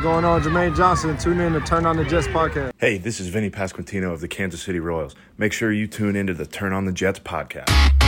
What's 0.00 0.08
going 0.08 0.24
on, 0.24 0.40
Jermaine 0.40 0.74
Johnson? 0.74 1.14
Tune 1.18 1.40
in 1.40 1.52
to 1.52 1.60
Turn 1.60 1.84
on 1.84 1.98
the 1.98 2.06
Jets 2.06 2.26
podcast. 2.28 2.72
Hey, 2.78 2.96
this 2.96 3.20
is 3.20 3.28
Vinny 3.28 3.50
Pasquantino 3.50 4.14
of 4.14 4.22
the 4.22 4.28
Kansas 4.28 4.62
City 4.62 4.80
Royals. 4.80 5.14
Make 5.36 5.52
sure 5.52 5.70
you 5.70 5.86
tune 5.86 6.16
into 6.16 6.32
the 6.32 6.46
Turn 6.46 6.72
on 6.72 6.86
the 6.86 6.92
Jets 6.92 7.18
podcast. 7.18 7.99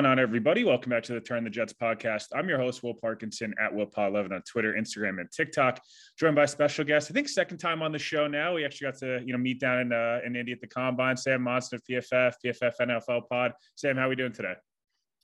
Going 0.00 0.12
on, 0.12 0.18
everybody? 0.18 0.64
Welcome 0.64 0.88
back 0.88 1.02
to 1.02 1.12
the 1.12 1.20
Turn 1.20 1.44
the 1.44 1.50
Jets 1.50 1.74
podcast. 1.74 2.28
I'm 2.34 2.48
your 2.48 2.56
host, 2.56 2.82
Will 2.82 2.94
Parkinson 2.94 3.52
at 3.62 3.70
WillPaw11 3.70 4.32
on 4.32 4.40
Twitter, 4.50 4.72
Instagram, 4.72 5.20
and 5.20 5.30
TikTok. 5.30 5.78
Joined 6.18 6.36
by 6.36 6.46
special 6.46 6.86
guest, 6.86 7.10
I 7.10 7.12
think 7.12 7.28
second 7.28 7.58
time 7.58 7.82
on 7.82 7.92
the 7.92 7.98
show 7.98 8.26
now. 8.26 8.54
We 8.54 8.64
actually 8.64 8.92
got 8.92 8.98
to 9.00 9.20
you 9.26 9.34
know 9.34 9.38
meet 9.38 9.60
down 9.60 9.80
in 9.80 9.92
uh, 9.92 10.20
in 10.24 10.36
Indy 10.36 10.52
at 10.52 10.60
the 10.62 10.68
Combine. 10.68 11.18
Sam 11.18 11.42
Monson 11.42 11.76
of 11.76 11.82
PFF, 11.84 12.32
PFF 12.42 12.72
NFL 12.80 13.28
Pod. 13.28 13.52
Sam, 13.74 13.98
how 13.98 14.06
are 14.06 14.08
we 14.08 14.16
doing 14.16 14.32
today? 14.32 14.54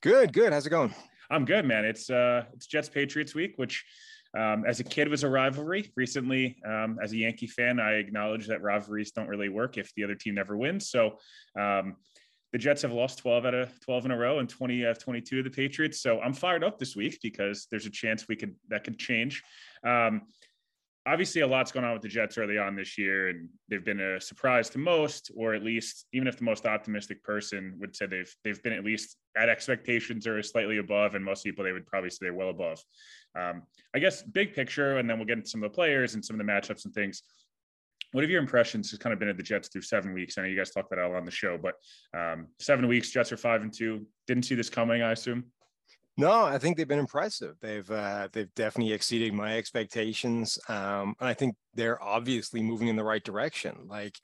Good, 0.03 0.31
good. 0.31 0.53
How's 0.53 0.67
it 0.67 0.69
going? 0.69 0.93
I'm 1.31 1.45
good, 1.45 1.65
man. 1.65 1.83
It's 1.83 2.11
uh 2.11 2.43
it's 2.53 2.67
Jets 2.67 2.87
Patriots 2.87 3.33
week, 3.33 3.53
which 3.55 3.83
um, 4.37 4.63
as 4.67 4.79
a 4.79 4.83
kid 4.83 5.07
was 5.07 5.23
a 5.23 5.29
rivalry. 5.29 5.91
Recently, 5.95 6.55
um, 6.63 6.99
as 7.01 7.13
a 7.13 7.17
Yankee 7.17 7.47
fan, 7.47 7.79
I 7.79 7.93
acknowledge 7.93 8.45
that 8.45 8.61
rivalries 8.61 9.09
don't 9.09 9.27
really 9.27 9.49
work 9.49 9.79
if 9.79 9.91
the 9.95 10.03
other 10.03 10.13
team 10.13 10.35
never 10.35 10.55
wins. 10.55 10.91
So. 10.91 11.17
Um, 11.59 11.95
the 12.51 12.57
Jets 12.57 12.81
have 12.81 12.93
lost 12.93 13.19
12 13.19 13.45
out 13.45 13.53
of 13.53 13.79
12 13.81 14.05
in 14.05 14.11
a 14.11 14.17
row 14.17 14.39
and 14.39 14.47
20 14.47 14.85
out 14.85 14.91
of 14.91 14.99
22 14.99 15.39
of 15.39 15.43
the 15.43 15.49
Patriots. 15.49 16.01
So 16.01 16.21
I'm 16.21 16.33
fired 16.33 16.63
up 16.63 16.79
this 16.79 16.95
week 16.95 17.19
because 17.21 17.67
there's 17.69 17.85
a 17.85 17.91
chance 17.91 18.27
we 18.27 18.35
could 18.35 18.55
that 18.69 18.83
could 18.83 18.97
change. 18.97 19.43
Um, 19.83 20.23
obviously, 21.05 21.41
a 21.41 21.47
lot's 21.47 21.71
going 21.71 21.85
on 21.85 21.93
with 21.93 22.01
the 22.01 22.07
Jets 22.07 22.37
early 22.37 22.57
on 22.57 22.75
this 22.75 22.97
year, 22.97 23.29
and 23.29 23.49
they've 23.69 23.83
been 23.83 23.99
a 23.99 24.21
surprise 24.21 24.69
to 24.71 24.77
most, 24.77 25.31
or 25.35 25.53
at 25.53 25.63
least 25.63 26.05
even 26.13 26.27
if 26.27 26.37
the 26.37 26.43
most 26.45 26.65
optimistic 26.65 27.23
person 27.23 27.75
would 27.79 27.95
say 27.95 28.05
they've 28.05 28.33
they've 28.43 28.63
been 28.63 28.73
at 28.73 28.85
least 28.85 29.17
at 29.35 29.49
expectations 29.49 30.25
or 30.25 30.41
slightly 30.41 30.77
above, 30.77 31.15
and 31.15 31.25
most 31.25 31.43
people 31.43 31.65
they 31.65 31.73
would 31.73 31.87
probably 31.87 32.09
say 32.09 32.19
they're 32.21 32.33
well 32.33 32.49
above. 32.49 32.81
Um, 33.37 33.63
I 33.93 33.99
guess 33.99 34.23
big 34.23 34.53
picture, 34.53 34.97
and 34.97 35.09
then 35.09 35.17
we'll 35.17 35.27
get 35.27 35.37
into 35.37 35.49
some 35.49 35.63
of 35.63 35.69
the 35.69 35.75
players 35.75 36.13
and 36.13 36.23
some 36.23 36.39
of 36.39 36.45
the 36.45 36.51
matchups 36.51 36.85
and 36.85 36.93
things 36.93 37.23
what 38.11 38.23
have 38.23 38.31
your 38.31 38.41
impressions 38.41 38.89
has 38.91 38.99
kind 38.99 39.13
of 39.13 39.19
been 39.19 39.29
at 39.29 39.37
the 39.37 39.43
Jets 39.43 39.67
through 39.67 39.81
seven 39.81 40.13
weeks? 40.13 40.37
I 40.37 40.41
know 40.41 40.47
you 40.47 40.57
guys 40.57 40.71
talked 40.71 40.91
about 40.91 41.03
it 41.03 41.09
all 41.09 41.17
on 41.17 41.25
the 41.25 41.31
show, 41.31 41.57
but 41.57 41.75
um, 42.17 42.47
seven 42.59 42.87
weeks, 42.87 43.11
Jets 43.11 43.31
are 43.31 43.37
five 43.37 43.61
and 43.61 43.73
two. 43.73 44.07
Didn't 44.27 44.43
see 44.43 44.55
this 44.55 44.69
coming, 44.69 45.01
I 45.01 45.11
assume. 45.11 45.45
No, 46.19 46.45
I 46.45 46.57
think 46.57 46.77
they've 46.77 46.87
been 46.87 46.97
impressive. 46.97 47.55
They've 47.61 47.89
uh, 47.89 48.29
they've 48.33 48.53
definitely 48.55 48.93
exceeded 48.93 49.33
my 49.33 49.55
expectations, 49.57 50.57
um, 50.67 51.13
and 51.19 51.29
I 51.29 51.35
think 51.35 51.55
they're 51.75 52.01
obviously 52.01 52.63
moving 52.63 52.87
in 52.87 52.95
the 52.95 53.03
right 53.03 53.23
direction. 53.23 53.85
Like 53.87 54.17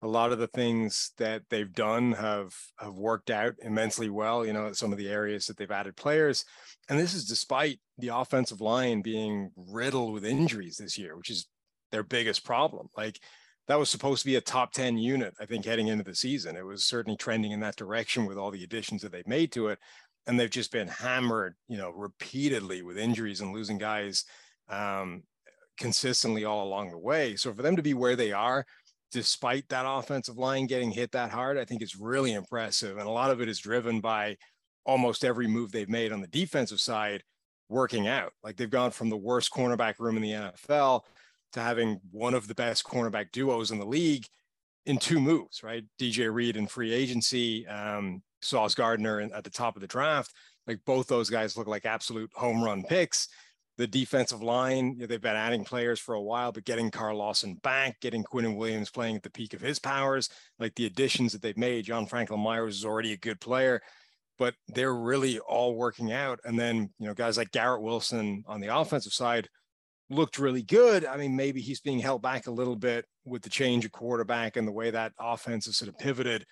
a 0.00 0.08
lot 0.08 0.32
of 0.32 0.38
the 0.38 0.46
things 0.48 1.12
that 1.18 1.42
they've 1.50 1.72
done 1.72 2.12
have 2.12 2.54
have 2.78 2.94
worked 2.94 3.30
out 3.30 3.54
immensely 3.62 4.08
well. 4.08 4.46
You 4.46 4.54
know, 4.54 4.72
some 4.72 4.90
of 4.90 4.96
the 4.96 5.10
areas 5.10 5.44
that 5.46 5.58
they've 5.58 5.70
added 5.70 5.96
players, 5.96 6.46
and 6.88 6.98
this 6.98 7.12
is 7.12 7.26
despite 7.26 7.78
the 7.98 8.08
offensive 8.08 8.62
line 8.62 9.02
being 9.02 9.50
riddled 9.54 10.14
with 10.14 10.24
injuries 10.24 10.78
this 10.78 10.96
year, 10.96 11.14
which 11.14 11.30
is 11.30 11.46
their 11.90 12.02
biggest 12.02 12.44
problem. 12.44 12.88
Like 12.96 13.20
that 13.68 13.78
was 13.78 13.88
supposed 13.88 14.22
to 14.22 14.26
be 14.26 14.36
a 14.36 14.40
top 14.40 14.72
10 14.72 14.98
unit, 14.98 15.34
I 15.40 15.46
think, 15.46 15.64
heading 15.64 15.88
into 15.88 16.04
the 16.04 16.14
season. 16.14 16.56
It 16.56 16.64
was 16.64 16.84
certainly 16.84 17.16
trending 17.16 17.52
in 17.52 17.60
that 17.60 17.76
direction 17.76 18.26
with 18.26 18.36
all 18.36 18.50
the 18.50 18.64
additions 18.64 19.02
that 19.02 19.12
they've 19.12 19.26
made 19.26 19.52
to 19.52 19.68
it. 19.68 19.78
And 20.26 20.38
they've 20.38 20.50
just 20.50 20.72
been 20.72 20.88
hammered, 20.88 21.54
you 21.68 21.76
know, 21.76 21.90
repeatedly 21.90 22.82
with 22.82 22.98
injuries 22.98 23.40
and 23.40 23.52
losing 23.52 23.78
guys 23.78 24.24
um, 24.68 25.22
consistently 25.78 26.44
all 26.44 26.66
along 26.66 26.90
the 26.90 26.98
way. 26.98 27.36
So 27.36 27.52
for 27.52 27.62
them 27.62 27.76
to 27.76 27.82
be 27.82 27.94
where 27.94 28.16
they 28.16 28.32
are, 28.32 28.64
despite 29.12 29.68
that 29.68 29.86
offensive 29.86 30.38
line 30.38 30.66
getting 30.66 30.90
hit 30.90 31.12
that 31.12 31.30
hard, 31.30 31.58
I 31.58 31.64
think 31.64 31.82
it's 31.82 31.96
really 31.96 32.32
impressive. 32.32 32.96
And 32.96 33.06
a 33.06 33.10
lot 33.10 33.30
of 33.30 33.40
it 33.40 33.48
is 33.48 33.58
driven 33.58 34.00
by 34.00 34.36
almost 34.84 35.24
every 35.24 35.46
move 35.46 35.72
they've 35.72 35.88
made 35.88 36.12
on 36.12 36.20
the 36.20 36.26
defensive 36.26 36.80
side 36.80 37.22
working 37.68 38.08
out. 38.08 38.32
Like 38.42 38.56
they've 38.56 38.68
gone 38.68 38.90
from 38.90 39.10
the 39.10 39.16
worst 39.16 39.52
cornerback 39.52 39.94
room 39.98 40.16
in 40.16 40.22
the 40.22 40.32
NFL 40.32 41.02
to 41.54 41.60
having 41.60 42.00
one 42.10 42.34
of 42.34 42.46
the 42.46 42.54
best 42.54 42.84
cornerback 42.84 43.32
duos 43.32 43.70
in 43.70 43.78
the 43.78 43.86
league 43.86 44.26
in 44.86 44.98
two 44.98 45.20
moves, 45.20 45.62
right? 45.62 45.84
DJ 45.98 46.32
Reed 46.32 46.56
in 46.56 46.66
free 46.66 46.92
agency, 46.92 47.66
um, 47.66 48.22
Sauce 48.42 48.74
Gardner 48.74 49.20
in, 49.20 49.32
at 49.32 49.44
the 49.44 49.50
top 49.50 49.76
of 49.76 49.80
the 49.80 49.86
draft. 49.86 50.32
Like 50.66 50.80
both 50.84 51.06
those 51.06 51.30
guys 51.30 51.56
look 51.56 51.66
like 51.66 51.86
absolute 51.86 52.30
home 52.34 52.62
run 52.62 52.84
picks. 52.84 53.28
The 53.76 53.86
defensive 53.86 54.42
line, 54.42 54.92
you 54.92 55.00
know, 55.00 55.06
they've 55.06 55.20
been 55.20 55.34
adding 55.34 55.64
players 55.64 55.98
for 55.98 56.14
a 56.14 56.22
while, 56.22 56.52
but 56.52 56.64
getting 56.64 56.92
Carl 56.92 57.18
Lawson 57.18 57.54
back, 57.56 58.00
getting 58.00 58.22
Quinnen 58.22 58.56
Williams 58.56 58.90
playing 58.90 59.16
at 59.16 59.22
the 59.24 59.30
peak 59.30 59.52
of 59.52 59.60
his 59.60 59.80
powers, 59.80 60.28
like 60.60 60.74
the 60.76 60.86
additions 60.86 61.32
that 61.32 61.42
they've 61.42 61.56
made. 61.56 61.86
John 61.86 62.06
Franklin 62.06 62.40
Myers 62.40 62.76
is 62.76 62.84
already 62.84 63.12
a 63.12 63.16
good 63.16 63.40
player, 63.40 63.82
but 64.38 64.54
they're 64.68 64.94
really 64.94 65.40
all 65.40 65.74
working 65.74 66.12
out. 66.12 66.38
And 66.44 66.56
then, 66.56 66.90
you 67.00 67.08
know, 67.08 67.14
guys 67.14 67.36
like 67.36 67.50
Garrett 67.50 67.82
Wilson 67.82 68.44
on 68.46 68.60
the 68.60 68.76
offensive 68.76 69.12
side, 69.12 69.48
looked 70.14 70.38
really 70.38 70.62
good. 70.62 71.04
I 71.04 71.16
mean, 71.16 71.36
maybe 71.36 71.60
he's 71.60 71.80
being 71.80 71.98
held 71.98 72.22
back 72.22 72.46
a 72.46 72.50
little 72.50 72.76
bit 72.76 73.04
with 73.24 73.42
the 73.42 73.50
change 73.50 73.84
of 73.84 73.92
quarterback 73.92 74.56
and 74.56 74.66
the 74.66 74.72
way 74.72 74.90
that 74.90 75.12
offense 75.18 75.66
has 75.66 75.76
sort 75.76 75.88
of 75.88 75.98
pivoted 75.98 76.44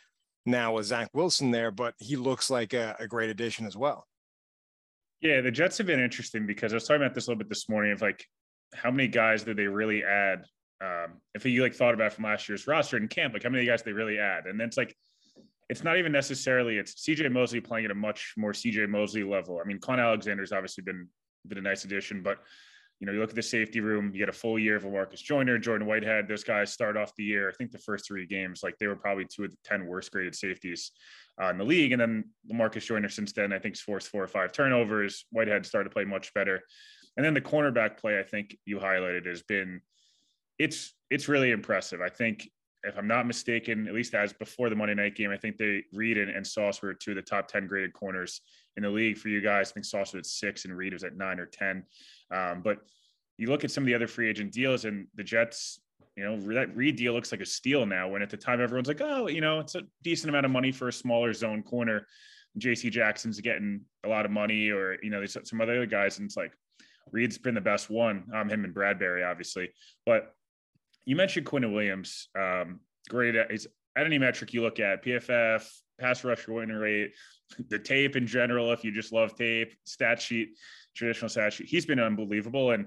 now 0.44 0.74
with 0.74 0.86
Zach 0.86 1.08
Wilson 1.12 1.50
there, 1.50 1.70
but 1.70 1.94
he 1.98 2.16
looks 2.16 2.50
like 2.50 2.72
a, 2.72 2.96
a 2.98 3.06
great 3.06 3.30
addition 3.30 3.66
as 3.66 3.76
well. 3.76 4.06
Yeah, 5.20 5.40
the 5.40 5.52
Jets 5.52 5.78
have 5.78 5.86
been 5.86 6.00
interesting 6.00 6.46
because 6.46 6.72
I 6.72 6.76
was 6.76 6.84
talking 6.84 7.02
about 7.02 7.14
this 7.14 7.28
a 7.28 7.30
little 7.30 7.38
bit 7.38 7.48
this 7.48 7.68
morning 7.68 7.92
of 7.92 8.02
like 8.02 8.26
how 8.74 8.90
many 8.90 9.08
guys 9.08 9.44
did 9.44 9.56
they 9.56 9.66
really 9.66 10.02
add? 10.02 10.44
Um, 10.82 11.20
if 11.34 11.44
you 11.46 11.62
like 11.62 11.74
thought 11.74 11.94
about 11.94 12.12
from 12.12 12.24
last 12.24 12.48
year's 12.48 12.66
roster 12.66 12.96
in 12.96 13.06
camp, 13.06 13.34
like 13.34 13.44
how 13.44 13.50
many 13.50 13.64
guys 13.64 13.82
they 13.82 13.92
really 13.92 14.18
add? 14.18 14.46
And 14.46 14.58
then 14.58 14.66
it's 14.66 14.76
like 14.76 14.96
it's 15.68 15.84
not 15.84 15.96
even 15.96 16.10
necessarily 16.10 16.76
it's 16.76 17.06
CJ 17.06 17.30
Mosley 17.30 17.60
playing 17.60 17.84
at 17.84 17.92
a 17.92 17.94
much 17.94 18.34
more 18.36 18.52
CJ 18.52 18.88
Mosley 18.88 19.22
level. 19.22 19.60
I 19.62 19.66
mean, 19.66 19.78
Kwon 19.78 20.00
Alexander's 20.00 20.52
obviously 20.52 20.82
been 20.82 21.08
been 21.46 21.58
a 21.58 21.62
nice 21.62 21.84
addition, 21.84 22.22
but 22.22 22.38
you 23.02 23.06
know, 23.06 23.12
you 23.12 23.18
look 23.18 23.30
at 23.30 23.34
the 23.34 23.42
safety 23.42 23.80
room, 23.80 24.12
you 24.12 24.20
get 24.20 24.28
a 24.28 24.32
full 24.32 24.60
year 24.60 24.76
of 24.76 24.84
Marcus 24.84 25.20
Joyner, 25.20 25.58
Jordan 25.58 25.88
Whitehead. 25.88 26.28
Those 26.28 26.44
guys 26.44 26.72
start 26.72 26.96
off 26.96 27.12
the 27.16 27.24
year. 27.24 27.48
I 27.48 27.52
think 27.52 27.72
the 27.72 27.78
first 27.78 28.06
three 28.06 28.26
games, 28.26 28.62
like 28.62 28.78
they 28.78 28.86
were 28.86 28.94
probably 28.94 29.24
two 29.24 29.42
of 29.42 29.50
the 29.50 29.56
10 29.64 29.86
worst 29.86 30.12
graded 30.12 30.36
safeties 30.36 30.92
uh, 31.42 31.48
in 31.48 31.58
the 31.58 31.64
league. 31.64 31.90
And 31.90 32.00
then 32.00 32.26
Marcus 32.48 32.84
Joyner 32.84 33.08
since 33.08 33.32
then, 33.32 33.52
I 33.52 33.58
think, 33.58 33.76
forced 33.76 34.06
four 34.06 34.22
or 34.22 34.28
five 34.28 34.52
turnovers. 34.52 35.24
Whitehead 35.32 35.66
started 35.66 35.88
to 35.88 35.92
play 35.92 36.04
much 36.04 36.32
better. 36.32 36.60
And 37.16 37.26
then 37.26 37.34
the 37.34 37.40
cornerback 37.40 37.98
play, 37.98 38.20
I 38.20 38.22
think 38.22 38.56
you 38.66 38.78
highlighted 38.78 39.26
has 39.26 39.42
been, 39.42 39.80
it's, 40.60 40.94
it's 41.10 41.26
really 41.26 41.50
impressive. 41.50 42.00
I 42.00 42.08
think 42.08 42.48
if 42.84 42.96
I'm 42.96 43.08
not 43.08 43.26
mistaken, 43.26 43.88
at 43.88 43.94
least 43.94 44.14
as 44.14 44.32
before 44.32 44.70
the 44.70 44.76
Monday 44.76 44.94
night 44.94 45.16
game, 45.16 45.30
I 45.32 45.36
think 45.36 45.56
they 45.56 45.82
Reed 45.92 46.18
and, 46.18 46.30
and 46.30 46.46
Sauce 46.46 46.80
were 46.80 46.94
two 46.94 47.10
of 47.10 47.16
the 47.16 47.22
top 47.22 47.48
10 47.48 47.66
graded 47.66 47.94
corners 47.94 48.42
in 48.76 48.82
the 48.82 48.90
league 48.90 49.18
for 49.18 49.28
you 49.28 49.40
guys. 49.40 49.70
I 49.70 49.74
think 49.74 49.86
Sauce 49.86 50.14
at 50.14 50.26
six 50.26 50.64
and 50.64 50.76
Reed 50.76 50.92
was 50.92 51.04
at 51.04 51.16
nine 51.16 51.38
or 51.38 51.46
10. 51.46 51.84
Um, 52.30 52.62
but 52.62 52.78
you 53.38 53.48
look 53.48 53.64
at 53.64 53.70
some 53.70 53.84
of 53.84 53.86
the 53.86 53.94
other 53.94 54.06
free 54.06 54.28
agent 54.28 54.52
deals 54.52 54.84
and 54.84 55.06
the 55.14 55.24
Jets, 55.24 55.80
you 56.16 56.24
know, 56.24 56.38
that 56.54 56.76
Reed 56.76 56.96
deal 56.96 57.12
looks 57.12 57.32
like 57.32 57.40
a 57.40 57.46
steal 57.46 57.86
now. 57.86 58.08
When 58.08 58.22
at 58.22 58.30
the 58.30 58.36
time 58.36 58.60
everyone's 58.60 58.88
like, 58.88 59.00
oh, 59.00 59.28
you 59.28 59.40
know, 59.40 59.60
it's 59.60 59.74
a 59.74 59.82
decent 60.02 60.28
amount 60.28 60.46
of 60.46 60.52
money 60.52 60.72
for 60.72 60.88
a 60.88 60.92
smaller 60.92 61.32
zone 61.32 61.62
corner. 61.62 62.06
JC 62.58 62.90
Jackson's 62.90 63.40
getting 63.40 63.80
a 64.04 64.08
lot 64.08 64.26
of 64.26 64.30
money, 64.30 64.68
or 64.68 64.98
you 65.02 65.08
know, 65.08 65.18
there's 65.18 65.36
some 65.44 65.60
other 65.62 65.86
guys, 65.86 66.18
and 66.18 66.26
it's 66.26 66.36
like, 66.36 66.52
Reed's 67.10 67.38
been 67.38 67.54
the 67.54 67.60
best 67.60 67.90
one. 67.90 68.24
Um, 68.34 68.48
him 68.48 68.64
and 68.64 68.74
Bradberry, 68.74 69.28
obviously. 69.28 69.70
But 70.06 70.34
you 71.04 71.16
mentioned 71.16 71.46
Quinnen 71.46 71.72
Williams. 71.72 72.28
Um, 72.38 72.80
great. 73.08 73.34
He's 73.50 73.66
at 73.96 74.06
any 74.06 74.18
metric 74.18 74.52
you 74.52 74.62
look 74.62 74.80
at, 74.80 75.04
PFF, 75.04 75.66
pass 76.02 76.24
rush 76.24 76.46
winning 76.48 76.76
rate, 76.76 77.12
the 77.68 77.78
tape 77.78 78.16
in 78.16 78.26
general. 78.26 78.72
If 78.72 78.84
you 78.84 78.92
just 78.92 79.12
love 79.12 79.34
tape, 79.34 79.74
stat 79.84 80.20
sheet, 80.20 80.58
traditional 80.94 81.28
stat 81.28 81.52
sheet, 81.52 81.68
he's 81.68 81.86
been 81.86 82.00
unbelievable. 82.00 82.72
And 82.72 82.86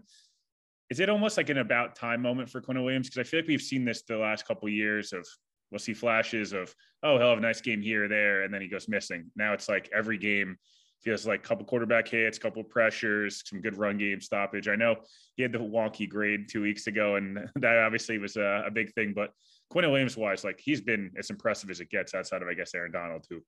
is 0.89 0.99
it 0.99 1.09
almost 1.09 1.37
like 1.37 1.49
an 1.49 1.57
about 1.57 1.95
time 1.95 2.21
moment 2.21 2.49
for 2.49 2.61
Quinnen 2.61 2.83
Williams? 2.83 3.09
Because 3.09 3.27
I 3.27 3.29
feel 3.29 3.39
like 3.39 3.47
we've 3.47 3.61
seen 3.61 3.85
this 3.85 4.03
the 4.03 4.17
last 4.17 4.47
couple 4.47 4.67
of 4.67 4.73
years 4.73 5.13
of 5.13 5.25
we'll 5.71 5.79
see 5.79 5.93
flashes 5.93 6.53
of 6.53 6.73
oh 7.01 7.17
he'll 7.17 7.29
have 7.29 7.39
a 7.39 7.41
nice 7.41 7.59
game 7.59 7.81
here 7.81 8.05
or 8.05 8.07
there 8.07 8.43
and 8.43 8.53
then 8.53 8.61
he 8.61 8.67
goes 8.67 8.87
missing. 8.87 9.31
Now 9.35 9.53
it's 9.53 9.67
like 9.67 9.89
every 9.93 10.17
game 10.17 10.57
feels 11.05 11.27
like 11.27 11.39
a 11.45 11.47
couple 11.47 11.65
quarterback 11.65 12.07
hits, 12.07 12.39
couple 12.39 12.63
pressures, 12.63 13.43
some 13.45 13.61
good 13.61 13.77
run 13.77 13.97
game 13.97 14.19
stoppage. 14.19 14.67
I 14.67 14.75
know 14.75 14.95
he 15.35 15.43
had 15.43 15.51
the 15.51 15.59
wonky 15.59 16.09
grade 16.09 16.49
two 16.49 16.61
weeks 16.61 16.87
ago, 16.87 17.15
and 17.15 17.37
that 17.55 17.77
obviously 17.77 18.17
was 18.17 18.35
a, 18.35 18.63
a 18.67 18.71
big 18.71 18.91
thing. 18.93 19.13
But 19.15 19.29
Quinnen 19.75 19.91
Williams 19.91 20.15
wise, 20.15 20.43
like 20.43 20.59
he's 20.59 20.81
been 20.81 21.11
as 21.17 21.29
impressive 21.29 21.69
as 21.69 21.81
it 21.81 21.89
gets 21.89 22.13
outside 22.13 22.41
of 22.41 22.47
I 22.47 22.53
guess 22.53 22.73
Aaron 22.73 22.91
Donald, 22.91 23.25
who 23.29 23.41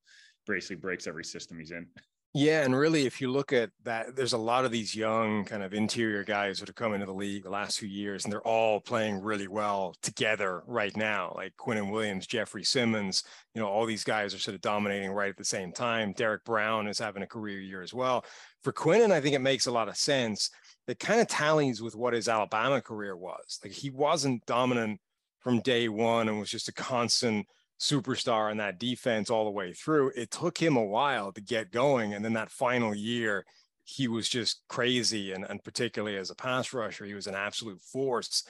basically 0.46 0.76
breaks 0.78 1.08
every 1.08 1.24
system 1.24 1.60
he's 1.60 1.72
in. 1.72 1.88
Yeah, 2.34 2.64
and 2.64 2.76
really, 2.76 3.06
if 3.08 3.20
you 3.20 3.32
look 3.32 3.52
at 3.52 3.72
that, 3.84 4.16
there's 4.16 4.34
a 4.34 4.38
lot 4.38 4.66
of 4.66 4.72
these 4.72 4.94
young 4.94 5.46
kind 5.46 5.64
of 5.64 5.74
interior 5.74 6.24
guys 6.24 6.60
that 6.60 6.68
have 6.68 6.76
come 6.76 6.94
into 6.94 7.06
the 7.06 7.14
league 7.14 7.44
the 7.44 7.50
last 7.50 7.80
few 7.80 7.88
years, 7.88 8.26
and 8.26 8.32
they're 8.32 8.46
all 8.46 8.80
playing 8.80 9.22
really 9.22 9.48
well 9.48 9.96
together 10.04 10.62
right 10.68 10.96
now. 10.96 11.34
Like 11.36 11.54
Quinnen 11.58 11.90
Williams, 11.90 12.28
Jeffrey 12.28 12.64
Simmons, 12.64 13.24
you 13.56 13.62
know, 13.62 13.68
all 13.68 13.86
these 13.86 14.04
guys 14.04 14.36
are 14.36 14.40
sort 14.40 14.54
of 14.54 14.62
dominating 14.62 15.12
right 15.12 15.30
at 15.30 15.38
the 15.38 15.46
same 15.46 15.72
time. 15.72 16.14
Derrick 16.14 16.44
Brown 16.44 16.88
is 16.88 17.00
having 17.00 17.24
a 17.24 17.28
career 17.28 17.60
year 17.60 17.82
as 17.82 17.94
well. 17.94 18.24
For 18.62 18.74
Quinnen, 18.74 19.12
I 19.12 19.22
think 19.22 19.34
it 19.34 19.40
makes 19.40 19.66
a 19.66 19.72
lot 19.72 19.90
of 19.90 19.98
sense. 19.98 20.52
It 20.88 21.00
kind 21.00 21.22
of 21.22 21.28
tallies 21.28 21.82
with 21.82 21.96
what 21.96 22.14
his 22.14 22.30
Alabama 22.30 22.82
career 22.82 23.18
was. 23.18 23.60
Like 23.64 23.74
he 23.74 23.90
wasn't 23.90 24.46
dominant 24.46 25.00
from 25.48 25.62
day 25.62 25.88
one 25.88 26.28
and 26.28 26.38
was 26.38 26.50
just 26.50 26.68
a 26.68 26.74
constant 26.74 27.48
superstar 27.80 28.52
in 28.52 28.58
that 28.58 28.78
defense 28.78 29.30
all 29.30 29.46
the 29.46 29.50
way 29.50 29.72
through. 29.72 30.12
It 30.14 30.30
took 30.30 30.58
him 30.58 30.76
a 30.76 30.84
while 30.84 31.32
to 31.32 31.40
get 31.40 31.72
going. 31.72 32.14
And 32.14 32.26
then 32.26 32.34
that 32.34 32.52
final 32.52 32.94
year, 32.94 33.46
he 33.86 34.10
was 34.10 34.28
just 34.28 34.62
crazy. 34.68 35.32
And, 35.32 35.46
and 35.50 35.64
particularly 35.64 36.18
as 36.18 36.32
a 36.32 36.36
pass 36.36 36.74
rusher, 36.74 37.06
he 37.06 37.14
was 37.14 37.28
an 37.28 37.36
absolute 37.36 37.80
force. 37.80 38.44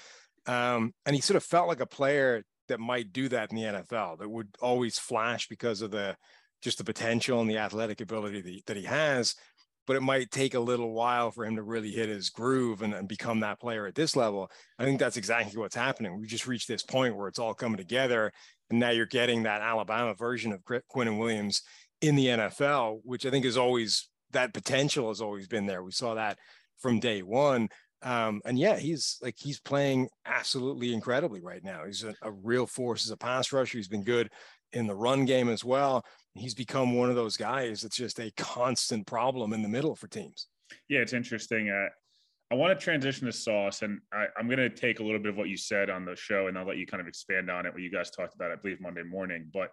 Um, 0.47 0.91
and 1.05 1.15
he 1.15 1.21
sort 1.21 1.35
of 1.35 1.43
felt 1.43 1.67
like 1.67 1.81
a 1.81 1.85
player 1.85 2.43
that 2.67 2.79
might 2.79 3.13
do 3.13 3.29
that 3.29 3.51
in 3.51 3.57
the 3.57 3.63
NFL, 3.63 4.17
that 4.17 4.27
would 4.27 4.49
always 4.59 4.97
flash 4.97 5.47
because 5.47 5.83
of 5.83 5.91
the 5.91 6.17
just 6.63 6.79
the 6.79 6.83
potential 6.83 7.41
and 7.41 7.47
the 7.47 7.59
athletic 7.59 8.01
ability 8.01 8.41
that 8.41 8.49
he, 8.49 8.63
that 8.65 8.77
he 8.77 8.85
has. 8.85 9.35
But 9.87 9.95
it 9.95 10.01
might 10.01 10.29
take 10.29 10.53
a 10.53 10.59
little 10.59 10.93
while 10.93 11.31
for 11.31 11.45
him 11.45 11.55
to 11.55 11.63
really 11.63 11.91
hit 11.91 12.09
his 12.09 12.29
groove 12.29 12.81
and, 12.83 12.93
and 12.93 13.07
become 13.07 13.39
that 13.39 13.59
player 13.59 13.87
at 13.87 13.95
this 13.95 14.15
level. 14.15 14.51
I 14.77 14.83
think 14.83 14.99
that's 14.99 15.17
exactly 15.17 15.57
what's 15.59 15.75
happening. 15.75 16.19
We 16.19 16.27
just 16.27 16.45
reached 16.45 16.67
this 16.67 16.83
point 16.83 17.15
where 17.15 17.29
it's 17.29 17.39
all 17.39 17.53
coming 17.53 17.77
together 17.77 18.31
and 18.69 18.79
now 18.79 18.89
you're 18.89 19.05
getting 19.05 19.43
that 19.43 19.61
Alabama 19.61 20.13
version 20.13 20.51
of 20.51 20.63
Quinnen 20.63 21.17
Williams 21.17 21.61
in 22.01 22.15
the 22.15 22.27
NFL, 22.27 22.99
which 23.03 23.25
I 23.25 23.29
think 23.29 23.45
is 23.45 23.57
always 23.57 24.09
that 24.31 24.53
potential 24.53 25.07
has 25.07 25.21
always 25.21 25.47
been 25.47 25.65
there. 25.65 25.83
We 25.83 25.91
saw 25.91 26.15
that 26.15 26.37
from 26.79 26.99
day 26.99 27.21
one. 27.23 27.69
Um, 28.03 28.41
and 28.45 28.59
yeah, 28.59 28.77
he's 28.77 29.17
like 29.23 29.35
he's 29.37 29.59
playing 29.59 30.09
absolutely 30.25 30.93
incredibly 30.93 31.41
right 31.41 31.63
now. 31.63 31.85
He's 31.85 32.03
a, 32.03 32.13
a, 32.21 32.31
real 32.31 32.67
force 32.67 33.05
as 33.05 33.11
a 33.11 33.17
pass 33.17 33.51
rusher. 33.51 33.77
He's 33.77 33.87
been 33.87 34.03
good 34.03 34.29
in 34.71 34.85
the 34.85 34.95
run 34.95 35.25
game 35.25 35.49
as 35.49 35.65
well. 35.65 36.03
He's 36.37 36.53
become 36.53 36.93
one 36.93 37.09
of 37.09 37.15
those 37.15 37.37
guys 37.37 37.81
that's 37.81 37.97
just 37.97 38.19
a 38.19 38.31
constant 38.37 39.07
problem 39.07 39.53
in 39.53 39.61
the 39.61 39.69
middle 39.69 39.95
for 39.95 40.07
teams. 40.07 40.47
Yeah, 40.89 40.99
it's 40.99 41.13
interesting. 41.13 41.69
Uh, 41.69 41.87
I 42.49 42.55
want 42.55 42.77
to 42.77 42.81
transition 42.81 43.25
to 43.25 43.33
sauce, 43.33 43.81
and 43.81 43.99
I, 44.13 44.27
am 44.39 44.47
going 44.47 44.59
to 44.59 44.69
take 44.69 44.99
a 44.99 45.03
little 45.03 45.19
bit 45.19 45.29
of 45.29 45.37
what 45.37 45.49
you 45.49 45.57
said 45.57 45.89
on 45.89 46.05
the 46.05 46.15
show, 46.15 46.47
and 46.47 46.57
I'll 46.57 46.65
let 46.65 46.77
you 46.77 46.85
kind 46.85 47.01
of 47.01 47.07
expand 47.07 47.51
on 47.51 47.65
it. 47.65 47.73
What 47.73 47.81
you 47.81 47.91
guys 47.91 48.09
talked 48.09 48.35
about, 48.35 48.51
I 48.51 48.55
believe, 48.55 48.79
Monday 48.79 49.03
morning. 49.03 49.49
But 49.53 49.71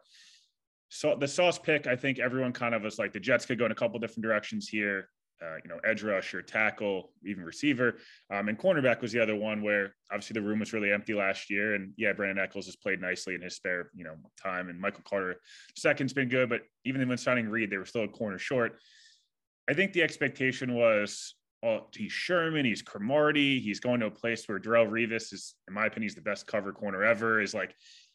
so 0.88 1.16
the 1.18 1.28
sauce 1.28 1.58
pick, 1.58 1.86
I 1.86 1.94
think 1.94 2.18
everyone 2.18 2.52
kind 2.52 2.74
of 2.74 2.82
was 2.82 2.98
like 2.98 3.12
the 3.12 3.20
Jets 3.20 3.46
could 3.46 3.58
go 3.58 3.66
in 3.66 3.72
a 3.72 3.76
couple 3.76 3.98
different 4.00 4.24
directions 4.24 4.68
here. 4.68 5.08
Uh, 5.44 5.56
you 5.62 5.68
know, 5.68 5.78
edge 5.84 6.02
rusher, 6.02 6.40
tackle, 6.40 7.10
even 7.26 7.44
receiver, 7.44 7.96
um, 8.32 8.48
and 8.48 8.58
cornerback 8.58 9.00
was 9.02 9.12
the 9.12 9.20
other 9.20 9.36
one 9.36 9.62
where 9.62 9.94
obviously 10.10 10.34
the 10.34 10.40
room 10.40 10.60
was 10.60 10.72
really 10.72 10.92
empty 10.92 11.12
last 11.12 11.50
year. 11.50 11.74
And 11.74 11.92
yeah, 11.96 12.12
Brandin 12.12 12.38
Echols 12.38 12.66
has 12.66 12.76
played 12.76 13.00
nicely 13.00 13.34
in 13.34 13.42
his 13.42 13.56
spare 13.56 13.90
you 13.94 14.04
know 14.04 14.14
time, 14.42 14.68
and 14.68 14.80
Michael 14.80 15.04
Carter 15.06 15.36
second's 15.76 16.12
been 16.12 16.28
good, 16.28 16.48
but 16.48 16.62
even 16.84 17.06
when 17.06 17.18
signing 17.18 17.48
Reed, 17.48 17.70
they 17.70 17.78
were 17.78 17.84
still 17.84 18.04
a 18.04 18.08
corner 18.08 18.38
short. 18.38 18.78
I 19.68 19.74
think 19.74 19.92
the 19.92 20.02
expectation 20.02 20.74
was 20.74 21.34
well, 21.62 21.88
he's 21.96 22.12
Sherman, 22.12 22.66
he's 22.66 22.82
Cromartie, 22.82 23.58
he's 23.58 23.80
going 23.80 24.00
to 24.00 24.06
a 24.06 24.10
place 24.10 24.46
where 24.46 24.60
Darrelle 24.60 24.90
Revis 24.90 25.32
is, 25.32 25.54
in 25.66 25.72
my 25.72 25.86
opinion, 25.86 26.02
he's 26.02 26.14
the 26.14 26.20
best 26.20 26.46
cover 26.46 26.72
corner 26.72 27.02
ever. 27.02 27.40
Is 27.40 27.54
like 27.54 27.74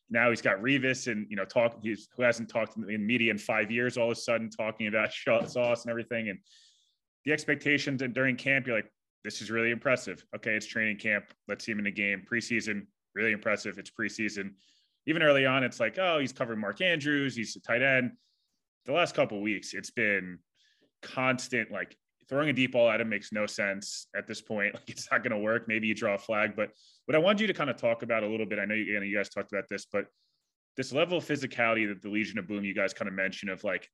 now 0.10 0.30
he's 0.30 0.42
got 0.42 0.62
Revis 0.62 1.12
and 1.12 1.26
you 1.30 1.36
know 1.36 1.46
talk 1.46 1.80
he's 1.82 2.08
who 2.16 2.24
hasn't 2.24 2.50
talked 2.50 2.78
in 2.78 3.06
media 3.06 3.32
in 3.32 3.38
five 3.38 3.72
years, 3.72 3.98
all 3.98 4.12
of 4.12 4.18
a 4.18 4.22
sudden 4.22 4.50
talking 4.50 4.88
about 4.88 5.12
sauce 5.48 5.84
and 5.84 5.90
everything. 5.90 6.30
And 6.30 6.40
the 7.26 7.32
expectations 7.32 8.02
and 8.02 8.14
during 8.14 8.36
camp, 8.36 8.68
you're 8.68 8.76
like, 8.76 8.92
this 9.24 9.42
is 9.42 9.52
really 9.52 9.72
impressive. 9.72 10.24
Okay, 10.36 10.56
it's 10.56 10.66
training 10.66 10.98
camp. 10.98 11.26
Let's 11.48 11.66
see 11.66 11.72
him 11.72 11.80
in 11.80 11.88
a 11.88 11.92
game. 11.92 12.24
Preseason, 12.32 12.86
really 13.16 13.32
impressive. 13.32 13.78
It's 13.78 13.92
preseason. 13.92 14.52
Even 15.06 15.24
early 15.24 15.46
on, 15.46 15.64
it's 15.64 15.80
like, 15.80 15.98
oh, 15.98 16.20
he's 16.20 16.34
covering 16.34 16.60
Mark 16.60 16.82
Andrews, 16.82 17.36
he's 17.36 17.56
a 17.56 17.62
tight 17.62 17.82
end. 17.82 18.12
The 18.86 18.94
last 18.94 19.16
couple 19.16 19.42
weeks, 19.42 19.74
it's 19.74 19.92
been 19.92 20.40
constant 21.02 21.72
like 21.72 21.96
throwing 22.30 22.50
a 22.50 22.54
deep 22.54 22.74
ball 22.74 22.90
at 22.90 23.02
him 23.02 23.10
makes 23.10 23.32
no 23.32 23.46
sense 23.46 24.08
at 24.16 24.28
this 24.28 24.42
point. 24.42 24.74
Like 24.80 24.90
it's 24.90 25.08
not 25.12 25.24
going 25.24 25.32
to 25.32 25.40
work. 25.40 25.68
Maybe 25.68 25.88
you 25.88 25.96
draw 25.96 26.16
a 26.16 26.18
flag, 26.18 26.56
but 26.56 26.70
what 27.06 27.16
I 27.16 27.20
wanted 27.20 27.42
you 27.42 27.48
to 27.48 27.54
kind 27.54 27.70
of 27.70 27.76
talk 27.76 28.04
about 28.04 28.24
a 28.24 28.28
little 28.28 28.46
bit, 28.46 28.60
I 28.60 28.66
know 28.66 28.76
you, 28.76 29.02
you 29.02 29.18
guys 29.18 29.30
talked 29.30 29.52
about 29.52 29.66
this, 29.70 29.86
but 29.92 30.06
this 30.78 30.94
level 30.94 31.18
of 31.18 31.26
physicality 31.26 31.88
that 31.88 32.02
the 32.02 32.10
Legion 32.10 32.38
of 32.38 32.48
Boom 32.48 32.64
you 32.64 32.76
guys 32.76 32.94
kind 32.94 33.10
of 33.10 33.16
mentioned 33.16 33.52
of 33.52 33.64
like 33.64 33.90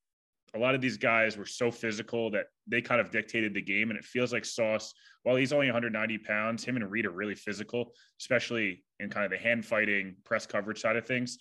a 0.55 0.59
lot 0.59 0.75
of 0.75 0.81
these 0.81 0.97
guys 0.97 1.37
were 1.37 1.45
so 1.45 1.69
physical 1.69 2.31
that 2.31 2.45
they 2.67 2.81
kind 2.81 3.01
of 3.01 3.11
dictated 3.11 3.53
the 3.53 3.61
game. 3.61 3.89
And 3.89 3.99
it 3.99 4.05
feels 4.05 4.31
like 4.31 4.45
Sauce, 4.45 4.93
while 5.23 5.35
he's 5.35 5.53
only 5.53 5.67
190 5.67 6.17
pounds, 6.19 6.63
him 6.63 6.75
and 6.75 6.89
Reed 6.89 7.05
are 7.05 7.11
really 7.11 7.35
physical, 7.35 7.91
especially 8.19 8.83
in 8.99 9.09
kind 9.09 9.25
of 9.25 9.31
the 9.31 9.37
hand 9.37 9.65
fighting 9.65 10.15
press 10.23 10.45
coverage 10.45 10.81
side 10.81 10.95
of 10.95 11.05
things. 11.05 11.37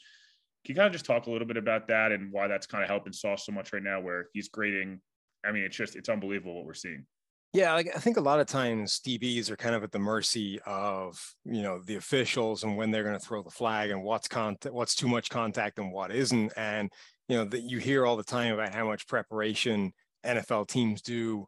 Can 0.65 0.75
you 0.75 0.77
kind 0.77 0.87
of 0.87 0.93
just 0.93 1.05
talk 1.05 1.27
a 1.27 1.31
little 1.31 1.47
bit 1.47 1.59
about 1.59 1.89
that 1.89 2.11
and 2.11 2.33
why 2.33 2.49
that's 2.49 2.67
kind 2.67 2.83
of 2.83 2.89
helping 2.89 3.13
Sauce 3.13 3.47
so 3.47 3.53
much 3.53 3.73
right 3.73 3.83
now, 3.83 4.01
where 4.01 4.29
he's 4.33 4.49
grading 4.49 5.01
I 5.45 5.53
mean, 5.53 5.63
it's 5.63 5.77
just 5.77 5.97
it's 5.97 6.09
unbelievable 6.09 6.57
what 6.57 6.65
we're 6.65 6.75
seeing. 6.75 7.07
Yeah, 7.53 7.73
like 7.75 7.95
I 7.95 8.01
think 8.01 8.17
a 8.17 8.23
lot 8.23 8.41
of 8.41 8.47
times 8.47 9.01
DBs 9.07 9.49
are 9.51 9.57
kind 9.57 9.77
of 9.77 9.85
at 9.85 9.93
the 9.93 9.99
mercy 9.99 10.59
of 10.67 11.21
you 11.45 11.63
know 11.63 11.81
the 11.85 11.97
officials 11.97 12.65
and 12.65 12.77
when 12.77 12.91
they're 12.91 13.05
going 13.05 13.19
to 13.19 13.25
throw 13.25 13.43
the 13.43 13.51
flag 13.51 13.91
and 13.91 14.03
what's 14.03 14.27
contact, 14.27 14.75
what's 14.75 14.95
too 14.95 15.07
much 15.07 15.31
contact 15.31 15.79
and 15.79 15.93
what 15.93 16.11
isn't. 16.11 16.53
And 16.57 16.91
you 17.29 17.37
know 17.37 17.45
that 17.45 17.63
you 17.63 17.79
hear 17.79 18.07
all 18.07 18.17
the 18.17 18.25
time 18.25 18.55
about 18.55 18.75
how 18.75 18.87
much 18.87 19.07
preparation 19.07 19.93
NFL 20.25 20.69
teams 20.69 21.03
do 21.03 21.47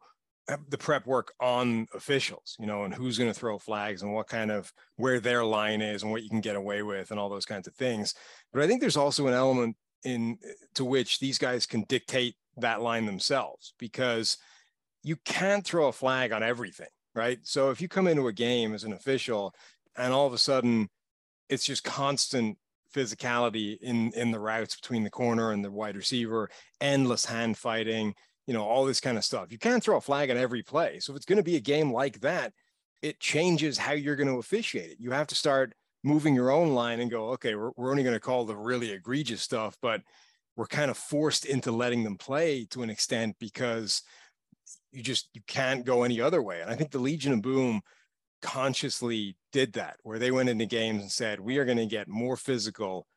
uh, 0.49 0.57
the 0.69 0.77
prep 0.77 1.05
work 1.05 1.33
on 1.41 1.87
officials, 1.93 2.55
you 2.59 2.65
know, 2.65 2.83
and 2.83 2.93
who's 2.93 3.17
going 3.17 3.29
to 3.29 3.37
throw 3.37 3.59
flags 3.59 4.01
and 4.01 4.13
what 4.13 4.27
kind 4.27 4.49
of 4.49 4.71
where 4.95 5.19
their 5.19 5.43
line 5.43 5.81
is 5.81 6.03
and 6.03 6.11
what 6.11 6.23
you 6.23 6.29
can 6.29 6.41
get 6.41 6.55
away 6.55 6.83
with 6.83 7.11
and 7.11 7.19
all 7.19 7.29
those 7.29 7.45
kinds 7.45 7.67
of 7.67 7.75
things. 7.75 8.13
But 8.53 8.63
I 8.63 8.67
think 8.67 8.79
there's 8.79 8.97
also 8.97 9.27
an 9.27 9.33
element 9.33 9.75
in 10.05 10.37
to 10.75 10.85
which 10.85 11.19
these 11.19 11.37
guys 11.37 11.65
can 11.65 11.83
dictate 11.89 12.35
that 12.57 12.81
line 12.81 13.05
themselves 13.05 13.73
because 13.77 14.37
you 15.03 15.17
can't 15.25 15.65
throw 15.65 15.87
a 15.87 15.91
flag 15.91 16.31
on 16.31 16.43
everything, 16.43 16.87
right? 17.13 17.39
So 17.43 17.69
if 17.69 17.81
you 17.81 17.87
come 17.87 18.07
into 18.07 18.27
a 18.27 18.33
game 18.33 18.73
as 18.73 18.83
an 18.83 18.93
official 18.93 19.53
and 19.97 20.13
all 20.13 20.27
of 20.27 20.33
a 20.33 20.37
sudden 20.37 20.87
it's 21.49 21.65
just 21.65 21.83
constant 21.83 22.57
physicality 22.93 23.77
in 23.81 24.11
in 24.13 24.31
the 24.31 24.39
routes 24.39 24.75
between 24.75 25.03
the 25.03 25.09
corner 25.09 25.51
and 25.51 25.63
the 25.63 25.71
wide 25.71 25.95
receiver, 25.95 26.49
endless 26.81 27.25
hand 27.25 27.57
fighting, 27.57 28.13
you 28.45 28.53
know, 28.53 28.63
all 28.63 28.85
this 28.85 29.01
kind 29.01 29.17
of 29.17 29.25
stuff. 29.25 29.51
You 29.51 29.57
can't 29.57 29.83
throw 29.83 29.97
a 29.97 30.01
flag 30.01 30.31
on 30.31 30.37
every 30.37 30.63
play. 30.63 30.99
So 30.99 31.11
if 31.11 31.17
it's 31.17 31.25
going 31.25 31.37
to 31.37 31.43
be 31.43 31.57
a 31.57 31.61
game 31.61 31.91
like 31.91 32.19
that, 32.21 32.53
it 33.01 33.19
changes 33.19 33.77
how 33.77 33.93
you're 33.93 34.15
going 34.15 34.29
to 34.29 34.39
officiate 34.39 34.91
it. 34.91 34.97
You 34.99 35.11
have 35.11 35.27
to 35.27 35.35
start 35.35 35.73
moving 36.03 36.33
your 36.33 36.51
own 36.51 36.73
line 36.73 36.99
and 36.99 37.11
go, 37.11 37.29
okay, 37.31 37.55
we're, 37.55 37.71
we're 37.75 37.91
only 37.91 38.03
going 38.03 38.15
to 38.15 38.19
call 38.19 38.45
the 38.45 38.55
really 38.55 38.91
egregious 38.91 39.41
stuff, 39.41 39.75
but 39.81 40.01
we're 40.55 40.67
kind 40.67 40.89
of 40.89 40.97
forced 40.97 41.45
into 41.45 41.71
letting 41.71 42.03
them 42.03 42.17
play 42.17 42.65
to 42.71 42.81
an 42.81 42.89
extent 42.89 43.35
because 43.39 44.01
you 44.91 45.03
just 45.03 45.29
you 45.33 45.41
can't 45.47 45.85
go 45.85 46.03
any 46.03 46.19
other 46.19 46.41
way. 46.41 46.61
And 46.61 46.69
I 46.69 46.75
think 46.75 46.91
the 46.91 46.99
Legion 46.99 47.33
of 47.33 47.41
Boom 47.41 47.81
consciously 48.41 49.35
did 49.51 49.73
that, 49.73 49.97
where 50.03 50.19
they 50.19 50.31
went 50.31 50.49
into 50.49 50.65
games 50.65 51.01
and 51.01 51.11
said, 51.11 51.39
we 51.39 51.57
are 51.57 51.65
going 51.65 51.77
to 51.77 51.85
get 51.85 52.07
more 52.07 52.37
physical 52.37 53.07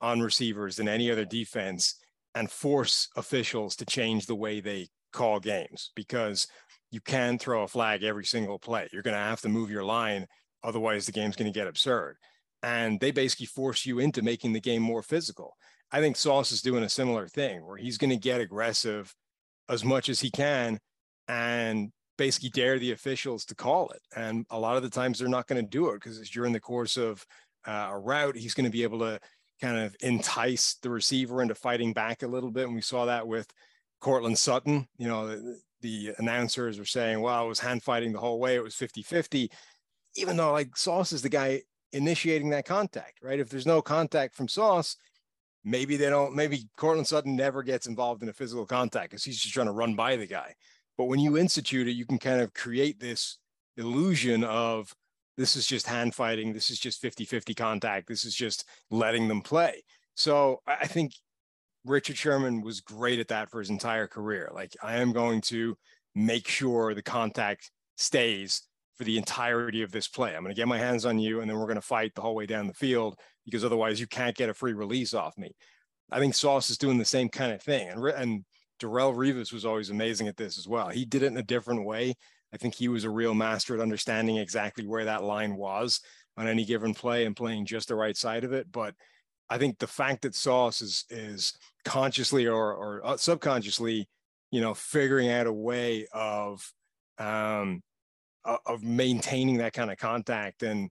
on 0.00 0.20
receivers 0.20 0.76
than 0.76 0.88
any 0.88 1.10
other 1.10 1.24
defense 1.24 1.96
and 2.34 2.50
force 2.50 3.08
officials 3.16 3.76
to 3.76 3.84
change 3.84 4.26
the 4.26 4.34
way 4.34 4.60
they 4.60 4.88
call 5.12 5.40
games 5.40 5.90
because 5.94 6.46
you 6.90 7.00
can 7.00 7.38
throw 7.38 7.62
a 7.62 7.68
flag 7.68 8.02
every 8.02 8.24
single 8.24 8.58
play. 8.58 8.88
You're 8.92 9.02
going 9.02 9.16
to 9.16 9.20
have 9.20 9.40
to 9.42 9.48
move 9.48 9.70
your 9.70 9.84
line. 9.84 10.26
Otherwise, 10.62 11.06
the 11.06 11.12
game's 11.12 11.36
going 11.36 11.52
to 11.52 11.58
get 11.58 11.68
absurd. 11.68 12.16
And 12.62 13.00
they 13.00 13.10
basically 13.10 13.46
force 13.46 13.86
you 13.86 13.98
into 13.98 14.22
making 14.22 14.52
the 14.52 14.60
game 14.60 14.82
more 14.82 15.02
physical. 15.02 15.56
I 15.92 16.00
think 16.00 16.16
Sauce 16.16 16.52
is 16.52 16.62
doing 16.62 16.84
a 16.84 16.88
similar 16.88 17.26
thing 17.26 17.66
where 17.66 17.76
he's 17.76 17.98
going 17.98 18.10
to 18.10 18.16
get 18.16 18.40
aggressive 18.40 19.14
as 19.68 19.84
much 19.84 20.08
as 20.08 20.20
he 20.20 20.30
can 20.30 20.78
and 21.28 21.90
basically 22.20 22.50
dare 22.50 22.78
the 22.78 22.92
officials 22.92 23.46
to 23.46 23.54
call 23.54 23.88
it. 23.88 24.02
And 24.14 24.44
a 24.50 24.58
lot 24.58 24.76
of 24.76 24.82
the 24.82 24.90
times 24.90 25.18
they're 25.18 25.26
not 25.26 25.46
going 25.46 25.64
to 25.64 25.70
do 25.70 25.88
it 25.88 25.94
because 25.94 26.28
during 26.28 26.52
the 26.52 26.60
course 26.60 26.98
of 26.98 27.24
uh, 27.66 27.88
a 27.92 27.98
route, 27.98 28.36
he's 28.36 28.52
going 28.52 28.66
to 28.66 28.70
be 28.70 28.82
able 28.82 28.98
to 28.98 29.18
kind 29.58 29.78
of 29.78 29.96
entice 30.02 30.74
the 30.82 30.90
receiver 30.90 31.40
into 31.40 31.54
fighting 31.54 31.94
back 31.94 32.22
a 32.22 32.26
little 32.26 32.50
bit. 32.50 32.66
And 32.66 32.74
we 32.74 32.82
saw 32.82 33.06
that 33.06 33.26
with 33.26 33.50
Courtland 34.02 34.36
Sutton. 34.36 34.86
You 34.98 35.08
know, 35.08 35.28
the, 35.28 35.60
the 35.80 36.10
announcers 36.18 36.78
were 36.78 36.84
saying, 36.84 37.22
well, 37.22 37.42
it 37.42 37.48
was 37.48 37.58
hand 37.58 37.82
fighting 37.82 38.12
the 38.12 38.20
whole 38.20 38.38
way. 38.38 38.54
It 38.54 38.62
was 38.62 38.74
50 38.74 39.02
50, 39.02 39.50
even 40.16 40.36
though 40.36 40.52
like 40.52 40.76
Sauce 40.76 41.14
is 41.14 41.22
the 41.22 41.30
guy 41.30 41.62
initiating 41.94 42.50
that 42.50 42.66
contact, 42.66 43.20
right? 43.22 43.40
If 43.40 43.48
there's 43.48 43.66
no 43.66 43.80
contact 43.80 44.34
from 44.34 44.46
Sauce, 44.46 44.94
maybe 45.64 45.96
they 45.96 46.10
don't, 46.10 46.36
maybe 46.36 46.68
Courtland 46.76 47.06
Sutton 47.06 47.34
never 47.34 47.62
gets 47.62 47.86
involved 47.86 48.22
in 48.22 48.28
a 48.28 48.34
physical 48.34 48.66
contact 48.66 49.10
because 49.10 49.24
he's 49.24 49.40
just 49.40 49.54
trying 49.54 49.68
to 49.68 49.72
run 49.72 49.94
by 49.94 50.16
the 50.16 50.26
guy. 50.26 50.54
But 51.00 51.06
when 51.06 51.18
you 51.18 51.38
institute 51.38 51.88
it, 51.88 51.92
you 51.92 52.04
can 52.04 52.18
kind 52.18 52.42
of 52.42 52.52
create 52.52 53.00
this 53.00 53.38
illusion 53.78 54.44
of 54.44 54.94
this 55.38 55.56
is 55.56 55.66
just 55.66 55.86
hand 55.86 56.14
fighting. 56.14 56.52
This 56.52 56.68
is 56.68 56.78
just 56.78 57.00
50 57.00 57.24
50 57.24 57.54
contact. 57.54 58.06
This 58.06 58.26
is 58.26 58.34
just 58.34 58.68
letting 58.90 59.26
them 59.26 59.40
play. 59.40 59.82
So 60.14 60.60
I 60.66 60.86
think 60.86 61.12
Richard 61.86 62.18
Sherman 62.18 62.60
was 62.60 62.82
great 62.82 63.18
at 63.18 63.28
that 63.28 63.50
for 63.50 63.60
his 63.60 63.70
entire 63.70 64.08
career. 64.08 64.50
Like, 64.52 64.76
I 64.82 64.98
am 64.98 65.14
going 65.14 65.40
to 65.46 65.74
make 66.14 66.46
sure 66.46 66.92
the 66.92 67.00
contact 67.00 67.70
stays 67.96 68.60
for 68.98 69.04
the 69.04 69.16
entirety 69.16 69.80
of 69.80 69.92
this 69.92 70.06
play. 70.06 70.36
I'm 70.36 70.42
going 70.42 70.54
to 70.54 70.60
get 70.60 70.68
my 70.68 70.76
hands 70.76 71.06
on 71.06 71.18
you, 71.18 71.40
and 71.40 71.48
then 71.48 71.56
we're 71.56 71.64
going 71.64 71.76
to 71.76 71.80
fight 71.80 72.14
the 72.14 72.20
whole 72.20 72.34
way 72.34 72.44
down 72.44 72.66
the 72.66 72.74
field 72.74 73.16
because 73.46 73.64
otherwise 73.64 74.00
you 74.00 74.06
can't 74.06 74.36
get 74.36 74.50
a 74.50 74.54
free 74.54 74.74
release 74.74 75.14
off 75.14 75.38
me. 75.38 75.56
I 76.12 76.18
think 76.18 76.34
Sauce 76.34 76.68
is 76.68 76.76
doing 76.76 76.98
the 76.98 77.06
same 77.06 77.30
kind 77.30 77.52
of 77.52 77.62
thing. 77.62 77.88
And, 77.88 78.04
and 78.04 78.44
Darrelle 78.80 79.14
Revis 79.14 79.52
was 79.52 79.64
always 79.64 79.90
amazing 79.90 80.28
at 80.28 80.36
this 80.36 80.58
as 80.58 80.66
well. 80.66 80.88
He 80.88 81.04
did 81.04 81.22
it 81.22 81.26
in 81.26 81.36
a 81.36 81.42
different 81.42 81.84
way. 81.84 82.14
I 82.52 82.56
think 82.56 82.74
he 82.74 82.88
was 82.88 83.04
a 83.04 83.10
real 83.10 83.34
master 83.34 83.74
at 83.74 83.80
understanding 83.80 84.36
exactly 84.36 84.86
where 84.86 85.04
that 85.04 85.22
line 85.22 85.56
was 85.56 86.00
on 86.36 86.48
any 86.48 86.64
given 86.64 86.94
play 86.94 87.24
and 87.26 87.36
playing 87.36 87.66
just 87.66 87.88
the 87.88 87.94
right 87.94 88.16
side 88.16 88.44
of 88.44 88.52
it. 88.52 88.70
But 88.72 88.94
I 89.48 89.58
think 89.58 89.78
the 89.78 89.86
fact 89.86 90.22
that 90.22 90.34
Sauce 90.34 90.80
is 90.80 91.04
is 91.10 91.54
consciously 91.84 92.46
or 92.46 92.72
or 92.72 93.00
uh, 93.04 93.16
subconsciously, 93.16 94.08
you 94.50 94.60
know, 94.60 94.74
figuring 94.74 95.28
out 95.30 95.46
a 95.46 95.52
way 95.52 96.06
of 96.12 96.68
um, 97.18 97.82
of 98.44 98.82
maintaining 98.82 99.58
that 99.58 99.72
kind 99.72 99.90
of 99.90 99.98
contact 99.98 100.62
and 100.62 100.90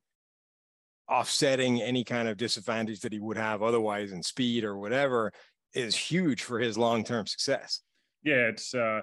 offsetting 1.10 1.82
any 1.82 2.04
kind 2.04 2.28
of 2.28 2.38
disadvantage 2.38 3.00
that 3.00 3.14
he 3.14 3.20
would 3.20 3.38
have 3.38 3.64
otherwise 3.64 4.12
in 4.12 4.22
speed 4.22 4.64
or 4.64 4.78
whatever 4.78 5.32
is 5.74 5.96
huge 5.96 6.44
for 6.44 6.60
his 6.60 6.78
long-term 6.78 7.28
success. 7.28 7.82
Yeah, 8.24 8.48
it's 8.48 8.74
uh 8.74 9.02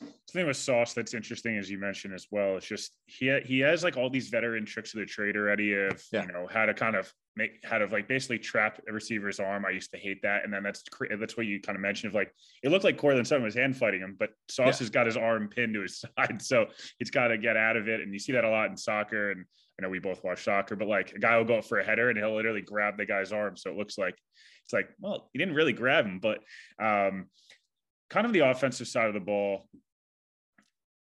the 0.00 0.32
thing 0.32 0.46
with 0.46 0.56
Sauce 0.56 0.94
that's 0.94 1.14
interesting, 1.14 1.56
as 1.56 1.70
you 1.70 1.78
mentioned 1.78 2.14
as 2.14 2.26
well, 2.30 2.56
it's 2.56 2.66
just 2.66 2.92
he 3.06 3.36
he 3.44 3.60
has 3.60 3.82
like 3.82 3.96
all 3.96 4.10
these 4.10 4.28
veteran 4.28 4.64
tricks 4.64 4.94
of 4.94 5.00
the 5.00 5.06
trade 5.06 5.36
already 5.36 5.72
of 5.74 6.02
yeah. 6.12 6.22
you 6.22 6.32
know 6.32 6.46
how 6.50 6.66
to 6.66 6.74
kind 6.74 6.94
of 6.94 7.12
make 7.34 7.60
how 7.64 7.78
to 7.78 7.86
like 7.86 8.06
basically 8.06 8.38
trap 8.38 8.80
a 8.88 8.92
receiver's 8.92 9.40
arm. 9.40 9.64
I 9.64 9.70
used 9.70 9.90
to 9.92 9.98
hate 9.98 10.22
that, 10.22 10.44
and 10.44 10.52
then 10.52 10.62
that's 10.62 10.84
that's 11.18 11.36
what 11.36 11.46
you 11.46 11.60
kind 11.60 11.76
of 11.76 11.82
mentioned 11.82 12.10
of 12.10 12.14
like 12.14 12.32
it 12.62 12.70
looked 12.70 12.84
like 12.84 12.98
Courtland 12.98 13.26
Sutton 13.26 13.44
was 13.44 13.54
hand 13.54 13.76
fighting 13.76 14.00
him, 14.00 14.16
but 14.18 14.30
Sauce 14.48 14.74
yeah. 14.74 14.78
has 14.78 14.90
got 14.90 15.06
his 15.06 15.16
arm 15.16 15.48
pinned 15.48 15.74
to 15.74 15.82
his 15.82 16.04
side, 16.18 16.42
so 16.42 16.66
he's 16.98 17.10
got 17.10 17.28
to 17.28 17.38
get 17.38 17.56
out 17.56 17.76
of 17.76 17.88
it, 17.88 18.00
and 18.00 18.12
you 18.12 18.18
see 18.18 18.32
that 18.32 18.44
a 18.44 18.50
lot 18.50 18.70
in 18.70 18.76
soccer. 18.76 19.32
And 19.32 19.44
I 19.78 19.82
know 19.82 19.88
we 19.88 19.98
both 19.98 20.22
watch 20.22 20.44
soccer, 20.44 20.76
but 20.76 20.88
like 20.88 21.12
a 21.12 21.18
guy 21.18 21.36
will 21.38 21.44
go 21.44 21.62
for 21.62 21.78
a 21.78 21.84
header 21.84 22.10
and 22.10 22.18
he'll 22.18 22.34
literally 22.34 22.62
grab 22.62 22.96
the 22.96 23.06
guy's 23.06 23.32
arm, 23.32 23.56
so 23.56 23.70
it 23.70 23.76
looks 23.76 23.96
like 23.96 24.14
it's 24.68 24.74
like 24.74 24.90
well 25.00 25.30
he 25.32 25.38
didn't 25.38 25.54
really 25.54 25.72
grab 25.72 26.04
him, 26.04 26.20
but 26.20 26.38
um, 26.78 27.26
kind 28.10 28.26
of 28.26 28.32
the 28.32 28.40
offensive 28.40 28.86
side 28.86 29.08
of 29.08 29.14
the 29.14 29.20
ball 29.20 29.66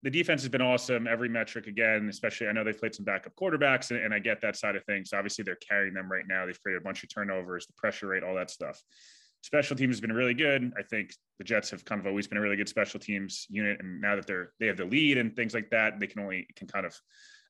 the 0.03 0.11
defense 0.11 0.43
has 0.43 0.49
been 0.49 0.63
awesome. 0.63 1.07
Every 1.07 1.29
metric 1.29 1.69
again, 1.69 2.09
especially 2.09 2.49
I 2.49 2.53
know 2.53 2.65
they've 2.65 2.79
played 2.79 2.95
some 2.95 3.05
backup 3.05 3.35
quarterbacks, 3.37 3.91
and, 3.93 4.01
and, 4.01 4.13
I 4.13 4.19
get 4.19 4.41
that 4.41 4.57
side 4.57 4.75
of 4.75 4.85
things. 4.85 5.13
Obviously, 5.13 5.45
they're 5.45 5.55
carrying 5.57 5.95
them 5.95 6.11
right 6.11 6.25
now. 6.27 6.45
They've 6.45 6.61
created 6.61 6.83
a 6.83 6.85
bunch 6.85 7.05
of 7.05 7.15
turnovers, 7.15 7.67
the 7.67 7.73
pressure 7.77 8.09
rate, 8.09 8.25
all 8.25 8.35
that 8.35 8.51
stuff. 8.51 8.83
Special 9.43 9.77
teams 9.77 9.95
has 9.95 10.01
been 10.01 10.13
really 10.13 10.35
good. 10.35 10.73
I 10.77 10.83
think 10.83 11.15
the 11.39 11.45
Jets 11.45 11.71
have 11.71 11.85
kind 11.85 12.01
of 12.01 12.07
always 12.07 12.27
been 12.27 12.39
a 12.39 12.41
really 12.41 12.57
good 12.57 12.69
special 12.69 12.99
teams 12.99 13.47
unit, 13.49 13.79
and 13.81 14.01
now 14.01 14.17
that 14.17 14.27
they're 14.27 14.53
they 14.59 14.67
have 14.67 14.77
the 14.77 14.85
lead 14.85 15.19
and 15.19 15.37
things 15.37 15.55
like 15.55 15.71
that, 15.71 16.01
they 16.01 16.09
can 16.09 16.21
only 16.21 16.49
can 16.57 16.67
kind 16.67 16.87
of 16.87 16.97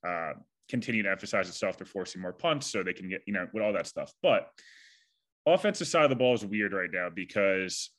uh, 0.06 0.32
continue 0.68 1.02
to 1.02 1.10
emphasize 1.10 1.48
itself. 1.48 1.78
They're 1.78 1.86
forcing 1.86 2.20
more 2.20 2.32
punts, 2.34 2.66
so 2.66 2.82
they 2.82 2.92
can 2.92 3.08
get 3.08 3.22
you 3.26 3.32
know 3.32 3.46
with 3.54 3.62
all 3.62 3.72
that 3.72 3.86
stuff. 3.86 4.12
But 4.22 4.48
offensive 5.46 5.88
side 5.88 6.04
of 6.04 6.10
the 6.10 6.16
ball 6.16 6.34
is 6.34 6.44
weird 6.44 6.72
right 6.72 6.90
now 6.92 7.08
because 7.12 7.90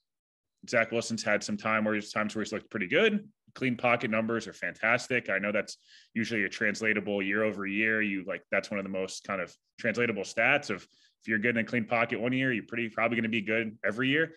Zach 0.70 0.92
Wilson's 0.92 1.24
had 1.24 1.44
some 1.44 1.58
time 1.58 1.84
where 1.84 2.00
times 2.00 2.36
where 2.36 2.44
he's 2.44 2.54
looked 2.54 2.70
pretty 2.70 2.88
good, 2.88 3.28
clean 3.54 3.76
pocket 3.76 4.10
numbers 4.10 4.48
are 4.48 4.54
fantastic. 4.54 5.30
I 5.30 5.40
know 5.40 5.52
that's 5.52 5.78
usually 6.14 6.44
a 6.44 6.50
translatable 6.50 7.22
year 7.22 7.44
over 7.44 7.66
year. 7.66 8.02
You 8.02 8.24
like 8.26 8.44
that's 8.52 8.72
one 8.72 8.80
of 8.80 8.84
the 8.84 8.90
most 8.90 9.24
kind 9.26 9.42
of 9.42 9.56
translatable 9.80 10.24
stats 10.24 10.70
of 10.70 10.88
if 11.22 11.28
you're 11.28 11.40
good 11.40 11.58
in 11.58 11.64
a 11.64 11.68
clean 11.68 11.86
pocket 11.86 12.20
one 12.20 12.34
year, 12.34 12.52
you're 12.52 12.66
pretty 12.66 12.90
probably 12.90 13.16
going 13.16 13.24
to 13.24 13.30
be 13.30 13.42
good 13.42 13.78
every 13.86 14.10
year. 14.10 14.34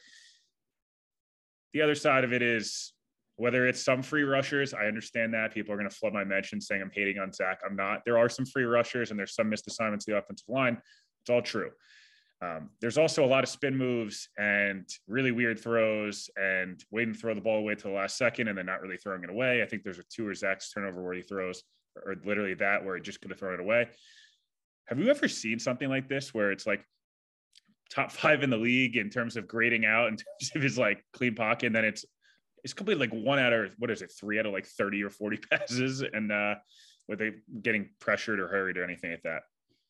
The 1.72 1.82
other 1.82 1.94
side 1.94 2.25
of 2.25 2.32
it 2.32 2.42
is 2.42 2.92
whether 3.36 3.66
it's 3.66 3.82
some 3.82 4.02
free 4.02 4.22
rushers, 4.22 4.72
I 4.72 4.86
understand 4.86 5.34
that 5.34 5.52
people 5.52 5.75
are 5.75 5.76
going 5.76 5.88
to 5.88 5.94
flood 5.94 6.14
my 6.14 6.25
mention 6.25 6.60
saying 6.60 6.80
I'm 6.80 6.90
hating 6.92 7.18
on 7.18 7.32
Zach. 7.32 7.60
I'm 7.68 7.76
not. 7.76 8.02
There 8.06 8.16
are 8.16 8.28
some 8.28 8.46
free 8.46 8.64
rushers 8.64 9.10
and 9.10 9.18
there's 9.18 9.34
some 9.34 9.50
missed 9.50 9.66
assignments 9.66 10.06
to 10.06 10.12
the 10.12 10.18
offensive 10.18 10.48
line. 10.48 10.78
It's 11.22 11.30
all 11.30 11.42
true. 11.42 11.70
Um, 12.42 12.70
there's 12.80 12.98
also 12.98 13.24
a 13.24 13.26
lot 13.26 13.44
of 13.44 13.48
spin 13.48 13.76
moves 13.76 14.28
and 14.36 14.86
really 15.08 15.32
weird 15.32 15.58
throws 15.58 16.28
and 16.36 16.82
waiting 16.90 17.14
to 17.14 17.18
throw 17.18 17.34
the 17.34 17.40
ball 17.40 17.58
away 17.58 17.74
to 17.74 17.82
the 17.84 17.94
last 17.94 18.18
second 18.18 18.48
and 18.48 18.58
then 18.58 18.66
not 18.66 18.82
really 18.82 18.98
throwing 18.98 19.24
it 19.24 19.30
away. 19.30 19.62
I 19.62 19.66
think 19.66 19.84
there's 19.84 19.98
a 19.98 20.04
two 20.04 20.28
or 20.28 20.34
Zach's 20.34 20.70
turnover 20.70 21.02
where 21.02 21.14
he 21.14 21.22
throws, 21.22 21.62
or 22.04 22.16
literally 22.24 22.54
that 22.54 22.84
where 22.84 22.96
he 22.96 23.02
just 23.02 23.22
could 23.22 23.30
have 23.30 23.38
thrown 23.38 23.54
it 23.54 23.60
away. 23.60 23.88
Have 24.86 24.98
you 24.98 25.08
ever 25.08 25.28
seen 25.28 25.58
something 25.58 25.88
like 25.88 26.08
this 26.08 26.34
where 26.34 26.52
it's 26.52 26.66
like 26.66 26.84
top 27.90 28.10
five 28.12 28.42
in 28.42 28.50
the 28.50 28.56
league 28.56 28.96
in 28.96 29.08
terms 29.08 29.36
of 29.36 29.48
grading 29.48 29.86
out 29.86 30.08
in 30.08 30.16
terms 30.16 30.50
of 30.54 30.62
his 30.62 30.76
like 30.76 31.02
clean 31.12 31.34
pocket, 31.34 31.66
and 31.66 31.74
then 31.74 31.84
it's 31.84 32.04
it's 32.64 32.74
completely 32.74 33.06
like 33.06 33.24
one 33.24 33.38
out 33.38 33.52
of 33.52 33.70
what 33.78 33.90
is 33.90 34.02
it, 34.02 34.12
three 34.18 34.38
out 34.38 34.46
of 34.46 34.52
like 34.52 34.66
30 34.66 35.02
or 35.02 35.10
40 35.10 35.38
passes, 35.50 36.02
and 36.02 36.30
uh 36.30 36.56
were 37.08 37.16
they 37.16 37.30
getting 37.62 37.90
pressured 38.00 38.40
or 38.40 38.48
hurried 38.48 38.76
or 38.76 38.84
anything 38.84 39.12
like 39.12 39.22
that? 39.22 39.42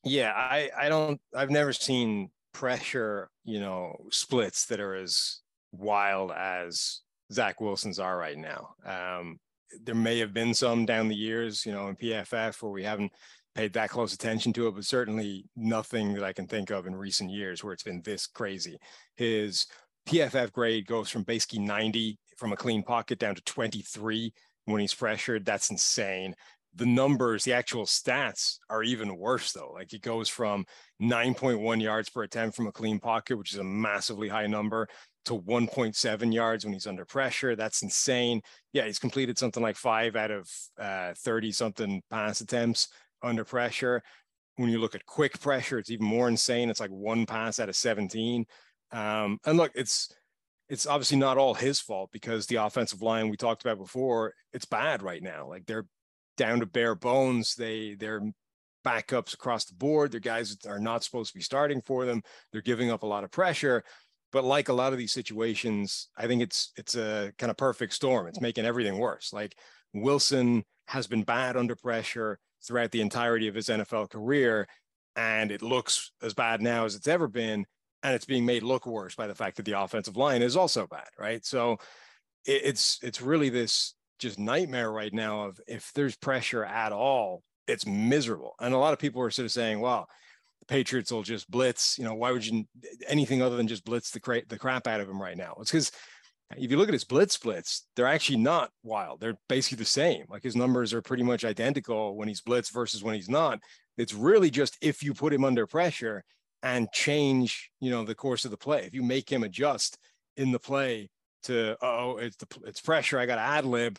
Yeah, 0.05 0.33
I 0.33 0.71
I 0.79 0.89
don't 0.89 1.21
I've 1.35 1.51
never 1.51 1.73
seen 1.73 2.31
pressure, 2.57 3.29
you 3.45 3.61
know, 3.61 3.95
splits 4.11 4.65
that 4.65 4.81
are 4.81 4.95
as 4.95 5.41
wild 5.73 6.33
as 6.33 7.01
Zach 7.31 7.61
Wilson's 7.61 7.99
are 7.99 8.17
right 8.17 8.39
now. 8.39 8.71
Um, 8.87 9.39
there 9.85 9.95
may 9.95 10.19
have 10.21 10.33
been 10.33 10.55
some 10.55 10.87
down 10.87 11.09
the 11.09 11.15
years, 11.15 11.67
you 11.67 11.73
know, 11.73 11.89
in 11.89 11.97
PFF 11.97 12.63
where 12.63 12.73
we 12.73 12.83
haven't 12.83 13.13
paid 13.55 13.75
that 13.75 13.91
close 13.91 14.15
attention 14.15 14.55
to 14.55 14.69
it, 14.69 14.75
but 14.75 14.87
certainly 14.87 15.45
nothing 15.55 16.15
that 16.15 16.25
I 16.25 16.33
can 16.33 16.47
think 16.47 16.71
of 16.71 16.87
in 16.87 16.97
recent 16.97 17.31
years 17.31 17.63
where 17.63 17.75
it's 17.75 17.83
been 17.83 18.01
this 18.01 18.27
crazy. 18.27 18.79
His 19.17 19.67
PFF 20.09 20.51
grade 20.51 20.87
goes 20.87 21.11
from 21.11 21.25
basically 21.25 21.59
90 21.59 22.19
from 22.39 22.55
a 22.55 22.57
clean 22.57 22.83
pocket 22.83 23.19
down 23.19 23.35
to 23.35 23.43
23 23.43 24.33
when 24.65 24.81
he's 24.81 24.95
pressured. 24.95 25.45
That's 25.45 25.69
insane 25.69 26.35
the 26.77 26.87
numbers, 26.87 27.45
the 27.45 27.53
actual 27.53 27.85
stats 27.85 28.59
are 28.69 28.83
even 28.83 29.17
worse 29.17 29.53
though. 29.53 29.73
Like 29.73 29.93
it 29.93 30.03
goes 30.03 30.29
from 30.29 30.67
9.1 31.03 31.83
yards 31.83 32.11
per 32.11 32.23
attempt 32.23 32.57
from 32.57 32.67
a 32.67 32.73
clean 32.73 33.01
pocket, 33.01 33.37
which 33.37 33.53
is 33.53 33.59
a 33.59 33.65
massively 33.65 34.29
high 34.29 34.47
number, 34.47 34.89
to 35.25 35.33
1.7 35.41 36.33
yards 36.33 36.65
when 36.65 36.73
he's 36.73 36.87
under 36.87 37.05
pressure. 37.05 37.57
That's 37.57 37.83
insane. 37.83 38.43
Yeah, 38.73 38.87
he's 38.87 38.99
completed 38.99 39.39
something 39.39 39.63
like 39.63 39.77
five 39.77 40.17
out 40.17 40.31
of 40.31 40.49
30 40.79 41.49
uh, 41.49 41.53
something 41.53 42.03
pass 42.11 42.41
attempts 42.41 42.89
under 43.23 43.45
pressure. 43.45 44.03
When 44.57 44.71
you 44.71 44.79
look 44.79 44.95
at 44.95 45.05
quick 45.05 45.41
pressure, 45.41 45.79
it's 45.79 45.91
even 45.91 46.07
more 46.07 46.29
insane. 46.29 46.71
It's 46.71 46.81
like 46.81 46.91
one 46.91 47.27
pass 47.27 47.59
out 47.59 47.69
of 47.69 47.77
17. 47.77 48.47
Um, 48.93 49.39
and 49.45 49.57
look, 49.57 49.73
it's 49.75 50.15
it's 50.69 50.87
obviously 50.87 51.17
not 51.17 51.39
all 51.39 51.55
his 51.55 51.81
fault 51.81 52.11
because 52.13 52.47
the 52.47 52.57
offensive 52.57 53.03
line 53.03 53.29
we 53.29 53.37
talked 53.37 53.65
about 53.65 53.79
before, 53.79 54.33
it's 54.53 54.65
bad 54.65 55.03
right 55.03 55.23
now. 55.23 55.49
Like 55.49 55.65
they're 55.67 55.87
down 56.37 56.61
to 56.61 56.67
bare 56.67 56.95
bones. 56.95 57.55
They 57.55 57.95
they're 57.95 58.23
backups 58.87 59.35
across 59.35 59.65
the 59.65 59.75
board. 59.75 60.13
Their 60.13 60.21
guys 60.21 60.57
are 60.67 60.79
not 60.79 61.03
supposed 61.03 61.33
to 61.33 61.39
be 61.39 61.43
starting 61.43 61.81
for 61.81 62.05
them. 62.05 62.23
They're 62.53 62.63
giving 62.63 62.91
up 62.91 63.03
a 63.03 63.07
lot 63.07 63.25
of 63.25 63.33
pressure. 63.33 63.83
But 64.33 64.45
like 64.45 64.69
a 64.69 64.73
lot 64.73 64.93
of 64.93 64.99
these 64.99 65.13
situations, 65.13 66.09
I 66.17 66.27
think 66.27 66.43
it's 66.43 66.73
it's 66.77 66.95
a 66.95 67.33
kind 67.39 67.51
of 67.51 67.57
perfect 67.57 67.93
storm. 67.95 68.27
It's 68.27 68.41
making 68.41 68.65
everything 68.65 68.99
worse. 68.99 69.33
Like 69.33 69.57
Wilson 69.93 70.65
has 70.89 71.07
been 71.07 71.23
bad 71.23 71.57
under 71.57 71.75
pressure 71.75 72.39
throughout 72.67 72.91
the 72.91 73.01
entirety 73.01 73.49
of 73.49 73.55
his 73.55 73.69
NFL 73.69 74.11
career, 74.11 74.67
and 75.15 75.51
it 75.51 75.63
looks 75.63 76.13
as 76.23 76.35
bad 76.35 76.61
now 76.61 76.85
as 76.85 76.95
it's 76.95 77.09
ever 77.09 77.29
been. 77.29 77.65
And 78.03 78.15
it's 78.15 78.27
being 78.27 78.45
made 78.45 78.63
look 78.63 78.87
worse 78.87 79.15
by 79.15 79.27
the 79.27 79.35
fact 79.35 79.57
that 79.57 79.65
the 79.65 79.81
offensive 79.81 80.17
line 80.17 80.43
is 80.43 80.57
also 80.57 80.87
bad, 80.87 81.09
right? 81.19 81.45
So 81.45 81.79
it's 82.45 82.99
it's 83.03 83.21
really 83.21 83.49
this 83.49 83.95
just 84.19 84.39
nightmare 84.39 84.91
right 84.91 85.13
now 85.13 85.43
of 85.43 85.61
if 85.67 85.91
there's 85.95 86.17
pressure 86.17 86.65
at 86.65 86.93
all, 86.93 87.43
it's 87.67 87.87
miserable. 87.87 88.55
And 88.61 88.75
a 88.75 88.79
lot 88.79 88.93
of 88.93 88.99
people 88.99 89.23
are 89.23 89.31
sort 89.31 89.47
of 89.47 89.53
saying, 89.53 89.81
well, 89.81 90.09
the 90.61 90.67
Patriots 90.67 91.11
will 91.13 91.23
just 91.23 91.51
blitz. 91.51 91.99
You 91.99 92.05
know, 92.05 92.15
why 92.15 92.33
would 92.33 92.47
you 92.47 92.65
anything 93.09 93.43
other 93.43 93.57
than 93.57 93.69
just 93.69 93.85
blitz 93.85 94.11
the, 94.11 94.21
cra- 94.21 94.47
the 94.47 94.59
crap 94.59 94.87
out 94.87 95.01
of 95.01 95.09
them 95.09 95.21
right 95.21 95.37
now? 95.37 95.57
It's 95.61 95.71
because 95.71 95.91
if 96.57 96.71
you 96.71 96.77
look 96.77 96.89
at 96.89 96.95
his 96.95 97.05
blitz 97.05 97.35
splits, 97.35 97.87
they're 97.97 98.07
actually 98.07 98.39
not 98.39 98.71
wild. 98.85 99.21
They're 99.21 99.39
basically 99.49 99.79
the 99.79 99.85
same. 99.85 100.25
Like 100.29 100.45
his 100.45 100.57
numbers 100.57 100.95
are 100.95 101.03
pretty 101.03 101.25
much 101.25 101.45
identical 101.45 102.17
when 102.17 102.29
he's 102.29 102.41
blitz 102.41 102.71
versus 102.71 103.03
when 103.03 103.15
he's 103.15 103.29
not. 103.29 103.59
It's 103.99 104.15
really 104.15 104.51
just 104.51 104.77
if 104.81 105.03
you 105.03 105.13
put 105.13 105.33
him 105.33 105.45
under 105.45 105.67
pressure 105.67 106.23
and 106.63 106.91
change, 106.93 107.71
you 107.81 107.91
know, 107.91 108.05
the 108.05 108.15
course 108.15 108.45
of 108.45 108.51
the 108.51 108.57
play. 108.57 108.85
If 108.85 108.95
you 108.95 109.03
make 109.03 109.31
him 109.31 109.43
adjust 109.43 109.99
in 110.37 110.53
the 110.53 110.59
play 110.59 111.11
to, 111.47 111.77
oh, 111.83 112.19
it's 112.19 112.37
the 112.37 112.47
it's 112.65 112.81
pressure. 112.81 113.19
I 113.19 113.27
got 113.27 113.37
to 113.37 113.43
ad 113.43 113.65
lib. 113.65 113.99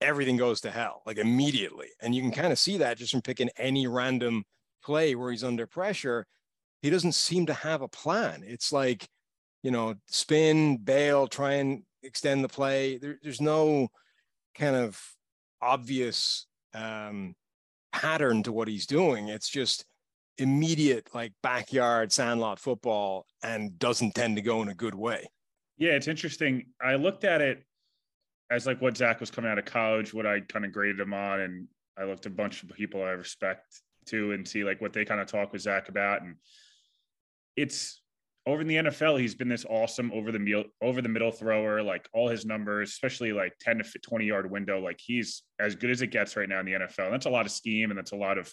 Everything 0.00 0.36
goes 0.36 0.60
to 0.60 0.70
hell 0.70 1.02
like 1.06 1.16
immediately, 1.18 1.88
and 2.00 2.14
you 2.14 2.20
can 2.20 2.30
kind 2.30 2.52
of 2.52 2.58
see 2.58 2.78
that 2.78 2.98
just 2.98 3.12
from 3.12 3.22
picking 3.22 3.48
any 3.56 3.86
random 3.86 4.44
play 4.84 5.14
where 5.14 5.30
he's 5.30 5.44
under 5.44 5.66
pressure. 5.66 6.26
He 6.82 6.90
doesn't 6.90 7.12
seem 7.12 7.46
to 7.46 7.54
have 7.54 7.80
a 7.80 7.88
plan. 7.88 8.44
It's 8.46 8.72
like 8.72 9.08
you 9.62 9.72
know, 9.72 9.94
spin, 10.06 10.76
bail, 10.76 11.26
try 11.26 11.54
and 11.54 11.82
extend 12.04 12.44
the 12.44 12.48
play. 12.48 12.98
There, 12.98 13.18
there's 13.20 13.40
no 13.40 13.88
kind 14.54 14.76
of 14.76 15.00
obvious 15.60 16.46
um, 16.72 17.34
pattern 17.92 18.44
to 18.44 18.52
what 18.52 18.68
he's 18.68 18.86
doing. 18.86 19.26
It's 19.26 19.48
just 19.48 19.84
immediate, 20.38 21.08
like 21.14 21.32
backyard 21.42 22.12
sandlot 22.12 22.60
football, 22.60 23.26
and 23.42 23.76
doesn't 23.76 24.14
tend 24.14 24.36
to 24.36 24.42
go 24.42 24.62
in 24.62 24.68
a 24.68 24.74
good 24.74 24.94
way. 24.94 25.26
Yeah, 25.78 25.92
it's 25.92 26.08
interesting. 26.08 26.66
I 26.80 26.94
looked 26.94 27.24
at 27.24 27.40
it 27.40 27.62
as 28.50 28.66
like 28.66 28.80
what 28.80 28.96
Zach 28.96 29.20
was 29.20 29.30
coming 29.30 29.50
out 29.50 29.58
of 29.58 29.64
college, 29.64 30.14
what 30.14 30.26
I 30.26 30.40
kind 30.40 30.64
of 30.64 30.72
graded 30.72 31.00
him 31.00 31.12
on, 31.12 31.40
and 31.40 31.68
I 31.98 32.04
looked 32.04 32.26
at 32.26 32.32
a 32.32 32.34
bunch 32.34 32.62
of 32.62 32.70
people 32.70 33.02
I 33.02 33.10
respect 33.10 33.82
too, 34.06 34.32
and 34.32 34.46
see 34.46 34.64
like 34.64 34.80
what 34.80 34.92
they 34.92 35.04
kind 35.04 35.20
of 35.20 35.26
talk 35.26 35.52
with 35.52 35.62
Zach 35.62 35.88
about, 35.88 36.22
and 36.22 36.36
it's 37.56 38.00
over 38.46 38.60
in 38.60 38.68
the 38.68 38.76
NFL, 38.76 39.20
he's 39.20 39.34
been 39.34 39.48
this 39.48 39.66
awesome 39.68 40.12
over 40.12 40.30
the 40.30 40.38
meal, 40.38 40.64
over 40.80 41.02
the 41.02 41.08
middle 41.08 41.32
thrower. 41.32 41.82
Like 41.82 42.08
all 42.14 42.28
his 42.28 42.46
numbers, 42.46 42.90
especially 42.90 43.32
like 43.32 43.52
10 43.60 43.78
to 43.78 43.98
20 43.98 44.24
yard 44.24 44.50
window, 44.50 44.78
like 44.78 45.00
he's 45.04 45.42
as 45.58 45.74
good 45.74 45.90
as 45.90 46.00
it 46.00 46.08
gets 46.08 46.36
right 46.36 46.48
now 46.48 46.60
in 46.60 46.66
the 46.66 46.72
NFL. 46.72 47.06
And 47.06 47.12
that's 47.12 47.26
a 47.26 47.30
lot 47.30 47.46
of 47.46 47.52
scheme 47.52 47.90
and 47.90 47.98
that's 47.98 48.12
a 48.12 48.16
lot 48.16 48.38
of 48.38 48.52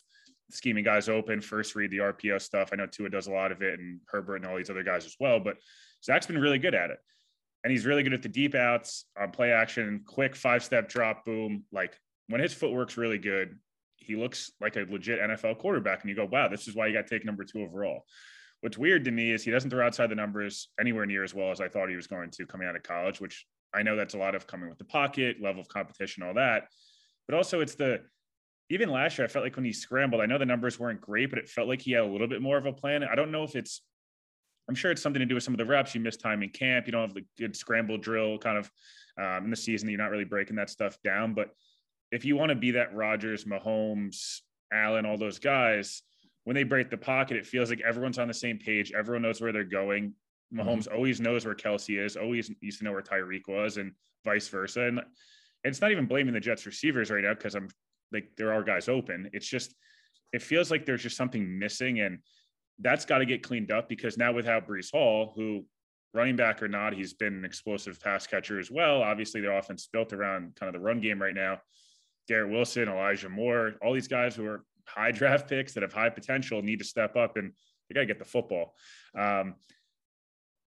scheming 0.53 0.83
guys 0.83 1.10
open, 1.10 1.41
first 1.41 1.75
read 1.75 1.91
the 1.91 1.98
RPO 1.98 2.41
stuff. 2.41 2.69
I 2.72 2.75
know 2.75 2.86
Tua 2.86 3.10
does 3.10 3.27
a 3.27 3.31
lot 3.31 3.51
of 3.51 3.62
it 3.62 3.79
and 3.79 4.00
Herbert 4.07 4.38
and 4.38 4.45
all 4.45 4.57
these 4.57 4.69
other 4.69 4.83
guys 4.83 5.05
as 5.05 5.15
well. 5.19 5.39
But 5.39 5.57
Zach's 6.03 6.27
been 6.27 6.39
really 6.39 6.60
good 6.60 6.75
at 6.75 6.89
it. 6.89 6.98
And 7.63 7.72
he's 7.72 7.86
really 7.86 8.03
good 8.03 8.13
at 8.13 8.22
the 8.22 8.29
deep 8.29 8.55
outs 8.55 9.05
on 9.19 9.31
play 9.31 9.51
action, 9.51 10.03
quick 10.05 10.36
five 10.36 10.63
step 10.63 10.89
drop, 10.89 11.25
boom. 11.25 11.63
Like 11.72 11.98
when 12.27 12.41
his 12.41 12.53
footwork's 12.53 12.98
really 12.98 13.17
good, 13.17 13.57
he 13.98 14.15
looks 14.15 14.51
like 14.60 14.75
a 14.75 14.86
legit 14.89 15.22
NFL 15.22 15.60
quarterback. 15.60 16.01
And 16.01 16.10
you 16.10 16.15
go, 16.15 16.25
wow, 16.25 16.50
this 16.50 16.67
is 16.67 16.75
why 16.75 16.88
he 16.88 16.93
got 16.93 17.07
to 17.07 17.15
take 17.15 17.25
number 17.25 17.45
two 17.45 17.62
overall. 17.62 18.05
What's 18.62 18.77
weird 18.77 19.05
to 19.05 19.12
me 19.12 19.31
is 19.31 19.43
he 19.43 19.51
doesn't 19.51 19.69
throw 19.69 19.86
outside 19.86 20.07
the 20.07 20.15
numbers 20.15 20.69
anywhere 20.79 21.05
near 21.05 21.24
as 21.24 21.33
well 21.33 21.51
as 21.51 21.62
I 21.62 21.67
thought 21.67 21.89
he 21.89 21.95
was 21.95 22.07
going 22.07 22.31
to 22.31 22.45
coming 22.45 22.67
out 22.67 22.75
of 22.75 22.83
college, 22.83 23.19
which 23.19 23.45
I 23.74 23.83
know 23.83 23.95
that's 23.95 24.13
a 24.13 24.17
lot 24.17 24.36
of 24.36 24.48
coming 24.48 24.69
with 24.69 24.77
the 24.77 24.86
pocket, 24.86 25.38
level 25.41 25.62
of 25.62 25.67
competition, 25.67 26.24
all 26.24 26.33
that. 26.36 26.67
But 27.27 27.36
also, 27.36 27.62
it's 27.62 27.75
the 27.75 28.01
even 28.74 28.89
last 28.89 29.18
year, 29.18 29.25
I 29.25 29.30
felt 29.30 29.46
like 29.46 29.56
when 29.56 29.65
he 29.65 29.72
scrambled, 29.72 30.22
I 30.22 30.25
know 30.25 30.38
the 30.38 30.46
numbers 30.46 30.80
weren't 30.80 31.00
great, 31.00 31.30
but 31.30 31.39
it 31.39 31.48
felt 31.48 31.68
like 31.68 31.82
he 31.82 31.92
had 31.92 32.03
a 32.03 32.08
little 32.08 32.27
bit 32.27 32.42
more 32.42 32.58
of 32.58 32.65
a 32.65 32.74
plan. 32.74 33.03
I 33.03 33.15
don't 33.15 33.32
know 33.32 33.44
if 33.44 33.56
it's, 33.56 33.82
I'm 34.68 34.75
sure 34.75 34.92
it's 34.92 35.01
something 35.01 35.20
to 35.20 35.25
do 35.25 35.36
with 35.36 35.44
some 35.44 35.53
of 35.53 35.60
the 35.60 35.65
reps. 35.65 35.94
You 35.94 36.01
missed 36.01 36.22
time 36.22 36.42
in 36.42 36.50
camp. 36.50 36.86
You 36.86 36.92
don't 36.92 37.01
have 37.01 37.13
the 37.13 37.25
good 37.38 37.56
scramble 37.56 37.98
drill 37.98 38.38
kind 38.38 38.58
of 38.58 38.72
um, 39.22 39.46
in 39.46 39.50
the 39.51 39.56
season. 39.56 39.89
You're 39.89 40.00
not 40.00 40.10
really 40.10 40.24
breaking 40.24 40.56
that 40.56 40.70
stuff 40.70 40.98
down. 41.03 41.34
But 41.34 41.50
if 42.12 42.25
you 42.25 42.36
want 42.36 42.50
to 42.50 42.56
be 42.56 42.72
that 42.72 42.96
Rodgers, 42.96 43.46
Mahomes, 43.46 44.39
Allen, 44.72 45.06
all 45.06 45.18
those 45.18 45.39
guys, 45.39 46.01
when 46.46 46.56
they 46.56 46.63
break 46.63 46.89
the 46.89 46.98
pocket, 46.98 47.38
it 47.38 47.46
feels 47.46 47.70
like 47.70 47.82
everyone's 47.82 48.18
on 48.18 48.27
the 48.27 48.34
same 48.34 48.58
page. 48.58 48.92
Everyone 48.92 49.22
knows 49.22 49.42
where 49.42 49.51
they're 49.51 49.63
going. 49.63 50.13
Mahomes 50.53 50.88
mm-hmm. 50.88 50.96
always 50.96 51.20
knows 51.20 51.46
where 51.46 51.56
Kelce 51.56 52.03
is, 52.03 52.15
always 52.15 52.51
used 52.62 52.80
to 52.80 52.86
know 52.86 52.92
where 52.92 53.01
Tyreek 53.01 53.48
was, 53.48 53.77
and 53.77 53.92
vice 54.24 54.48
versa. 54.48 54.84
And 54.84 55.01
it's 55.63 55.82
not 55.82 55.92
even 55.92 56.06
blaming 56.06 56.34
the 56.34 56.39
Jets 56.39 56.65
receivers 56.65 57.10
right 57.10 57.24
now 57.24 57.34
because 57.34 57.56
I'm 57.56 57.70
like 58.13 58.29
there 58.38 58.53
are 58.53 58.63
guys 58.63 58.88
open. 58.88 59.29
It's 59.34 59.48
just 59.48 59.74
it 60.32 60.41
feels 60.41 60.72
like 60.72 60.86
there's 60.86 61.03
just 61.03 61.17
something 61.17 61.60
missing, 61.60 62.00
and 62.00 62.20
that's 62.79 63.05
got 63.05 63.20
to 63.20 63.25
get 63.25 63.43
cleaned 63.43 63.72
up 63.72 63.89
because 63.89 64.17
now 64.17 64.32
without 64.32 64.67
Breece 64.67 64.91
Hall, 64.91 65.34
who 65.36 65.65
running 66.13 66.36
back 66.36 66.62
or 66.62 66.67
not, 66.67 66.93
he's 66.93 67.13
been 67.13 67.34
an 67.34 67.45
explosive 67.45 67.99
pass 67.99 68.28
catcher 68.28 68.60
as 68.60 68.69
well. 68.69 69.02
Obviously, 69.02 69.41
their 69.41 69.58
offense 69.58 69.88
built 69.91 70.13
around 70.13 70.56
kind 70.56 70.67
of 70.67 70.73
the 70.73 70.86
run 70.86 71.02
game 71.02 71.21
right 71.21 71.34
now. 71.36 71.60
Garrett 72.28 72.52
Wilson, 72.52 72.88
Elijah 72.88 73.30
Moore, 73.30 73.73
all 73.82 73.93
these 73.93 74.08
guys 74.08 74.36
who 74.36 74.45
are 74.45 74.63
high 74.86 75.12
draft 75.12 75.49
picks 75.49 75.73
that 75.73 75.84
have 75.84 75.93
high 75.93 76.10
potential 76.10 76.62
need 76.62 76.80
to 76.80 76.86
step 76.86 77.15
up 77.15 77.38
and 77.38 77.52
they 77.89 77.93
got 77.93 78.02
to 78.02 78.06
get 78.06 78.19
the 78.19 78.26
football. 78.26 78.76
Um, 79.17 79.56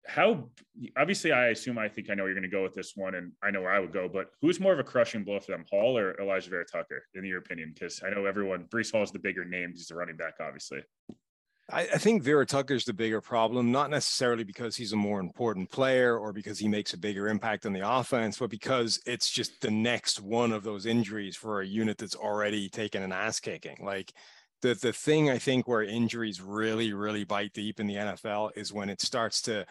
how 0.10 0.50
obviously 0.98 1.32
I 1.32 1.48
assume 1.48 1.78
I 1.78 1.88
think 1.88 2.10
I 2.10 2.16
know 2.16 2.26
you're 2.26 2.34
going 2.34 2.44
to 2.44 2.50
go 2.50 2.64
with 2.64 2.74
this 2.74 2.94
one, 2.96 3.16
and 3.16 3.32
I 3.44 3.52
know 3.52 3.62
where 3.62 3.72
I 3.72 3.80
would 3.80 3.94
go. 3.94 4.10
But 4.12 4.32
who's 4.42 4.60
more 4.60 4.74
of 4.74 4.80
a 4.80 4.84
crushing 4.84 5.24
blow 5.24 5.40
for 5.40 5.52
them, 5.52 5.66
Hall 5.70 5.98
or 5.98 6.20
Elijah 6.20 6.50
Vera-Tucker, 6.50 7.04
in 7.16 7.26
your 7.26 7.40
opinion? 7.40 7.72
Because 7.74 8.02
I 8.06 8.10
know 8.10 8.26
everyone 8.26 8.66
Breece 8.66 8.92
Hall 8.92 9.04
is 9.04 9.12
the 9.12 9.20
bigger 9.20 9.46
name; 9.46 9.72
he's 9.74 9.88
the 9.88 9.96
running 9.96 10.18
back, 10.18 10.36
obviously. 10.42 10.80
I, 11.72 11.82
I 11.82 11.98
think 12.00 12.24
Vera-Tucker's 12.24 12.86
the 12.86 12.94
bigger 12.94 13.22
problem, 13.22 13.72
not 13.72 13.92
necessarily 13.92 14.44
because 14.44 14.76
he's 14.76 14.94
a 14.94 14.98
more 14.98 15.20
important 15.20 15.70
player 15.70 16.18
or 16.18 16.34
because 16.34 16.58
he 16.58 16.68
makes 16.68 16.94
a 16.94 16.98
bigger 16.98 17.28
impact 17.28 17.68
on 17.68 17.74
the 17.74 17.88
offense, 17.88 18.40
but 18.40 18.50
because 18.50 19.00
it's 19.06 19.30
just 19.30 19.62
the 19.62 19.70
next 19.70 20.20
one 20.20 20.52
of 20.52 20.64
those 20.64 20.88
injuries 20.88 21.36
for 21.36 21.62
a 21.62 21.68
unit 21.68 22.00
that's 22.00 22.16
already 22.16 22.70
taken 22.70 23.04
an 23.04 23.12
ass 23.12 23.40
kicking. 23.40 23.78
Like 23.84 24.12
the 24.62 24.74
the 24.74 24.94
thing 24.94 25.30
I 25.30 25.38
think 25.38 25.68
where 25.68 25.84
injuries 25.84 26.42
really, 26.42 26.94
really 26.94 27.24
bite 27.24 27.54
deep 27.54 27.80
in 27.80 27.88
the 27.88 27.96
NFL 27.96 28.52
is 28.56 28.74
when 28.74 28.90
it 28.90 29.02
starts 29.02 29.42
to 29.44 29.66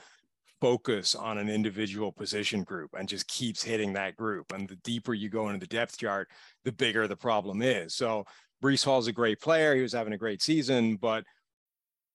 focus 0.60 1.14
on 1.14 1.38
an 1.38 1.48
individual 1.48 2.12
position 2.12 2.62
group 2.62 2.90
and 2.98 3.08
just 3.08 3.28
keeps 3.28 3.62
hitting 3.62 3.92
that 3.92 4.16
group. 4.16 4.52
And 4.52 4.68
the 4.68 4.76
deeper 4.76 5.14
you 5.14 5.28
go 5.28 5.48
into 5.48 5.60
the 5.60 5.66
depth 5.66 5.98
chart, 5.98 6.28
the 6.64 6.72
bigger 6.72 7.06
the 7.06 7.16
problem 7.16 7.62
is. 7.62 7.94
So 7.94 8.24
Breece 8.62 8.84
Hall's 8.84 9.06
a 9.06 9.12
great 9.12 9.40
player. 9.40 9.74
He 9.74 9.82
was 9.82 9.92
having 9.92 10.12
a 10.12 10.18
great 10.18 10.42
season, 10.42 10.96
but 10.96 11.24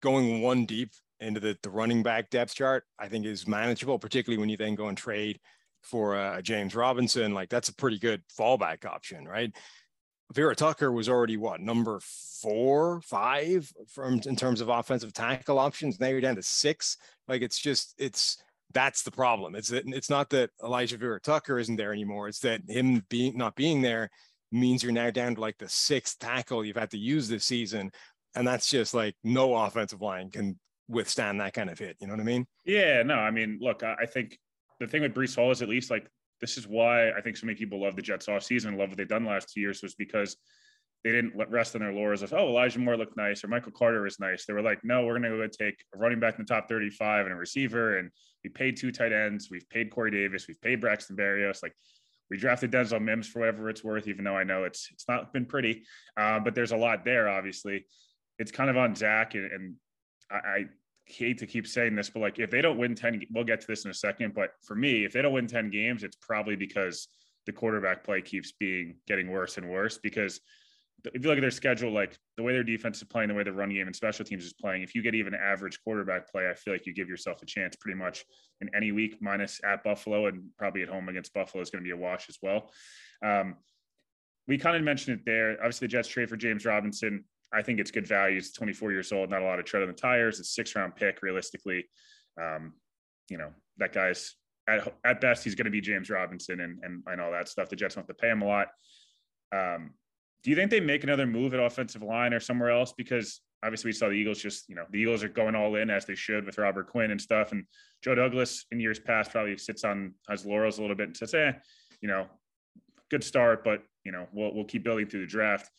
going 0.00 0.42
one 0.42 0.66
deep 0.66 0.90
into 1.20 1.40
the, 1.40 1.56
the 1.62 1.70
running 1.70 2.02
back 2.02 2.30
depth 2.30 2.54
chart, 2.54 2.84
I 2.98 3.08
think 3.08 3.26
is 3.26 3.46
manageable, 3.46 3.98
particularly 3.98 4.38
when 4.38 4.48
you 4.48 4.56
then 4.56 4.74
go 4.74 4.88
and 4.88 4.96
trade 4.96 5.40
for 5.82 6.16
uh, 6.16 6.40
James 6.42 6.74
Robinson. 6.74 7.34
Like 7.34 7.48
that's 7.48 7.68
a 7.68 7.74
pretty 7.74 7.98
good 7.98 8.22
fallback 8.38 8.84
option, 8.84 9.26
right? 9.26 9.54
Vera-Tucker 10.34 10.92
was 10.92 11.08
already 11.08 11.36
what 11.36 11.60
number 11.60 12.00
four, 12.42 13.00
five 13.00 13.70
from 13.88 14.20
in 14.26 14.36
terms 14.36 14.60
of 14.60 14.68
offensive 14.68 15.12
tackle 15.12 15.58
options. 15.58 15.98
Now 15.98 16.08
you're 16.08 16.20
down 16.20 16.36
to 16.36 16.42
six. 16.42 16.98
Like 17.26 17.42
it's 17.42 17.58
just 17.58 17.94
it's 17.98 18.36
that's 18.74 19.02
the 19.02 19.10
problem. 19.10 19.54
It's 19.54 19.68
that 19.68 19.84
it's 19.86 20.10
not 20.10 20.28
that 20.30 20.50
Elijah 20.62 20.98
Vera-Tucker 20.98 21.58
isn't 21.58 21.76
there 21.76 21.92
anymore. 21.92 22.28
It's 22.28 22.40
that 22.40 22.60
him 22.68 23.02
being 23.08 23.38
not 23.38 23.56
being 23.56 23.80
there 23.80 24.10
means 24.52 24.82
you're 24.82 24.92
now 24.92 25.10
down 25.10 25.34
to 25.34 25.40
like 25.40 25.56
the 25.58 25.68
sixth 25.68 26.18
tackle 26.18 26.64
you've 26.64 26.76
had 26.76 26.90
to 26.90 26.98
use 26.98 27.28
this 27.28 27.44
season 27.44 27.90
and 28.34 28.46
that's 28.46 28.68
just 28.68 28.94
like 28.94 29.14
no 29.24 29.54
offensive 29.54 30.00
line 30.00 30.30
can 30.30 30.58
withstand 30.88 31.40
that 31.40 31.52
kind 31.52 31.70
of 31.70 31.78
hit. 31.78 31.96
You 32.00 32.06
know 32.06 32.14
what 32.14 32.20
I 32.20 32.24
mean? 32.24 32.46
Yeah, 32.64 33.02
no, 33.02 33.14
I 33.14 33.30
mean, 33.30 33.58
look, 33.60 33.82
I 33.82 34.06
think 34.06 34.38
the 34.80 34.86
thing 34.86 35.02
with 35.02 35.14
Breece 35.14 35.36
Hall 35.36 35.50
is 35.50 35.62
at 35.62 35.68
least 35.68 35.90
like 35.90 36.08
this 36.40 36.56
is 36.56 36.66
why 36.66 37.10
I 37.10 37.20
think 37.20 37.36
so 37.36 37.46
many 37.46 37.58
people 37.58 37.82
love 37.82 37.96
the 37.96 38.02
Jets 38.02 38.28
off 38.28 38.42
season, 38.42 38.76
love 38.76 38.90
what 38.90 38.98
they've 38.98 39.08
done 39.08 39.24
last 39.24 39.52
two 39.52 39.60
years 39.60 39.82
was 39.82 39.94
because 39.94 40.36
they 41.04 41.12
didn't 41.12 41.34
rest 41.48 41.74
on 41.74 41.80
their 41.80 41.92
laurels 41.92 42.22
of, 42.22 42.32
oh, 42.32 42.48
Elijah 42.48 42.78
Moore 42.80 42.96
looked 42.96 43.16
nice 43.16 43.44
or 43.44 43.48
Michael 43.48 43.72
Carter 43.72 44.02
was 44.02 44.18
nice. 44.18 44.46
They 44.46 44.52
were 44.52 44.62
like, 44.62 44.80
no, 44.82 45.04
we're 45.04 45.18
going 45.18 45.30
to 45.30 45.36
go 45.36 45.46
take 45.46 45.84
a 45.94 45.98
running 45.98 46.18
back 46.18 46.38
in 46.38 46.44
the 46.44 46.52
top 46.52 46.68
35 46.68 47.26
and 47.26 47.34
a 47.34 47.36
receiver. 47.36 47.98
And 47.98 48.10
we 48.42 48.50
paid 48.50 48.76
two 48.76 48.90
tight 48.90 49.12
ends. 49.12 49.48
We've 49.48 49.68
paid 49.70 49.90
Corey 49.90 50.10
Davis. 50.10 50.46
We've 50.48 50.60
paid 50.60 50.80
Braxton 50.80 51.16
Berrios. 51.16 51.62
Like 51.62 51.72
we 52.30 52.36
drafted 52.36 52.72
Denzel 52.72 53.00
Mims 53.00 53.28
for 53.28 53.40
whatever 53.40 53.70
it's 53.70 53.84
worth, 53.84 54.08
even 54.08 54.24
though 54.24 54.36
I 54.36 54.42
know 54.42 54.64
it's, 54.64 54.88
it's 54.92 55.06
not 55.08 55.32
been 55.32 55.46
pretty, 55.46 55.84
uh, 56.16 56.40
but 56.40 56.56
there's 56.56 56.72
a 56.72 56.76
lot 56.76 57.04
there, 57.04 57.28
obviously 57.28 57.84
it's 58.38 58.50
kind 58.50 58.70
of 58.70 58.76
on 58.76 58.94
Zach, 58.94 59.34
and, 59.34 59.50
and 59.50 59.74
I, 60.30 60.36
I 60.36 60.64
hate 61.06 61.38
to 61.38 61.46
keep 61.46 61.66
saying 61.66 61.96
this, 61.96 62.10
but 62.10 62.20
like 62.20 62.38
if 62.38 62.50
they 62.50 62.62
don't 62.62 62.78
win 62.78 62.94
10, 62.94 63.22
we'll 63.32 63.44
get 63.44 63.60
to 63.60 63.66
this 63.66 63.84
in 63.84 63.90
a 63.90 63.94
second. 63.94 64.34
But 64.34 64.50
for 64.62 64.74
me, 64.74 65.04
if 65.04 65.12
they 65.12 65.22
don't 65.22 65.32
win 65.32 65.46
10 65.46 65.70
games, 65.70 66.02
it's 66.02 66.16
probably 66.16 66.56
because 66.56 67.08
the 67.46 67.52
quarterback 67.52 68.04
play 68.04 68.20
keeps 68.20 68.52
being 68.52 68.96
getting 69.06 69.30
worse 69.30 69.56
and 69.56 69.68
worse 69.68 69.98
because 69.98 70.40
if 71.04 71.22
you 71.22 71.28
look 71.28 71.38
at 71.38 71.42
their 71.42 71.50
schedule, 71.50 71.92
like 71.92 72.18
the 72.36 72.42
way 72.42 72.52
their 72.52 72.64
defense 72.64 72.98
is 72.98 73.04
playing, 73.04 73.28
the 73.28 73.34
way 73.34 73.44
the 73.44 73.52
run 73.52 73.70
game 73.70 73.86
and 73.86 73.94
special 73.94 74.24
teams 74.24 74.44
is 74.44 74.52
playing, 74.52 74.82
if 74.82 74.94
you 74.94 75.02
get 75.02 75.14
even 75.14 75.34
average 75.34 75.78
quarterback 75.84 76.30
play, 76.30 76.50
I 76.50 76.54
feel 76.54 76.74
like 76.74 76.86
you 76.86 76.94
give 76.94 77.08
yourself 77.08 77.40
a 77.40 77.46
chance 77.46 77.76
pretty 77.76 77.96
much 77.96 78.24
in 78.60 78.68
any 78.74 78.90
week, 78.90 79.18
minus 79.20 79.60
at 79.64 79.84
Buffalo 79.84 80.26
and 80.26 80.44
probably 80.58 80.82
at 80.82 80.88
home 80.88 81.08
against 81.08 81.32
Buffalo 81.32 81.62
is 81.62 81.70
going 81.70 81.84
to 81.84 81.86
be 81.86 81.92
a 81.92 81.96
wash 81.96 82.28
as 82.28 82.38
well. 82.42 82.70
Um, 83.24 83.56
we 84.48 84.58
kind 84.58 84.76
of 84.76 84.82
mentioned 84.82 85.20
it 85.20 85.24
there. 85.24 85.52
Obviously, 85.52 85.86
the 85.86 85.92
Jets 85.92 86.08
trade 86.08 86.28
for 86.28 86.36
James 86.36 86.64
Robinson. 86.64 87.24
I 87.52 87.62
think 87.62 87.80
it's 87.80 87.90
good 87.90 88.06
value. 88.06 88.34
He's 88.34 88.52
24 88.52 88.92
years 88.92 89.12
old, 89.12 89.30
not 89.30 89.42
a 89.42 89.44
lot 89.44 89.58
of 89.58 89.64
tread 89.64 89.82
on 89.82 89.88
the 89.88 89.94
tires. 89.94 90.38
It's 90.38 90.54
six 90.54 90.74
round 90.76 90.96
pick 90.96 91.22
realistically. 91.22 91.86
Um, 92.40 92.74
you 93.28 93.38
know, 93.38 93.50
that 93.78 93.92
guy's 93.92 94.34
at, 94.68 94.94
at 95.04 95.20
best, 95.20 95.44
he's 95.44 95.54
going 95.54 95.64
to 95.64 95.70
be 95.70 95.80
James 95.80 96.10
Robinson 96.10 96.60
and, 96.60 96.78
and, 96.82 97.02
and 97.06 97.20
all 97.20 97.32
that 97.32 97.48
stuff. 97.48 97.68
The 97.68 97.76
Jets 97.76 97.96
want 97.96 98.08
to 98.08 98.14
pay 98.14 98.28
him 98.28 98.42
a 98.42 98.46
lot. 98.46 98.68
Um, 99.52 99.94
do 100.42 100.50
you 100.50 100.56
think 100.56 100.70
they 100.70 100.80
make 100.80 101.04
another 101.04 101.26
move 101.26 101.54
at 101.54 101.60
offensive 101.60 102.02
line 102.02 102.34
or 102.34 102.40
somewhere 102.40 102.70
else? 102.70 102.92
Because 102.96 103.40
obviously 103.64 103.88
we 103.88 103.92
saw 103.92 104.08
the 104.08 104.14
Eagles 104.14 104.40
just, 104.40 104.68
you 104.68 104.74
know, 104.74 104.84
the 104.90 105.00
Eagles 105.00 105.24
are 105.24 105.28
going 105.28 105.54
all 105.54 105.74
in 105.76 105.90
as 105.90 106.04
they 106.04 106.14
should 106.14 106.44
with 106.44 106.58
Robert 106.58 106.88
Quinn 106.88 107.10
and 107.10 107.20
stuff. 107.20 107.52
And 107.52 107.64
Joe 108.04 108.14
Douglas 108.14 108.66
in 108.70 108.78
years 108.78 109.00
past 109.00 109.32
probably 109.32 109.56
sits 109.56 109.84
on 109.84 110.14
his 110.30 110.46
laurels 110.46 110.78
a 110.78 110.82
little 110.82 110.96
bit 110.96 111.08
and 111.08 111.16
says, 111.16 111.34
eh, 111.34 111.52
you 112.00 112.08
know, 112.08 112.26
good 113.10 113.24
start, 113.24 113.64
but 113.64 113.82
you 114.04 114.12
know, 114.12 114.26
we'll 114.32 114.54
we'll 114.54 114.64
keep 114.64 114.84
building 114.84 115.06
through 115.06 115.20
the 115.20 115.26
draft. 115.26 115.70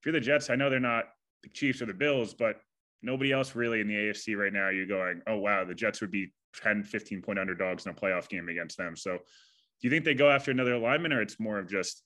If 0.00 0.06
you're 0.06 0.12
the 0.12 0.20
Jets, 0.20 0.50
I 0.50 0.56
know 0.56 0.70
they're 0.70 0.80
not 0.80 1.04
the 1.46 1.52
Chiefs 1.52 1.80
or 1.80 1.86
the 1.86 1.94
Bills, 1.94 2.34
but 2.34 2.56
nobody 3.02 3.32
else 3.32 3.54
really 3.54 3.80
in 3.80 3.88
the 3.88 3.94
AFC 3.94 4.36
right 4.36 4.52
now. 4.52 4.68
You're 4.68 4.86
going, 4.86 5.22
oh 5.26 5.36
wow, 5.36 5.64
the 5.64 5.74
Jets 5.74 6.00
would 6.00 6.10
be 6.10 6.32
10, 6.62 6.82
15 6.82 7.22
point 7.22 7.38
underdogs 7.38 7.86
in 7.86 7.92
a 7.92 7.94
playoff 7.94 8.28
game 8.28 8.48
against 8.48 8.76
them. 8.76 8.96
So 8.96 9.12
do 9.12 9.88
you 9.88 9.90
think 9.90 10.04
they 10.04 10.14
go 10.14 10.30
after 10.30 10.50
another 10.50 10.74
alignment 10.74 11.14
or 11.14 11.20
it's 11.20 11.38
more 11.38 11.58
of 11.58 11.68
just 11.68 12.02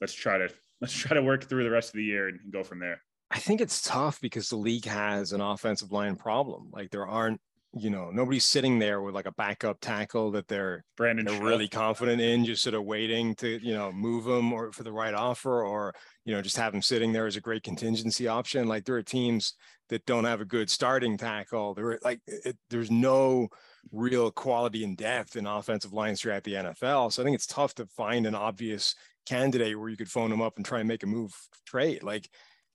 let's 0.00 0.14
try 0.14 0.38
to 0.38 0.48
let's 0.80 0.94
try 0.94 1.14
to 1.14 1.22
work 1.22 1.44
through 1.44 1.64
the 1.64 1.70
rest 1.70 1.88
of 1.90 1.94
the 1.94 2.04
year 2.04 2.28
and 2.28 2.38
go 2.52 2.62
from 2.62 2.78
there. 2.78 3.00
I 3.30 3.38
think 3.38 3.60
it's 3.60 3.82
tough 3.82 4.20
because 4.20 4.48
the 4.48 4.56
league 4.56 4.84
has 4.84 5.32
an 5.32 5.40
offensive 5.40 5.90
line 5.90 6.14
problem. 6.14 6.70
Like 6.72 6.90
there 6.90 7.06
aren't, 7.06 7.40
you 7.76 7.90
know, 7.90 8.10
nobody's 8.10 8.44
sitting 8.44 8.78
there 8.78 9.02
with 9.02 9.14
like 9.14 9.26
a 9.26 9.32
backup 9.32 9.80
tackle 9.80 10.30
that 10.32 10.46
they're 10.46 10.84
Brandon 10.96 11.26
they're 11.26 11.42
really 11.42 11.68
confident 11.68 12.20
in, 12.20 12.44
just 12.44 12.62
sort 12.62 12.74
of 12.74 12.84
waiting 12.84 13.34
to, 13.36 13.58
you 13.66 13.74
know, 13.74 13.90
move 13.90 14.24
them 14.24 14.52
or 14.52 14.70
for 14.70 14.84
the 14.84 14.92
right 14.92 15.14
offer 15.14 15.64
or, 15.64 15.92
you 16.24 16.32
know, 16.32 16.40
just 16.40 16.56
have 16.56 16.72
them 16.72 16.82
sitting 16.82 17.12
there 17.12 17.26
as 17.26 17.36
a 17.36 17.40
great 17.40 17.64
contingency 17.64 18.28
option. 18.28 18.68
Like 18.68 18.84
there 18.84 18.94
are 18.94 19.02
teams 19.02 19.54
that 19.88 20.06
don't 20.06 20.24
have 20.24 20.40
a 20.40 20.44
good 20.44 20.70
starting 20.70 21.16
tackle. 21.18 21.74
There, 21.74 21.90
are 21.90 21.98
like 22.04 22.20
it, 22.26 22.56
there's 22.70 22.92
no 22.92 23.48
real 23.90 24.30
quality 24.30 24.84
and 24.84 24.96
depth 24.96 25.34
in 25.34 25.46
offensive 25.46 25.92
lines 25.92 26.20
throughout 26.20 26.44
the 26.44 26.54
NFL. 26.54 27.12
So 27.12 27.22
I 27.22 27.24
think 27.24 27.34
it's 27.34 27.46
tough 27.46 27.74
to 27.74 27.86
find 27.86 28.26
an 28.26 28.36
obvious 28.36 28.94
candidate 29.26 29.78
where 29.78 29.88
you 29.88 29.96
could 29.96 30.10
phone 30.10 30.30
them 30.30 30.42
up 30.42 30.56
and 30.56 30.64
try 30.64 30.78
and 30.78 30.88
make 30.88 31.02
a 31.02 31.06
move 31.06 31.34
trade. 31.66 32.04
Like 32.04 32.28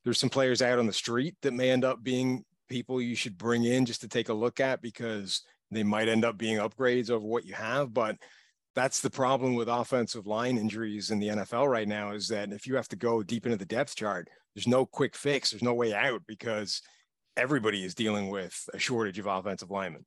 there's 0.03 0.19
some 0.19 0.29
players 0.29 0.61
out 0.61 0.79
on 0.79 0.87
the 0.87 0.93
street 0.93 1.35
that 1.41 1.53
may 1.53 1.69
end 1.69 1.85
up 1.85 2.03
being 2.03 2.43
people 2.69 3.01
you 3.01 3.15
should 3.15 3.37
bring 3.37 3.63
in 3.63 3.85
just 3.85 4.01
to 4.01 4.07
take 4.07 4.29
a 4.29 4.33
look 4.33 4.59
at 4.59 4.81
because 4.81 5.41
they 5.71 5.83
might 5.83 6.07
end 6.07 6.23
up 6.23 6.37
being 6.37 6.57
upgrades 6.57 7.09
over 7.09 7.25
what 7.25 7.45
you 7.45 7.53
have. 7.53 7.93
But 7.93 8.17
that's 8.75 9.01
the 9.01 9.09
problem 9.09 9.55
with 9.55 9.67
offensive 9.67 10.27
line 10.27 10.57
injuries 10.57 11.11
in 11.11 11.19
the 11.19 11.29
NFL 11.29 11.67
right 11.67 11.87
now 11.87 12.11
is 12.11 12.27
that 12.29 12.53
if 12.53 12.67
you 12.67 12.75
have 12.75 12.87
to 12.89 12.95
go 12.95 13.23
deep 13.23 13.45
into 13.45 13.57
the 13.57 13.65
depth 13.65 13.95
chart, 13.95 14.29
there's 14.55 14.67
no 14.67 14.85
quick 14.85 15.15
fix, 15.15 15.51
there's 15.51 15.63
no 15.63 15.73
way 15.73 15.93
out 15.93 16.21
because 16.27 16.81
everybody 17.35 17.83
is 17.83 17.95
dealing 17.95 18.29
with 18.29 18.57
a 18.73 18.79
shortage 18.79 19.19
of 19.19 19.25
offensive 19.25 19.71
linemen. 19.71 20.05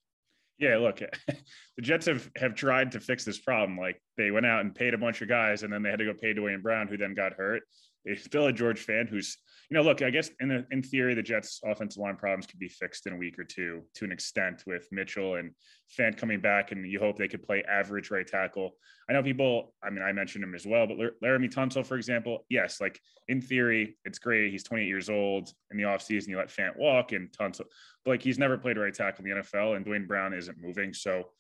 Yeah, 0.59 0.77
look, 0.79 1.01
the 1.27 1.83
Jets 1.83 2.07
have 2.07 2.31
have 2.37 2.55
tried 2.55 2.93
to 2.93 3.01
fix 3.01 3.25
this 3.25 3.39
problem. 3.39 3.77
Like 3.79 4.01
they 4.17 4.31
went 4.31 4.47
out 4.47 4.61
and 4.61 4.75
paid 4.75 4.95
a 4.95 4.99
bunch 4.99 5.23
of 5.23 5.29
guys, 5.29 5.63
and 5.63 5.73
then 5.73 5.83
they 5.83 5.91
had 5.91 5.99
to 5.99 6.05
go 6.05 6.15
pay 6.15 6.33
Duane 6.33 6.61
Brown, 6.61 6.87
who 6.87 6.97
then 6.97 7.15
got 7.15 7.33
hurt. 7.33 7.63
They 8.05 8.15
still 8.17 8.47
a 8.47 8.53
George 8.53 8.85
Fant 8.85 9.09
who's 9.09 9.39
you 9.73 9.79
know, 9.79 9.85
look, 9.85 10.03
I 10.03 10.11
guess 10.11 10.29
in 10.39 10.49
the, 10.49 10.67
in 10.71 10.83
theory, 10.83 11.15
the 11.15 11.23
Jets' 11.23 11.59
offensive 11.65 12.03
line 12.03 12.17
problems 12.17 12.47
could 12.47 12.59
be 12.59 12.69
fixed 12.69 13.07
in 13.07 13.15
a 13.15 13.17
week 13.17 13.39
or 13.39 13.45
two 13.45 13.81
to 13.95 14.05
an 14.05 14.13
extent 14.13 14.65
with 14.67 14.87
Mitchell 14.93 15.37
and 15.37 15.53
Fant 15.99 16.19
coming 16.19 16.43
back, 16.43 16.73
and 16.73 16.87
you 16.87 16.99
hope 16.99 17.17
they 17.17 17.27
could 17.27 17.43
play 17.43 17.65
average 17.67 18.11
right 18.11 18.27
tackle. 18.27 18.73
I 19.09 19.15
know 19.15 19.23
people. 19.23 19.73
I 19.83 19.89
mean, 19.89 20.03
I 20.03 20.13
mentioned 20.13 20.45
him 20.45 20.55
as 20.55 20.67
well, 20.67 20.87
but 20.87 20.99
Laremy 21.25 21.51
Tunsil, 21.51 21.87
for 21.87 21.97
example, 21.97 22.45
yes, 22.51 22.83
like 22.83 23.01
in 23.29 23.41
theory, 23.41 23.97
it's 24.05 24.19
great. 24.19 24.51
He's 24.51 24.63
28 24.63 24.87
years 24.87 25.09
old. 25.09 25.51
In 25.71 25.79
the 25.79 25.85
offseason, 25.85 26.29
you 26.29 26.37
let 26.37 26.49
Fant 26.49 26.77
walk, 26.77 27.13
and 27.13 27.31
Tunsil, 27.33 27.65
but 28.05 28.11
like 28.11 28.23
he's 28.23 28.39
never 28.39 28.59
played 28.59 28.77
right 28.77 28.93
tackle 28.93 29.25
in 29.25 29.31
the 29.31 29.41
NFL, 29.41 29.77
and 29.77 29.87
Duane 29.87 30.07
Brown 30.07 30.35
isn't 30.35 30.61
moving, 30.61 30.93
so 30.93 31.31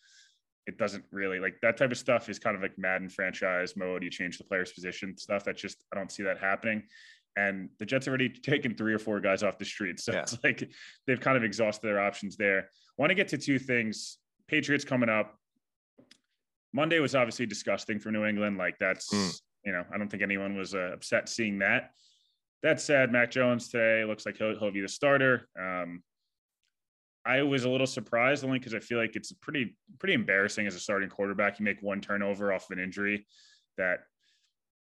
it 0.66 0.78
doesn't 0.78 1.04
really 1.10 1.40
like 1.40 1.56
that 1.62 1.76
type 1.76 1.90
of 1.90 1.98
stuff 1.98 2.28
is 2.28 2.38
kind 2.38 2.54
of 2.54 2.62
like 2.62 2.78
Madden 2.78 3.08
franchise 3.08 3.76
mode. 3.76 4.02
You 4.02 4.10
change 4.10 4.38
the 4.38 4.44
player's 4.44 4.72
position 4.72 5.16
stuff. 5.16 5.44
That's 5.44 5.60
just 5.60 5.84
I 5.92 5.96
don't 5.96 6.10
see 6.10 6.22
that 6.22 6.38
happening 6.38 6.84
and 7.36 7.68
the 7.78 7.86
Jets 7.86 8.08
already 8.08 8.28
taken 8.42 8.74
three 8.74 8.94
or 8.94 8.98
four 8.98 9.20
guys 9.20 9.42
off 9.42 9.58
the 9.58 9.64
street. 9.64 10.00
So 10.00 10.12
yeah. 10.12 10.20
it's 10.20 10.38
like 10.44 10.70
they've 11.06 11.20
kind 11.20 11.36
of 11.36 11.44
exhausted 11.44 11.86
their 11.86 12.00
options 12.00 12.36
there. 12.36 12.68
Want 12.98 13.10
to 13.10 13.14
get 13.14 13.28
to 13.28 13.38
two 13.38 13.58
things. 13.58 14.18
Patriots 14.48 14.84
coming 14.84 15.08
up. 15.08 15.36
Monday 16.74 17.00
was 17.00 17.14
obviously 17.14 17.46
disgusting 17.46 17.98
for 17.98 18.10
New 18.10 18.24
England. 18.24 18.56
Like 18.56 18.76
that's, 18.78 19.12
mm. 19.12 19.40
you 19.64 19.72
know, 19.72 19.84
I 19.92 19.98
don't 19.98 20.08
think 20.08 20.22
anyone 20.22 20.56
was 20.56 20.74
uh, 20.74 20.90
upset 20.94 21.28
seeing 21.28 21.58
that. 21.58 21.90
That 22.62 22.80
said, 22.80 23.10
Mac 23.10 23.30
Jones 23.30 23.68
today 23.68 24.04
looks 24.04 24.24
like 24.24 24.36
he'll, 24.36 24.58
he'll 24.58 24.70
be 24.70 24.80
the 24.80 24.88
starter. 24.88 25.48
Um, 25.58 26.02
I 27.24 27.42
was 27.42 27.64
a 27.64 27.68
little 27.68 27.86
surprised 27.86 28.44
only 28.44 28.58
because 28.58 28.74
I 28.74 28.80
feel 28.80 28.98
like 28.98 29.14
it's 29.14 29.32
pretty 29.32 29.76
pretty 29.98 30.14
embarrassing 30.14 30.66
as 30.66 30.74
a 30.74 30.80
starting 30.80 31.08
quarterback. 31.08 31.58
You 31.58 31.64
make 31.64 31.80
one 31.82 32.00
turnover 32.00 32.52
off 32.52 32.70
of 32.70 32.76
an 32.76 32.82
injury 32.82 33.26
that 33.78 34.00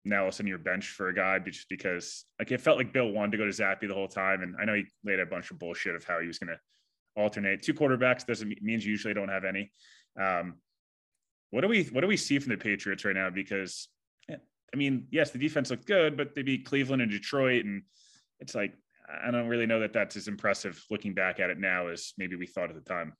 now 0.03 0.21
all 0.21 0.27
of 0.27 0.33
a 0.33 0.35
sudden 0.35 0.47
you're 0.47 0.57
bench 0.57 0.89
for 0.89 1.09
a 1.09 1.15
guy 1.15 1.39
just 1.39 1.69
because 1.69 2.25
like 2.37 2.51
it 2.51 2.61
felt 2.61 2.77
like 2.77 2.93
Bill 2.93 3.09
wanted 3.09 3.31
to 3.31 3.37
go 3.37 3.45
to 3.45 3.51
Zappe 3.51 3.87
the 3.87 3.93
whole 3.93 4.07
time. 4.07 4.43
And 4.43 4.55
I 4.59 4.65
know 4.65 4.75
he 4.75 4.85
laid 5.03 5.19
a 5.19 5.25
bunch 5.25 5.49
of 5.51 5.59
bullshit 5.59 5.95
of 5.95 6.03
how 6.03 6.19
he 6.19 6.27
was 6.27 6.37
going 6.37 6.49
to 6.53 6.59
alternate 7.15 7.63
two 7.63 7.73
quarterbacks. 7.73 8.25
Doesn't 8.25 8.61
means 8.61 8.85
you 8.85 8.91
usually 8.91 9.13
don't 9.13 9.29
have 9.29 9.45
any. 9.45 9.71
Um, 10.19 10.55
what 11.51 11.61
do 11.61 11.67
we 11.67 11.85
what 11.85 12.01
do 12.01 12.07
we 12.07 12.17
see 12.17 12.37
from 12.39 12.51
the 12.51 12.57
Patriots 12.57 13.05
right 13.05 13.15
now? 13.15 13.29
Because 13.29 13.87
eh, 14.29 14.35
I 14.73 14.77
mean, 14.77 15.07
yes, 15.09 15.31
the 15.31 15.39
defense 15.39 15.69
looked 15.69 15.87
good, 15.87 16.17
but 16.17 16.35
they 16.35 16.43
beat 16.43 16.65
Cleveland 16.65 17.01
and 17.01 17.11
Detroit, 17.11 17.65
and 17.65 17.83
it's 18.39 18.53
like 18.53 18.73
I 19.25 19.31
don't 19.31 19.47
really 19.47 19.65
know 19.65 19.79
that 19.81 19.93
that's 19.93 20.15
as 20.15 20.27
impressive 20.27 20.83
looking 20.89 21.13
back 21.13 21.39
at 21.39 21.49
it 21.49 21.59
now 21.59 21.87
as 21.87 22.13
maybe 22.17 22.35
we 22.35 22.47
thought 22.47 22.69
at 22.69 22.75
the 22.75 22.81
time. 22.81 23.13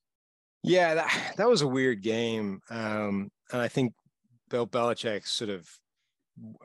Yeah, 0.64 0.96
that, 0.96 1.34
that 1.38 1.50
was 1.50 1.62
a 1.62 1.68
weird 1.68 2.02
game, 2.02 2.60
um, 2.70 3.30
and 3.52 3.62
I 3.62 3.68
think 3.68 3.94
Bill 4.50 4.68
Belichick 4.68 5.28
sort 5.28 5.50
of 5.50 5.68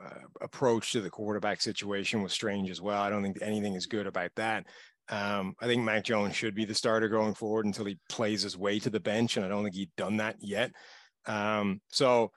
uh, 0.03 0.19
approach 0.41 0.91
to 0.91 1.01
the 1.01 1.09
quarterback 1.09 1.61
situation 1.61 2.21
was 2.21 2.33
strange 2.33 2.69
as 2.69 2.81
well. 2.81 3.01
I 3.01 3.09
don't 3.09 3.23
think 3.23 3.37
anything 3.41 3.75
is 3.75 3.85
good 3.85 4.07
about 4.07 4.31
that. 4.35 4.65
Um, 5.09 5.55
I 5.61 5.65
think 5.65 5.83
Mac 5.83 6.03
Jones 6.03 6.35
should 6.35 6.55
be 6.55 6.65
the 6.65 6.75
starter 6.75 7.09
going 7.09 7.33
forward 7.33 7.65
until 7.65 7.85
he 7.85 7.99
plays 8.09 8.43
his 8.43 8.57
way 8.57 8.79
to 8.79 8.89
the 8.89 8.99
bench, 8.99 9.37
and 9.37 9.45
I 9.45 9.49
don't 9.49 9.63
think 9.63 9.75
he'd 9.75 9.95
done 9.97 10.17
that 10.17 10.37
yet. 10.39 10.71
Um, 11.25 11.81
so, 11.89 12.31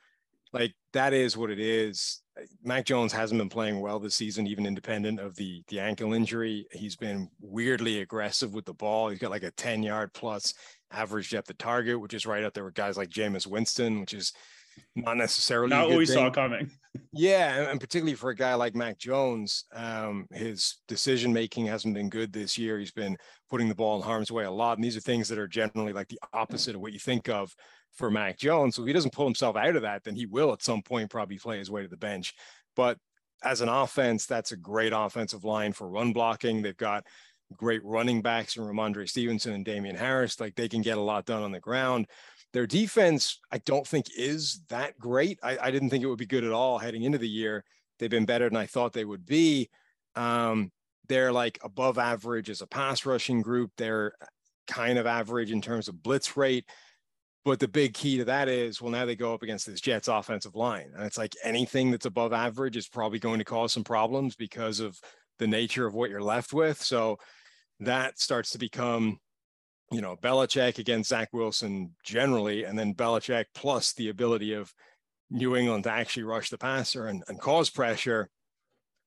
like 0.54 0.72
that 0.92 1.12
is 1.12 1.36
what 1.36 1.50
it 1.50 1.58
is. 1.58 2.22
Mac 2.62 2.84
Jones 2.84 3.12
hasn't 3.12 3.40
been 3.40 3.48
playing 3.48 3.80
well 3.80 3.98
this 3.98 4.14
season, 4.14 4.46
even 4.46 4.66
independent 4.66 5.20
of 5.20 5.34
the 5.34 5.62
the 5.68 5.80
ankle 5.80 6.14
injury. 6.14 6.66
He's 6.72 6.96
been 6.96 7.28
weirdly 7.40 8.00
aggressive 8.00 8.54
with 8.54 8.64
the 8.64 8.72
ball. 8.72 9.08
He's 9.08 9.18
got 9.18 9.30
like 9.30 9.42
a 9.42 9.50
10 9.50 9.82
yard 9.82 10.12
plus 10.14 10.54
average 10.92 11.30
depth 11.30 11.50
of 11.50 11.58
target, 11.58 12.00
which 12.00 12.14
is 12.14 12.24
right 12.24 12.44
up 12.44 12.54
there 12.54 12.64
with 12.64 12.74
guys 12.74 12.96
like 12.96 13.10
Jameis 13.10 13.46
Winston, 13.46 14.00
which 14.00 14.14
is 14.14 14.32
not 14.94 15.16
necessarily 15.16 15.68
not 15.68 15.88
what 15.88 15.98
we 15.98 16.06
thing. 16.06 16.14
saw 16.14 16.30
coming. 16.30 16.70
yeah, 17.12 17.70
and 17.70 17.80
particularly 17.80 18.14
for 18.14 18.30
a 18.30 18.36
guy 18.36 18.54
like 18.54 18.74
Mac 18.74 18.98
Jones, 18.98 19.64
um, 19.74 20.26
his 20.32 20.76
decision 20.88 21.32
making 21.32 21.66
hasn't 21.66 21.94
been 21.94 22.08
good 22.08 22.32
this 22.32 22.56
year. 22.56 22.78
He's 22.78 22.92
been 22.92 23.16
putting 23.50 23.68
the 23.68 23.74
ball 23.74 23.96
in 23.96 24.02
harm's 24.02 24.30
way 24.30 24.44
a 24.44 24.50
lot, 24.50 24.78
and 24.78 24.84
these 24.84 24.96
are 24.96 25.00
things 25.00 25.28
that 25.28 25.38
are 25.38 25.48
generally 25.48 25.92
like 25.92 26.08
the 26.08 26.20
opposite 26.32 26.74
of 26.74 26.80
what 26.80 26.92
you 26.92 26.98
think 26.98 27.28
of 27.28 27.54
for 27.94 28.10
Mac 28.10 28.38
Jones. 28.38 28.76
So 28.76 28.82
if 28.82 28.86
he 28.86 28.92
doesn't 28.92 29.12
pull 29.12 29.26
himself 29.26 29.56
out 29.56 29.76
of 29.76 29.82
that, 29.82 30.04
then 30.04 30.16
he 30.16 30.26
will 30.26 30.52
at 30.52 30.62
some 30.62 30.82
point 30.82 31.10
probably 31.10 31.38
play 31.38 31.58
his 31.58 31.70
way 31.70 31.82
to 31.82 31.88
the 31.88 31.96
bench. 31.96 32.34
But 32.76 32.98
as 33.42 33.60
an 33.60 33.68
offense, 33.68 34.26
that's 34.26 34.52
a 34.52 34.56
great 34.56 34.92
offensive 34.94 35.44
line 35.44 35.72
for 35.72 35.88
run 35.88 36.12
blocking. 36.12 36.62
They've 36.62 36.76
got 36.76 37.06
great 37.56 37.84
running 37.84 38.22
backs 38.22 38.56
in 38.56 38.64
Rhamondre 38.64 39.08
Stevenson 39.08 39.52
and 39.52 39.64
Damien 39.64 39.96
Harris. 39.96 40.40
Like 40.40 40.54
they 40.54 40.68
can 40.68 40.82
get 40.82 40.98
a 40.98 41.02
lot 41.02 41.26
done 41.26 41.42
on 41.42 41.52
the 41.52 41.60
ground. 41.60 42.06
Their 42.52 42.66
defense, 42.66 43.40
I 43.50 43.58
don't 43.58 43.86
think 43.86 44.06
is 44.16 44.60
that 44.68 44.98
great. 44.98 45.38
I, 45.42 45.58
I, 45.58 45.70
didn't 45.70 45.90
think 45.90 46.04
it 46.04 46.06
would 46.06 46.18
be 46.18 46.26
good 46.26 46.44
at 46.44 46.52
all 46.52 46.78
heading 46.78 47.02
into 47.02 47.18
the 47.18 47.28
year. 47.28 47.64
They've 47.98 48.10
been 48.10 48.26
better 48.26 48.48
than 48.48 48.56
I 48.56 48.66
thought 48.66 48.92
they 48.92 49.04
would 49.04 49.26
be. 49.26 49.70
Um, 50.14 50.70
they're 51.08 51.32
like 51.32 51.58
above 51.64 51.98
average 51.98 52.48
as 52.50 52.60
a 52.60 52.66
pass 52.66 53.04
rushing 53.04 53.42
group. 53.42 53.72
They're 53.76 54.12
kind 54.68 54.98
of 54.98 55.06
average 55.06 55.50
in 55.50 55.60
terms 55.60 55.88
of 55.88 56.02
blitz 56.02 56.36
rate. 56.36 56.64
But 57.44 57.60
the 57.60 57.68
big 57.68 57.92
key 57.92 58.16
to 58.18 58.24
that 58.24 58.48
is, 58.48 58.80
well, 58.80 58.90
now 58.90 59.04
they 59.04 59.16
go 59.16 59.34
up 59.34 59.42
against 59.42 59.66
this 59.66 59.80
Jets 59.80 60.08
offensive 60.08 60.54
line. 60.54 60.90
And 60.96 61.04
it's 61.04 61.18
like 61.18 61.34
anything 61.42 61.90
that's 61.90 62.06
above 62.06 62.32
average 62.32 62.76
is 62.76 62.88
probably 62.88 63.18
going 63.18 63.38
to 63.38 63.44
cause 63.44 63.72
some 63.72 63.84
problems 63.84 64.34
because 64.34 64.80
of 64.80 64.98
the 65.38 65.46
nature 65.46 65.86
of 65.86 65.94
what 65.94 66.10
you're 66.10 66.22
left 66.22 66.52
with. 66.52 66.82
So 66.82 67.18
that 67.80 68.18
starts 68.18 68.50
to 68.50 68.58
become 68.58 69.18
you 69.92 70.00
know, 70.00 70.16
Belichick 70.16 70.78
against 70.78 71.10
Zach 71.10 71.28
Wilson 71.32 71.94
generally, 72.04 72.64
and 72.64 72.76
then 72.76 72.94
Belichick 72.94 73.44
plus 73.54 73.92
the 73.92 74.08
ability 74.08 74.54
of 74.54 74.72
New 75.30 75.56
England 75.56 75.84
to 75.84 75.90
actually 75.90 76.24
rush 76.24 76.50
the 76.50 76.58
passer 76.58 77.06
and, 77.06 77.22
and 77.28 77.40
cause 77.40 77.70
pressure. 77.70 78.28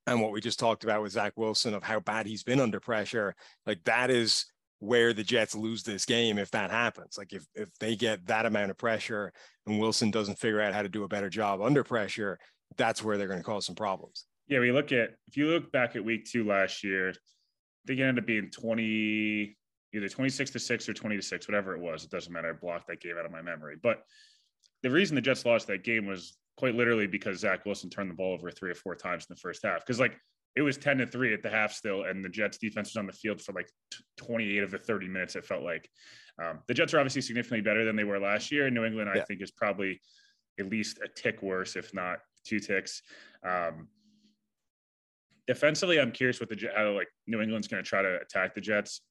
and 0.05 0.21
what 0.21 0.31
we 0.31 0.39
just 0.39 0.59
talked 0.59 0.83
about 0.83 1.01
with 1.01 1.11
Zach 1.11 1.33
Wilson 1.35 1.73
of 1.73 1.83
how 1.83 1.99
bad 1.99 2.25
he's 2.25 2.43
been 2.43 2.61
under 2.61 2.79
pressure, 2.79 3.35
like 3.65 3.83
that 3.83 4.09
is 4.09 4.45
where 4.79 5.11
the 5.11 5.23
Jets 5.23 5.55
lose 5.55 5.83
this 5.83 6.05
game 6.05 6.37
if 6.37 6.51
that 6.51 6.71
happens. 6.71 7.17
Like 7.17 7.33
if 7.33 7.45
if 7.55 7.69
they 7.79 7.95
get 7.95 8.25
that 8.27 8.45
amount 8.45 8.71
of 8.71 8.77
pressure 8.77 9.33
and 9.65 9.79
Wilson 9.79 10.11
doesn't 10.11 10.39
figure 10.39 10.61
out 10.61 10.73
how 10.73 10.83
to 10.83 10.89
do 10.89 11.03
a 11.03 11.09
better 11.09 11.29
job 11.29 11.61
under 11.61 11.83
pressure, 11.83 12.37
that's 12.77 13.03
where 13.03 13.17
they're 13.17 13.27
going 13.27 13.39
to 13.39 13.43
cause 13.43 13.65
some 13.65 13.75
problems. 13.75 14.26
Yeah, 14.47 14.59
we 14.59 14.71
look 14.71 14.91
at 14.91 15.15
if 15.27 15.35
you 15.35 15.47
look 15.47 15.71
back 15.71 15.95
at 15.95 16.03
week 16.03 16.25
two 16.25 16.45
last 16.45 16.83
year, 16.83 17.13
they 17.85 17.93
ended 17.93 18.19
up 18.19 18.25
being 18.25 18.49
20, 18.49 19.57
either 19.93 20.09
26 20.09 20.51
to 20.51 20.59
6 20.59 20.89
or 20.89 20.93
20 20.93 21.15
to 21.15 21.21
6, 21.21 21.47
whatever 21.47 21.75
it 21.75 21.81
was. 21.81 22.03
It 22.03 22.11
doesn't 22.11 22.31
matter. 22.31 22.49
I 22.49 22.53
blocked 22.53 22.87
that 22.87 23.01
game 23.01 23.15
out 23.17 23.25
of 23.25 23.31
my 23.31 23.41
memory. 23.41 23.75
But 23.81 24.03
the 24.83 24.89
reason 24.89 25.15
the 25.15 25.21
Jets 25.21 25.45
lost 25.45 25.67
that 25.67 25.83
game 25.83 26.05
was 26.05 26.37
quite 26.57 26.75
literally 26.75 27.07
because 27.07 27.39
Zach 27.39 27.65
Wilson 27.65 27.89
turned 27.89 28.09
the 28.09 28.15
ball 28.15 28.33
over 28.33 28.51
three 28.51 28.71
or 28.71 28.75
four 28.75 28.95
times 28.95 29.25
in 29.29 29.33
the 29.33 29.39
first 29.39 29.63
half. 29.63 29.85
Because 29.85 29.99
like 29.99 30.17
it 30.55 30.61
was 30.61 30.77
10 30.77 30.97
to 30.97 31.07
3 31.07 31.33
at 31.33 31.43
the 31.43 31.49
half 31.49 31.71
still, 31.71 32.03
and 32.03 32.23
the 32.23 32.29
Jets 32.29 32.57
defense 32.57 32.89
was 32.89 32.97
on 32.97 33.05
the 33.05 33.13
field 33.13 33.41
for 33.41 33.53
like 33.53 33.69
28 34.17 34.63
of 34.63 34.71
the 34.71 34.79
30 34.79 35.07
minutes, 35.07 35.35
it 35.35 35.45
felt 35.45 35.63
like. 35.63 35.89
Um, 36.41 36.59
the 36.67 36.73
Jets 36.73 36.93
are 36.93 36.99
obviously 36.99 37.21
significantly 37.21 37.61
better 37.61 37.85
than 37.85 37.95
they 37.95 38.03
were 38.03 38.19
last 38.19 38.51
year. 38.51 38.69
New 38.69 38.85
England, 38.85 39.09
I 39.09 39.21
think, 39.21 39.41
is 39.41 39.51
probably 39.51 40.01
at 40.59 40.69
least 40.69 40.99
a 41.03 41.07
tick 41.07 41.41
worse, 41.41 41.75
if 41.75 41.93
not 41.93 42.19
two 42.43 42.59
ticks. 42.59 43.01
Um, 43.47 43.87
defensively, 45.47 45.99
I'm 45.99 46.11
curious 46.11 46.39
what 46.39 46.49
the 46.49 46.69
how 46.75 46.91
like 46.91 47.07
New 47.25 47.41
England's 47.41 47.67
going 47.67 47.83
to 47.83 47.87
try 47.87 48.01
to 48.01 48.19
attack 48.21 48.53
the 48.53 48.61
Jets. 48.61 49.01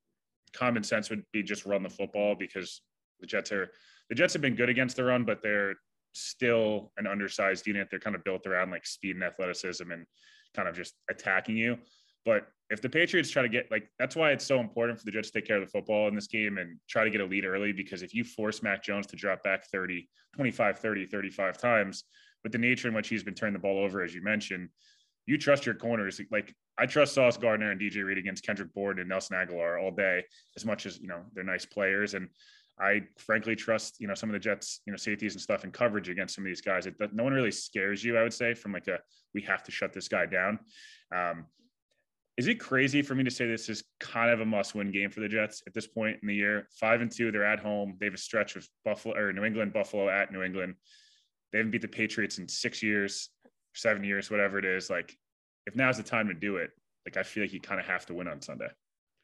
Common 0.52 0.82
sense 0.82 1.10
would 1.10 1.24
be 1.32 1.42
just 1.42 1.66
run 1.66 1.82
the 1.82 1.90
football 1.90 2.34
because 2.34 2.82
the 3.20 3.26
Jets 3.26 3.50
are 3.50 3.70
the 4.08 4.14
Jets 4.14 4.34
have 4.34 4.42
been 4.42 4.54
good 4.54 4.68
against 4.68 4.96
the 4.96 5.04
run, 5.04 5.24
but 5.24 5.42
they're 5.42 5.74
still 6.12 6.92
an 6.96 7.06
undersized 7.06 7.66
unit. 7.66 7.88
They're 7.90 7.98
kind 7.98 8.14
of 8.14 8.24
built 8.24 8.46
around 8.46 8.70
like 8.70 8.86
speed 8.86 9.16
and 9.16 9.24
athleticism 9.24 9.90
and 9.90 10.06
kind 10.54 10.68
of 10.68 10.76
just 10.76 10.94
attacking 11.10 11.56
you. 11.56 11.78
But 12.24 12.46
if 12.70 12.82
the 12.82 12.88
Patriots 12.88 13.30
try 13.30 13.42
to 13.42 13.48
get 13.48 13.70
like 13.70 13.88
that's 13.98 14.16
why 14.16 14.32
it's 14.32 14.44
so 14.44 14.60
important 14.60 14.98
for 14.98 15.04
the 15.04 15.10
Jets 15.10 15.30
to 15.30 15.40
take 15.40 15.46
care 15.46 15.56
of 15.56 15.64
the 15.64 15.70
football 15.70 16.08
in 16.08 16.14
this 16.14 16.26
game 16.26 16.58
and 16.58 16.78
try 16.88 17.04
to 17.04 17.10
get 17.10 17.20
a 17.20 17.24
lead 17.24 17.44
early 17.44 17.72
because 17.72 18.02
if 18.02 18.14
you 18.14 18.24
force 18.24 18.62
Mac 18.62 18.82
Jones 18.82 19.06
to 19.08 19.16
drop 19.16 19.42
back 19.42 19.66
30, 19.70 20.08
25, 20.34 20.78
30, 20.78 21.06
35 21.06 21.58
times 21.58 22.04
with 22.42 22.52
the 22.52 22.58
nature 22.58 22.88
in 22.88 22.94
which 22.94 23.08
he's 23.08 23.22
been 23.22 23.34
turning 23.34 23.54
the 23.54 23.58
ball 23.58 23.78
over, 23.78 24.02
as 24.02 24.14
you 24.14 24.22
mentioned, 24.22 24.68
you 25.26 25.36
trust 25.36 25.66
your 25.66 25.74
corners. 25.74 26.20
Like 26.30 26.54
I 26.78 26.86
trust 26.86 27.14
Sauce 27.14 27.36
Gardner 27.36 27.72
and 27.72 27.80
DJ 27.80 28.04
Reed 28.04 28.18
against 28.18 28.44
Kendrick 28.44 28.72
Bourne 28.72 29.00
and 29.00 29.08
Nelson 29.08 29.36
Agholor 29.36 29.82
all 29.82 29.90
day, 29.90 30.24
as 30.56 30.64
much 30.64 30.86
as 30.86 30.98
you 30.98 31.08
know 31.08 31.22
they're 31.34 31.44
nice 31.44 31.66
players. 31.66 32.14
And 32.14 32.28
I 32.80 33.02
frankly 33.18 33.56
trust 33.56 34.00
you 34.00 34.06
know 34.06 34.14
some 34.14 34.28
of 34.28 34.34
the 34.34 34.38
Jets, 34.38 34.80
you 34.86 34.92
know 34.92 34.96
safeties 34.96 35.34
and 35.34 35.42
stuff 35.42 35.64
and 35.64 35.72
coverage 35.72 36.08
against 36.08 36.34
some 36.34 36.44
of 36.44 36.46
these 36.46 36.60
guys. 36.60 36.86
It, 36.86 36.94
no 37.12 37.24
one 37.24 37.32
really 37.32 37.50
scares 37.50 38.04
you, 38.04 38.16
I 38.16 38.22
would 38.22 38.32
say, 38.32 38.54
from 38.54 38.72
like 38.72 38.88
a 38.88 39.00
we 39.34 39.42
have 39.42 39.64
to 39.64 39.70
shut 39.70 39.92
this 39.92 40.08
guy 40.08 40.26
down. 40.26 40.58
Um, 41.14 41.46
is 42.36 42.48
it 42.48 42.60
crazy 42.60 43.00
for 43.00 43.14
me 43.14 43.24
to 43.24 43.30
say 43.30 43.46
this 43.46 43.70
is 43.70 43.82
kind 43.98 44.30
of 44.30 44.40
a 44.40 44.44
must-win 44.44 44.92
game 44.92 45.10
for 45.10 45.20
the 45.20 45.28
Jets 45.28 45.62
at 45.66 45.72
this 45.72 45.86
point 45.86 46.18
in 46.20 46.28
the 46.28 46.34
year? 46.34 46.68
Five 46.78 47.00
and 47.00 47.10
two, 47.10 47.32
they're 47.32 47.44
at 47.44 47.60
home. 47.60 47.96
They 47.98 48.06
have 48.06 48.14
a 48.14 48.18
stretch 48.18 48.56
of 48.56 48.68
Buffalo 48.84 49.16
or 49.16 49.32
New 49.32 49.44
England, 49.44 49.72
Buffalo 49.72 50.10
at 50.10 50.30
New 50.30 50.42
England. 50.42 50.74
They 51.50 51.58
haven't 51.58 51.70
beat 51.70 51.80
the 51.80 51.88
Patriots 51.88 52.36
in 52.36 52.46
six 52.46 52.82
years 52.82 53.30
seven 53.76 54.04
years, 54.04 54.30
whatever 54.30 54.58
it 54.58 54.64
is, 54.64 54.90
like 54.90 55.16
if 55.66 55.76
now's 55.76 55.96
the 55.96 56.02
time 56.02 56.28
to 56.28 56.34
do 56.34 56.56
it, 56.56 56.70
like 57.04 57.16
I 57.16 57.22
feel 57.22 57.42
like 57.44 57.52
you 57.52 57.60
kind 57.60 57.80
of 57.80 57.86
have 57.86 58.06
to 58.06 58.14
win 58.14 58.28
on 58.28 58.40
Sunday. 58.40 58.68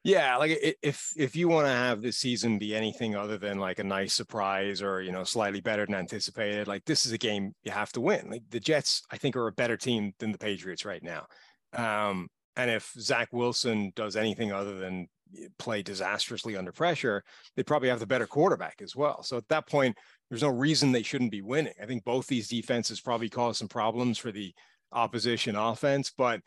Yeah, 0.04 0.36
like 0.36 0.58
if 0.82 1.12
if 1.16 1.36
you 1.36 1.48
want 1.48 1.66
to 1.66 1.72
have 1.72 2.02
this 2.02 2.18
season 2.18 2.58
be 2.58 2.74
anything 2.74 3.14
other 3.14 3.38
than 3.38 3.58
like 3.58 3.78
a 3.78 3.84
nice 3.84 4.12
surprise 4.12 4.82
or 4.82 5.00
you 5.00 5.12
know 5.12 5.22
slightly 5.22 5.60
better 5.60 5.86
than 5.86 5.94
anticipated, 5.94 6.66
like 6.66 6.84
this 6.84 7.06
is 7.06 7.12
a 7.12 7.18
game 7.18 7.52
you 7.62 7.70
have 7.70 7.92
to 7.92 8.00
win. 8.00 8.28
Like 8.28 8.42
the 8.50 8.58
Jets, 8.58 9.02
I 9.12 9.16
think, 9.16 9.36
are 9.36 9.46
a 9.46 9.52
better 9.52 9.76
team 9.76 10.12
than 10.18 10.32
the 10.32 10.38
Patriots 10.38 10.84
right 10.84 11.02
now. 11.02 11.26
Um, 11.72 12.28
and 12.56 12.68
if 12.68 12.92
Zach 12.98 13.28
Wilson 13.32 13.92
does 13.94 14.16
anything 14.16 14.52
other 14.52 14.76
than 14.76 15.08
play 15.58 15.82
disastrously 15.82 16.56
under 16.56 16.72
pressure, 16.72 17.22
they 17.56 17.62
probably 17.62 17.88
have 17.88 18.00
the 18.00 18.06
better 18.06 18.26
quarterback 18.26 18.82
as 18.82 18.96
well. 18.96 19.22
So 19.22 19.36
at 19.36 19.48
that 19.48 19.68
point, 19.68 19.96
there's 20.32 20.42
no 20.42 20.48
reason 20.48 20.92
they 20.92 21.02
shouldn't 21.02 21.30
be 21.30 21.42
winning. 21.42 21.74
I 21.78 21.84
think 21.84 22.04
both 22.04 22.26
these 22.26 22.48
defenses 22.48 23.02
probably 23.02 23.28
cause 23.28 23.58
some 23.58 23.68
problems 23.68 24.16
for 24.16 24.32
the 24.32 24.54
opposition 24.90 25.56
offense, 25.56 26.10
but 26.16 26.40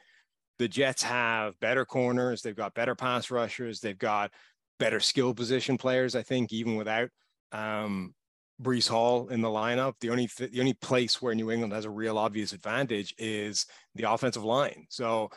the 0.57 0.67
Jets 0.67 1.03
have 1.03 1.59
better 1.59 1.85
corners, 1.85 2.41
they've 2.41 2.55
got 2.55 2.73
better 2.73 2.95
pass 2.95 3.29
rushers, 3.29 3.81
they've 3.81 3.95
got 3.95 4.31
better 4.79 4.99
skill 4.99 5.35
position 5.35 5.77
players. 5.77 6.15
I 6.15 6.23
think 6.23 6.51
even 6.51 6.77
without 6.77 7.09
um, 7.51 8.15
Breece 8.59 8.89
Hall 8.89 9.27
in 9.27 9.41
the 9.41 9.49
lineup, 9.49 9.93
the 10.01 10.09
only 10.09 10.29
th- 10.29 10.51
the 10.51 10.61
only 10.61 10.73
place 10.73 11.21
where 11.21 11.35
New 11.35 11.51
England 11.51 11.71
has 11.71 11.85
a 11.85 11.91
real 11.91 12.17
obvious 12.17 12.53
advantage 12.53 13.13
is 13.19 13.67
the 13.93 14.11
offensive 14.11 14.43
line. 14.43 14.87
So, 14.89 15.29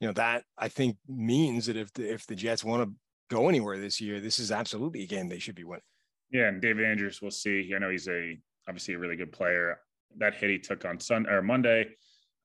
you 0.00 0.08
know 0.08 0.12
that 0.12 0.44
I 0.58 0.68
think 0.68 0.98
means 1.08 1.64
that 1.66 1.78
if 1.78 1.90
the, 1.94 2.12
if 2.12 2.26
the 2.26 2.34
Jets 2.34 2.64
want 2.64 2.82
to 2.82 2.94
go 3.34 3.48
anywhere 3.48 3.78
this 3.78 3.98
year, 3.98 4.20
this 4.20 4.38
is 4.38 4.52
absolutely 4.52 5.04
a 5.04 5.06
game 5.06 5.30
they 5.30 5.38
should 5.38 5.54
be 5.54 5.64
winning. 5.64 5.80
Yeah, 6.34 6.48
and 6.48 6.60
David 6.60 6.84
Andrews, 6.84 7.22
we'll 7.22 7.30
see. 7.30 7.72
I 7.74 7.78
know 7.78 7.90
he's 7.90 8.08
a 8.08 8.36
obviously 8.68 8.94
a 8.94 8.98
really 8.98 9.14
good 9.14 9.30
player. 9.30 9.78
That 10.18 10.34
hit 10.34 10.50
he 10.50 10.58
took 10.58 10.84
on 10.84 10.98
Sun 10.98 11.28
or 11.28 11.40
Monday. 11.42 11.90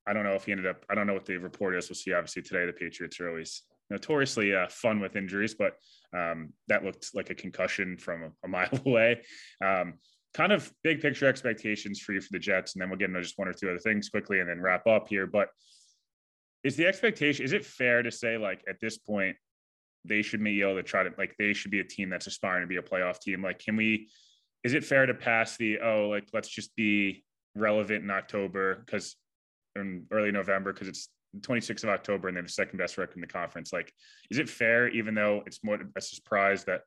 I 0.07 0.13
don't 0.13 0.23
know 0.23 0.35
if 0.35 0.45
he 0.45 0.51
ended 0.51 0.67
up. 0.67 0.85
I 0.91 0.95
don't 0.95 1.07
know 1.07 1.15
what 1.15 1.25
the 1.25 1.37
report 1.37 1.75
is. 1.75 1.89
We'll 1.89 1.95
see. 1.95 2.13
Obviously 2.13 2.43
today, 2.43 2.67
the 2.67 2.71
Patriots 2.71 3.19
are 3.19 3.29
always 3.29 3.63
notoriously 3.89 4.53
uh, 4.53 4.67
fun 4.67 4.99
with 4.99 5.15
injuries, 5.15 5.55
but 5.55 5.73
um, 6.15 6.53
that 6.67 6.85
looked 6.85 7.15
like 7.15 7.31
a 7.31 7.35
concussion 7.35 7.97
from 7.97 8.23
a, 8.25 8.29
a 8.43 8.47
mile 8.47 8.69
away. 8.85 9.21
Um, 9.65 9.95
kind 10.35 10.51
of 10.51 10.71
big 10.83 11.01
picture 11.01 11.25
expectations 11.25 11.99
for 11.99 12.13
you 12.13 12.21
for 12.21 12.29
the 12.31 12.39
Jets, 12.39 12.75
and 12.75 12.81
then 12.83 12.91
we'll 12.91 12.99
get 12.99 13.09
into 13.09 13.23
just 13.23 13.39
one 13.39 13.47
or 13.47 13.53
two 13.53 13.69
other 13.69 13.79
things 13.79 14.09
quickly, 14.09 14.39
and 14.39 14.47
then 14.47 14.61
wrap 14.61 14.85
up 14.85 15.07
here. 15.07 15.25
But 15.25 15.47
is 16.63 16.75
the 16.75 16.85
expectation? 16.85 17.43
Is 17.43 17.53
it 17.53 17.65
fair 17.65 18.03
to 18.03 18.11
say 18.11 18.37
like 18.37 18.63
at 18.69 18.79
this 18.79 18.99
point 18.99 19.35
they 20.05 20.21
should 20.21 20.43
be 20.43 20.61
able 20.61 20.75
to 20.75 20.83
try 20.83 21.03
to 21.03 21.11
like 21.17 21.35
they 21.37 21.53
should 21.53 21.71
be 21.71 21.79
a 21.79 21.83
team 21.83 22.09
that's 22.09 22.27
aspiring 22.27 22.63
to 22.63 22.67
be 22.67 22.77
a 22.77 22.81
playoff 22.81 23.19
team. 23.19 23.43
Like, 23.43 23.59
can 23.59 23.75
we? 23.75 24.09
Is 24.63 24.73
it 24.73 24.83
fair 24.83 25.05
to 25.05 25.13
pass 25.13 25.57
the 25.57 25.79
oh 25.79 26.09
like 26.09 26.27
let's 26.33 26.49
just 26.49 26.75
be 26.75 27.23
relevant 27.55 28.03
in 28.03 28.11
October 28.11 28.83
because 28.85 29.15
in 29.75 30.05
early 30.11 30.31
November 30.31 30.73
because 30.73 30.87
it's 30.87 31.09
26th 31.37 31.83
of 31.83 31.89
October 31.89 32.27
and 32.27 32.35
they're 32.35 32.43
the 32.43 32.49
second 32.49 32.77
best 32.77 32.97
record 32.97 33.15
in 33.15 33.21
the 33.21 33.27
conference. 33.27 33.71
Like, 33.71 33.93
is 34.31 34.39
it 34.39 34.49
fair, 34.49 34.89
even 34.89 35.13
though 35.13 35.43
it's 35.45 35.63
more 35.63 35.75
of 35.75 35.81
a 35.95 36.01
surprise 36.01 36.63
that 36.65 36.81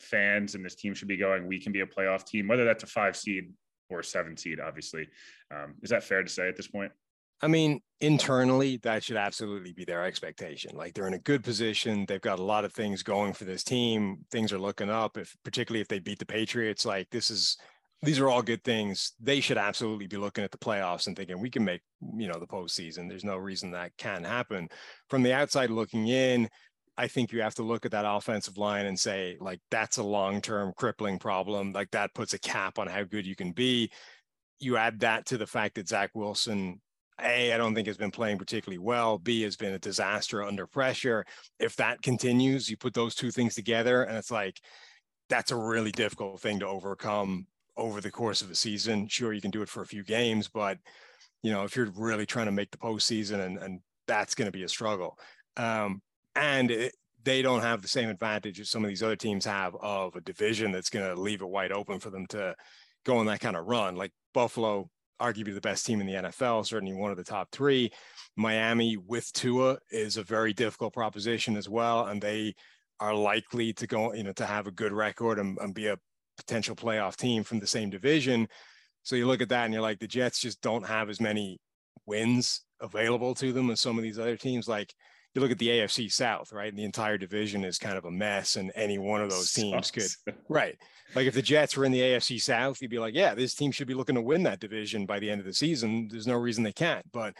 fans 0.00 0.54
and 0.54 0.64
this 0.64 0.74
team 0.74 0.94
should 0.94 1.08
be 1.08 1.16
going, 1.16 1.46
we 1.46 1.60
can 1.60 1.72
be 1.72 1.80
a 1.80 1.86
playoff 1.86 2.24
team, 2.26 2.48
whether 2.48 2.64
that's 2.64 2.82
a 2.82 2.88
five 2.88 3.16
seed 3.16 3.52
or 3.88 4.02
seven 4.02 4.36
seed, 4.36 4.58
obviously. 4.58 5.08
Um, 5.54 5.74
is 5.82 5.90
that 5.90 6.02
fair 6.02 6.22
to 6.22 6.28
say 6.28 6.48
at 6.48 6.56
this 6.56 6.68
point? 6.68 6.92
I 7.42 7.48
mean, 7.48 7.80
internally, 8.00 8.78
that 8.78 9.02
should 9.02 9.16
absolutely 9.16 9.72
be 9.72 9.84
their 9.84 10.04
expectation. 10.04 10.76
Like 10.76 10.94
they're 10.94 11.08
in 11.08 11.14
a 11.14 11.18
good 11.18 11.42
position. 11.42 12.04
They've 12.06 12.20
got 12.20 12.38
a 12.38 12.44
lot 12.44 12.64
of 12.64 12.72
things 12.72 13.02
going 13.02 13.32
for 13.32 13.44
this 13.44 13.64
team. 13.64 14.18
Things 14.30 14.52
are 14.52 14.58
looking 14.58 14.90
up. 14.90 15.16
If 15.18 15.34
particularly 15.44 15.80
if 15.80 15.88
they 15.88 15.98
beat 15.98 16.20
the 16.20 16.26
Patriots, 16.26 16.86
like 16.86 17.10
this 17.10 17.30
is 17.30 17.56
these 18.02 18.18
are 18.18 18.28
all 18.28 18.42
good 18.42 18.64
things. 18.64 19.12
They 19.20 19.40
should 19.40 19.58
absolutely 19.58 20.08
be 20.08 20.16
looking 20.16 20.42
at 20.42 20.50
the 20.50 20.58
playoffs 20.58 21.06
and 21.06 21.16
thinking 21.16 21.40
we 21.40 21.50
can 21.50 21.64
make, 21.64 21.82
you 22.16 22.26
know, 22.26 22.38
the 22.38 22.46
postseason. 22.46 23.08
There's 23.08 23.24
no 23.24 23.36
reason 23.36 23.70
that 23.72 23.96
can 23.96 24.24
happen. 24.24 24.68
From 25.08 25.22
the 25.22 25.32
outside 25.32 25.70
looking 25.70 26.08
in, 26.08 26.48
I 26.98 27.06
think 27.06 27.32
you 27.32 27.42
have 27.42 27.54
to 27.54 27.62
look 27.62 27.86
at 27.86 27.92
that 27.92 28.04
offensive 28.06 28.58
line 28.58 28.86
and 28.86 28.98
say, 28.98 29.36
like, 29.40 29.60
that's 29.70 29.98
a 29.98 30.02
long-term 30.02 30.72
crippling 30.76 31.18
problem. 31.18 31.72
Like 31.72 31.92
that 31.92 32.12
puts 32.12 32.34
a 32.34 32.40
cap 32.40 32.78
on 32.78 32.88
how 32.88 33.04
good 33.04 33.24
you 33.24 33.36
can 33.36 33.52
be. 33.52 33.90
You 34.58 34.76
add 34.76 35.00
that 35.00 35.26
to 35.26 35.38
the 35.38 35.46
fact 35.46 35.76
that 35.76 35.88
Zach 35.88 36.10
Wilson 36.12 36.80
a, 37.24 37.52
I 37.52 37.56
don't 37.56 37.74
think 37.74 37.86
has 37.86 37.96
been 37.96 38.10
playing 38.10 38.38
particularly 38.38 38.78
well. 38.78 39.18
B 39.18 39.42
has 39.42 39.56
been 39.56 39.74
a 39.74 39.78
disaster 39.78 40.42
under 40.42 40.66
pressure. 40.66 41.24
If 41.58 41.76
that 41.76 42.02
continues, 42.02 42.68
you 42.68 42.76
put 42.76 42.94
those 42.94 43.14
two 43.14 43.30
things 43.30 43.54
together, 43.54 44.02
and 44.04 44.16
it's 44.16 44.30
like 44.30 44.60
that's 45.28 45.50
a 45.50 45.56
really 45.56 45.92
difficult 45.92 46.40
thing 46.40 46.60
to 46.60 46.66
overcome 46.66 47.46
over 47.76 48.00
the 48.00 48.10
course 48.10 48.42
of 48.42 48.50
a 48.50 48.54
season. 48.54 49.08
Sure, 49.08 49.32
you 49.32 49.40
can 49.40 49.50
do 49.50 49.62
it 49.62 49.68
for 49.68 49.82
a 49.82 49.86
few 49.86 50.04
games, 50.04 50.48
but 50.48 50.78
you 51.42 51.52
know 51.52 51.64
if 51.64 51.76
you're 51.76 51.90
really 51.96 52.26
trying 52.26 52.46
to 52.46 52.52
make 52.52 52.70
the 52.70 52.78
postseason, 52.78 53.40
and 53.40 53.58
and 53.58 53.80
that's 54.06 54.34
going 54.34 54.46
to 54.46 54.52
be 54.56 54.64
a 54.64 54.68
struggle. 54.68 55.18
Um, 55.56 56.02
and 56.34 56.70
it, 56.70 56.94
they 57.24 57.42
don't 57.42 57.62
have 57.62 57.82
the 57.82 57.88
same 57.88 58.08
advantage 58.08 58.60
as 58.60 58.70
some 58.70 58.84
of 58.84 58.88
these 58.88 59.02
other 59.02 59.16
teams 59.16 59.44
have 59.44 59.76
of 59.80 60.16
a 60.16 60.20
division 60.20 60.72
that's 60.72 60.90
going 60.90 61.06
to 61.06 61.20
leave 61.20 61.42
it 61.42 61.48
wide 61.48 61.72
open 61.72 62.00
for 62.00 62.10
them 62.10 62.26
to 62.28 62.54
go 63.04 63.18
on 63.18 63.26
that 63.26 63.40
kind 63.40 63.56
of 63.56 63.66
run. 63.66 63.96
Like 63.96 64.12
Buffalo 64.34 64.90
arguably 65.22 65.54
the 65.54 65.60
best 65.60 65.86
team 65.86 66.00
in 66.00 66.06
the 66.06 66.14
NFL, 66.14 66.66
certainly 66.66 66.94
one 66.94 67.10
of 67.10 67.16
the 67.16 67.24
top 67.24 67.48
three. 67.52 67.90
Miami 68.36 68.96
with 68.96 69.32
Tua 69.32 69.78
is 69.90 70.16
a 70.16 70.22
very 70.22 70.52
difficult 70.52 70.92
proposition 70.92 71.56
as 71.56 71.68
well, 71.68 72.06
and 72.06 72.20
they 72.20 72.54
are 72.98 73.14
likely 73.14 73.72
to 73.74 73.86
go, 73.86 74.12
you 74.12 74.22
know, 74.22 74.32
to 74.32 74.46
have 74.46 74.66
a 74.66 74.72
good 74.72 74.92
record 74.92 75.38
and, 75.38 75.58
and 75.58 75.74
be 75.74 75.86
a 75.86 75.98
potential 76.36 76.74
playoff 76.74 77.16
team 77.16 77.44
from 77.44 77.60
the 77.60 77.66
same 77.66 77.90
division. 77.90 78.48
So 79.02 79.16
you 79.16 79.26
look 79.26 79.42
at 79.42 79.48
that 79.50 79.64
and 79.64 79.72
you're 79.72 79.82
like, 79.82 79.98
the 79.98 80.06
Jets 80.06 80.40
just 80.40 80.60
don't 80.60 80.86
have 80.86 81.10
as 81.10 81.20
many 81.20 81.58
wins 82.06 82.62
available 82.80 83.34
to 83.36 83.52
them 83.52 83.70
as 83.70 83.80
some 83.80 83.98
of 83.98 84.02
these 84.02 84.18
other 84.18 84.36
teams. 84.36 84.68
Like 84.68 84.92
you 85.34 85.40
look 85.40 85.50
at 85.50 85.58
the 85.58 85.68
AFC 85.68 86.12
South, 86.12 86.52
right? 86.52 86.68
And 86.68 86.78
the 86.78 86.84
entire 86.84 87.16
division 87.16 87.64
is 87.64 87.78
kind 87.78 87.96
of 87.96 88.04
a 88.04 88.10
mess, 88.10 88.56
and 88.56 88.70
any 88.74 88.98
one 88.98 89.22
of 89.22 89.30
those 89.30 89.52
teams 89.52 89.90
could, 89.90 90.10
right? 90.48 90.76
Like 91.14 91.26
if 91.26 91.34
the 91.34 91.42
Jets 91.42 91.76
were 91.76 91.84
in 91.84 91.92
the 91.92 92.00
AFC 92.00 92.40
South, 92.40 92.80
you'd 92.80 92.90
be 92.90 92.98
like, 92.98 93.14
yeah, 93.14 93.34
this 93.34 93.54
team 93.54 93.70
should 93.70 93.86
be 93.86 93.94
looking 93.94 94.14
to 94.14 94.22
win 94.22 94.42
that 94.44 94.60
division 94.60 95.06
by 95.06 95.18
the 95.18 95.30
end 95.30 95.40
of 95.40 95.46
the 95.46 95.52
season. 95.52 96.08
There's 96.10 96.26
no 96.26 96.36
reason 96.36 96.64
they 96.64 96.72
can't. 96.72 97.04
But 97.12 97.34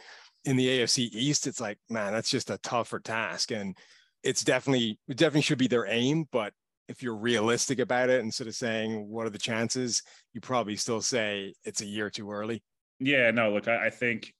in 0.45 0.57
the 0.57 0.67
AFC 0.67 1.09
East, 1.11 1.47
it's 1.47 1.61
like, 1.61 1.77
man, 1.89 2.13
that's 2.13 2.29
just 2.29 2.49
a 2.49 2.59
tougher 2.59 2.99
task. 2.99 3.51
And 3.51 3.75
it's 4.23 4.43
definitely, 4.43 4.99
it 5.07 5.17
definitely 5.17 5.41
should 5.41 5.57
be 5.57 5.67
their 5.67 5.87
aim. 5.87 6.25
But 6.31 6.53
if 6.87 7.01
you're 7.01 7.15
realistic 7.15 7.79
about 7.79 8.09
it, 8.09 8.21
instead 8.21 8.47
of 8.47 8.55
saying, 8.55 9.07
what 9.07 9.25
are 9.25 9.31
the 9.31 9.37
chances, 9.37 10.03
you 10.33 10.41
probably 10.41 10.75
still 10.75 11.01
say 11.01 11.53
it's 11.63 11.81
a 11.81 11.85
year 11.85 12.09
too 12.09 12.31
early. 12.31 12.61
Yeah, 12.99 13.31
no, 13.31 13.51
look, 13.51 13.67
I, 13.67 13.87
I 13.87 13.89
think 13.89 14.33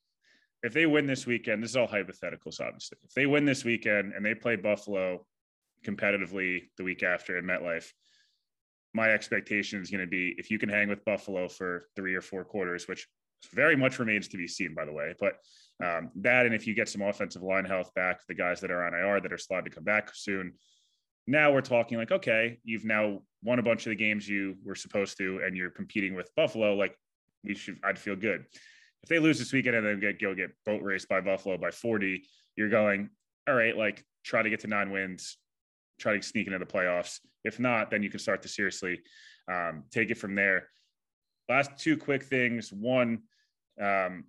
if 0.64 0.74
they 0.74 0.86
win 0.86 1.06
this 1.06 1.26
weekend, 1.26 1.62
this 1.62 1.72
is 1.72 1.78
all 1.78 1.88
hypotheticals, 1.88 2.62
obviously. 2.62 2.98
If 3.04 3.14
they 3.14 3.26
win 3.26 3.46
this 3.46 3.66
weekend 3.66 4.14
and 4.14 4.26
they 4.26 4.34
play 4.34 4.56
Buffalo 4.56 5.26
competitively 5.86 6.70
the 6.78 6.86
week 6.86 7.04
after 7.04 7.38
in 7.38 7.46
MetLife, 7.46 7.92
my 8.94 9.10
expectation 9.10 9.82
is 9.82 9.90
going 9.90 10.02
to 10.02 10.08
be 10.08 10.34
if 10.38 10.50
you 10.50 10.58
can 10.58 10.70
hang 10.70 10.88
with 10.88 11.04
Buffalo 11.04 11.50
for 11.50 11.90
three 11.96 12.16
or 12.16 12.22
four 12.22 12.46
quarters, 12.46 12.88
which 12.88 13.08
very 13.52 13.76
much 13.76 14.00
remains 14.00 14.30
to 14.30 14.38
be 14.38 14.48
seen, 14.48 14.74
by 14.74 14.86
the 14.86 14.94
way. 14.94 15.14
But 15.20 15.34
um, 15.84 16.12
that, 16.22 16.46
and 16.46 16.56
if 16.56 16.66
you 16.66 16.74
get 16.74 16.88
some 16.88 17.02
offensive 17.02 17.42
line 17.42 17.66
health 17.66 17.94
back, 17.94 18.22
the 18.28 18.34
guys 18.34 18.62
that 18.62 18.72
are 18.72 18.86
on 18.86 18.94
IR 18.94 19.20
that 19.20 19.34
are 19.34 19.38
slotted 19.38 19.66
to 19.66 19.72
come 19.72 19.84
back 19.84 20.12
soon, 20.14 20.54
now 21.28 21.52
we're 21.52 21.62
talking 21.62 21.98
like, 21.98 22.12
okay, 22.12 22.60
you've 22.64 22.86
now 22.86 23.20
won 23.44 23.60
a 23.60 23.64
bunch 23.64 23.86
of 23.86 23.90
the 23.90 23.96
games 23.96 24.30
you 24.30 24.56
were 24.64 24.76
supposed 24.76 25.18
to, 25.18 25.42
and 25.46 25.58
you're 25.58 25.72
competing 25.72 26.16
with 26.16 26.30
Buffalo. 26.36 26.76
Like, 26.76 26.96
we 27.44 27.56
should, 27.56 27.80
I'd 27.84 28.00
feel 28.00 28.16
good. 28.16 28.46
If 29.04 29.10
they 29.10 29.20
lose 29.20 29.38
this 29.38 29.52
weekend 29.52 29.76
and 29.76 29.86
then 29.86 30.00
get 30.00 30.20
go 30.20 30.34
get 30.34 30.52
boat 30.66 30.82
raced 30.82 31.10
by 31.10 31.22
Buffalo 31.22 31.58
by 31.58 31.72
40, 31.72 32.24
you're 32.56 32.70
going, 32.70 33.10
all 33.48 33.56
right, 33.56 33.76
like 33.76 34.04
try 34.24 34.42
to 34.42 34.50
get 34.50 34.62
to 34.62 34.68
nine 34.68 34.92
wins, 34.92 35.38
try 36.00 36.16
to 36.16 36.22
sneak 36.22 36.48
into 36.48 36.60
the 36.60 36.66
playoffs. 36.66 37.20
If 37.44 37.60
not, 37.60 37.92
then 37.92 38.04
you 38.04 38.10
can 38.10 38.20
start 38.20 38.42
to 38.44 38.48
seriously 38.48 39.02
um, 39.52 39.84
take 39.92 40.10
it 40.10 40.18
from 40.18 40.36
there. 40.36 40.70
Last 41.50 41.72
two 41.78 41.98
quick 41.98 42.24
things. 42.24 42.72
One, 42.72 43.24
um, 43.82 44.26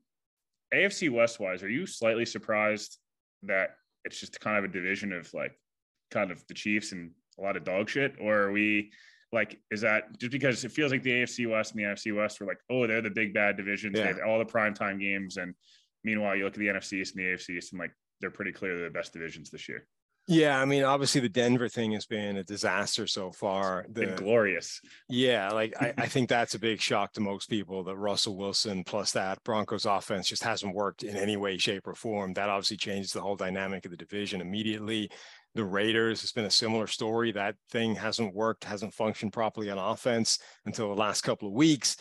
AFC 0.75 1.11
West 1.11 1.39
wise, 1.39 1.63
are 1.63 1.69
you 1.69 1.87
slightly 1.87 2.27
surprised 2.27 2.99
that 3.45 3.77
it's 4.05 4.19
just 4.19 4.41
kind 4.41 4.59
of 4.59 4.65
a 4.65 4.69
division 4.69 5.13
of 5.13 5.33
like 5.33 5.53
kind 6.11 6.33
of 6.33 6.45
the 6.49 6.55
Chiefs 6.55 6.91
and 6.91 7.13
a 7.39 7.43
lot 7.43 7.57
of 7.57 7.63
dog 7.63 7.89
shit? 7.89 8.17
Or 8.21 8.37
are 8.43 8.53
we 8.53 8.91
like, 9.35 9.61
is 9.70 9.83
that 9.83 10.18
just 10.18 10.33
because 10.33 10.64
it 10.64 10.73
feels 10.73 10.92
like 10.92 11.03
the 11.03 11.11
AFC 11.11 11.51
West 11.51 11.73
and 11.73 11.81
the 11.81 11.88
NFC 11.88 12.16
West 12.16 12.40
were 12.40 12.47
like, 12.47 12.61
oh, 12.70 12.87
they're 12.87 13.03
the 13.03 13.11
big 13.11 13.35
bad 13.35 13.57
divisions. 13.57 13.99
Yeah. 13.99 14.05
They 14.05 14.09
have 14.09 14.20
all 14.27 14.38
the 14.38 14.44
prime 14.44 14.75
time 14.75 14.99
games. 14.99 15.37
And 15.37 15.55
meanwhile, 16.05 16.37
you 16.37 16.44
look 16.44 16.55
at 16.55 16.61
the 16.61 16.68
NFC 16.68 17.01
East 17.01 17.16
and 17.16 17.25
the 17.25 17.29
AFC 17.31 17.51
East 17.59 17.73
and 17.73 17.81
like 17.81 17.92
they're 18.20 18.31
pretty 18.31 18.53
clearly 18.53 18.83
the 18.83 18.90
best 18.90 19.12
divisions 19.12 19.51
this 19.51 19.68
year. 19.68 19.87
Yeah, 20.27 20.59
I 20.59 20.64
mean, 20.64 20.85
obviously 20.85 21.20
the 21.20 21.29
Denver 21.29 21.68
thing 21.68 21.92
has 21.92 22.07
been 22.07 22.38
a 22.38 22.44
disaster 22.44 23.07
so 23.07 23.31
far. 23.31 23.85
The, 23.90 24.07
been 24.07 24.16
glorious. 24.16 24.81
Yeah, 25.07 25.51
like 25.51 25.75
I, 25.79 25.92
I, 25.99 26.07
think 26.07 26.31
that's 26.31 26.55
a 26.55 26.59
big 26.59 26.81
shock 26.81 27.12
to 27.12 27.20
most 27.20 27.51
people 27.51 27.85
that 27.85 27.97
Russell 27.97 28.37
Wilson 28.37 28.85
plus 28.85 29.12
that 29.12 29.42
Broncos 29.44 29.85
offense 29.85 30.29
just 30.29 30.42
hasn't 30.42 30.75
worked 30.75 31.03
in 31.03 31.16
any 31.16 31.37
way, 31.37 31.59
shape, 31.59 31.87
or 31.87 31.94
form. 31.94 32.33
That 32.33 32.49
obviously 32.49 32.79
changes 32.79 33.12
the 33.12 33.20
whole 33.20 33.37
dynamic 33.37 33.85
of 33.85 33.90
the 33.90 33.99
division 33.99 34.40
immediately. 34.40 35.11
The 35.55 35.64
Raiders 35.64 36.21
has 36.23 36.33
been 36.33 36.47
a 36.47 36.51
similar 36.51 36.87
story. 36.87 37.33
That 37.33 37.57
thing 37.71 37.95
hasn't 37.95 38.35
worked, 38.35 38.64
hasn't 38.64 38.95
functioned 38.95 39.33
properly 39.33 39.71
on 39.71 39.79
offense 39.79 40.38
until 40.67 40.88
the 40.88 41.01
last 41.01 41.23
couple 41.23 41.49
of 41.49 41.55
weeks. 41.55 41.97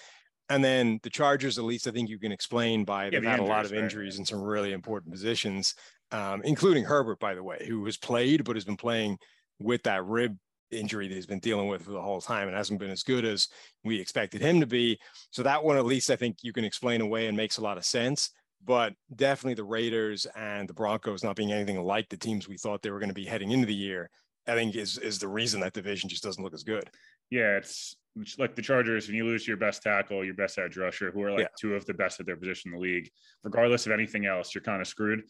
And 0.49 0.63
then 0.63 0.99
the 1.03 1.09
Chargers, 1.09 1.57
at 1.57 1.63
least 1.63 1.87
I 1.87 1.91
think 1.91 2.09
you 2.09 2.19
can 2.19 2.31
explain 2.31 2.83
by 2.83 3.05
yeah, 3.05 3.11
they've 3.11 3.21
the 3.21 3.29
had 3.29 3.39
injuries, 3.39 3.49
a 3.49 3.53
lot 3.53 3.65
of 3.65 3.73
injuries 3.73 4.15
right. 4.15 4.19
in 4.19 4.25
some 4.25 4.41
really 4.41 4.73
important 4.73 5.13
positions 5.13 5.75
um, 6.13 6.41
including 6.45 6.83
Herbert, 6.83 7.19
by 7.19 7.33
the 7.33 7.43
way, 7.43 7.65
who 7.67 7.83
has 7.85 7.97
played 7.97 8.43
but 8.45 8.55
has 8.55 8.63
been 8.63 8.77
playing 8.77 9.17
with 9.59 9.83
that 9.83 10.05
rib 10.05 10.37
injury 10.71 11.07
that 11.07 11.13
he's 11.15 11.25
been 11.25 11.39
dealing 11.39 11.67
with 11.67 11.81
for 11.83 11.91
the 11.91 12.01
whole 12.01 12.21
time 12.21 12.47
and 12.47 12.55
hasn't 12.55 12.79
been 12.79 12.91
as 12.91 13.03
good 13.03 13.25
as 13.25 13.47
we 13.83 13.99
expected 13.99 14.39
him 14.39 14.59
to 14.59 14.67
be. 14.67 14.99
So 15.31 15.43
that 15.43 15.63
one, 15.63 15.77
at 15.77 15.85
least, 15.85 16.11
I 16.11 16.15
think 16.15 16.37
you 16.43 16.53
can 16.53 16.65
explain 16.65 17.01
away 17.01 17.27
and 17.27 17.35
makes 17.35 17.57
a 17.57 17.61
lot 17.61 17.77
of 17.77 17.85
sense. 17.85 18.29
But 18.65 18.93
definitely 19.15 19.55
the 19.55 19.63
Raiders 19.63 20.25
and 20.35 20.67
the 20.69 20.73
Broncos 20.73 21.23
not 21.23 21.35
being 21.35 21.51
anything 21.51 21.81
like 21.83 22.09
the 22.09 22.17
teams 22.17 22.47
we 22.47 22.57
thought 22.57 22.81
they 22.81 22.91
were 22.91 22.99
going 22.99 23.09
to 23.09 23.13
be 23.13 23.25
heading 23.25 23.51
into 23.51 23.67
the 23.67 23.75
year, 23.75 24.09
I 24.47 24.55
think 24.55 24.75
is 24.75 24.97
is 24.97 25.19
the 25.19 25.27
reason 25.27 25.59
that 25.61 25.73
division 25.73 26.09
just 26.09 26.23
doesn't 26.23 26.43
look 26.43 26.53
as 26.53 26.63
good. 26.63 26.89
Yeah, 27.29 27.57
it's 27.57 27.95
like 28.37 28.55
the 28.55 28.61
Chargers, 28.61 29.07
when 29.07 29.15
you 29.15 29.25
lose 29.25 29.47
your 29.47 29.57
best 29.57 29.81
tackle, 29.81 30.23
your 30.23 30.35
best 30.35 30.57
edge 30.59 30.77
rusher, 30.77 31.11
who 31.11 31.23
are 31.23 31.31
like 31.31 31.41
yeah. 31.41 31.47
two 31.59 31.75
of 31.75 31.85
the 31.85 31.93
best 31.93 32.19
at 32.19 32.25
their 32.25 32.37
position 32.37 32.71
in 32.71 32.79
the 32.79 32.83
league, 32.83 33.09
regardless 33.43 33.85
of 33.85 33.91
anything 33.91 34.25
else, 34.25 34.53
you're 34.53 34.63
kind 34.63 34.81
of 34.81 34.87
screwed. 34.87 35.23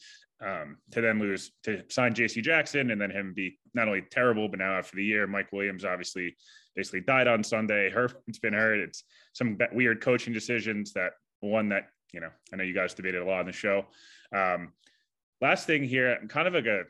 Um, 0.46 0.78
to 0.92 1.00
then 1.00 1.20
lose 1.20 1.54
to 1.64 1.84
sign 1.90 2.14
J.C. 2.14 2.42
Jackson 2.42 2.92
and 2.92 3.00
then 3.00 3.10
him 3.10 3.34
be 3.34 3.58
not 3.74 3.88
only 3.88 4.04
terrible, 4.12 4.50
but 4.50 4.60
now 4.60 4.78
after 4.78 4.98
the 4.98 5.06
year, 5.06 5.26
Mike 5.26 5.54
Williams 5.54 5.86
obviously 5.86 6.36
basically 6.76 7.00
died 7.02 7.28
on 7.28 7.44
Sunday. 7.44 7.90
Herbert's 7.94 8.40
been 8.40 8.54
hurt. 8.54 8.80
It's 8.80 9.06
some 9.32 9.58
weird 9.72 10.02
coaching 10.02 10.34
decisions 10.34 10.92
that 10.94 11.14
one 11.40 11.70
that 11.70 11.88
you 12.14 12.20
know 12.20 12.30
I 12.52 12.56
know 12.56 12.64
you 12.64 12.74
guys 12.74 12.94
debated 12.94 13.22
a 13.22 13.26
lot 13.26 13.40
on 13.40 13.46
the 13.46 13.52
show. 13.52 13.86
Um, 14.34 14.74
last 15.42 15.68
thing 15.68 15.84
here, 15.84 16.20
kind 16.30 16.48
of 16.48 16.54
like 16.54 16.66
a 16.66 16.84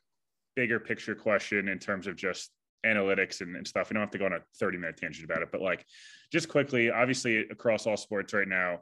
bigger 0.55 0.79
picture 0.79 1.15
question 1.15 1.67
in 1.67 1.79
terms 1.79 2.07
of 2.07 2.15
just 2.15 2.51
analytics 2.85 3.41
and, 3.41 3.55
and, 3.55 3.67
stuff. 3.67 3.89
We 3.89 3.95
don't 3.95 4.01
have 4.01 4.11
to 4.11 4.17
go 4.17 4.25
on 4.25 4.33
a 4.33 4.39
30 4.59 4.77
minute 4.77 4.97
tangent 4.97 5.25
about 5.25 5.41
it, 5.41 5.49
but 5.51 5.61
like 5.61 5.85
just 6.31 6.49
quickly, 6.49 6.91
obviously 6.91 7.39
across 7.49 7.87
all 7.87 7.97
sports 7.97 8.33
right 8.33 8.47
now, 8.47 8.79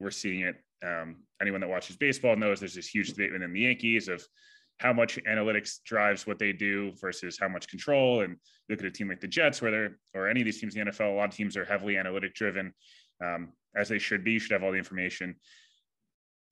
we're 0.00 0.10
seeing 0.10 0.40
it. 0.40 0.56
Um, 0.84 1.22
anyone 1.40 1.60
that 1.60 1.70
watches 1.70 1.96
baseball 1.96 2.36
knows 2.36 2.60
there's 2.60 2.74
this 2.74 2.88
huge 2.88 3.10
debate 3.10 3.32
within 3.32 3.52
the 3.52 3.60
Yankees 3.60 4.08
of 4.08 4.22
how 4.78 4.92
much 4.92 5.18
analytics 5.24 5.82
drives 5.84 6.26
what 6.26 6.38
they 6.38 6.52
do 6.52 6.92
versus 7.00 7.38
how 7.40 7.48
much 7.48 7.68
control. 7.68 8.22
And 8.22 8.36
look 8.68 8.80
at 8.80 8.84
a 8.84 8.90
team 8.90 9.08
like 9.08 9.20
the 9.20 9.28
Jets, 9.28 9.62
where 9.62 9.70
they're, 9.70 9.98
or 10.14 10.28
any 10.28 10.40
of 10.40 10.44
these 10.44 10.60
teams 10.60 10.74
in 10.74 10.84
the 10.84 10.90
NFL, 10.90 11.12
a 11.12 11.14
lot 11.14 11.28
of 11.28 11.34
teams 11.34 11.56
are 11.56 11.64
heavily 11.64 11.96
analytic 11.96 12.34
driven, 12.34 12.72
um, 13.24 13.52
as 13.76 13.88
they 13.88 13.98
should 13.98 14.24
be. 14.24 14.32
You 14.32 14.38
should 14.40 14.52
have 14.52 14.64
all 14.64 14.72
the 14.72 14.78
information 14.78 15.36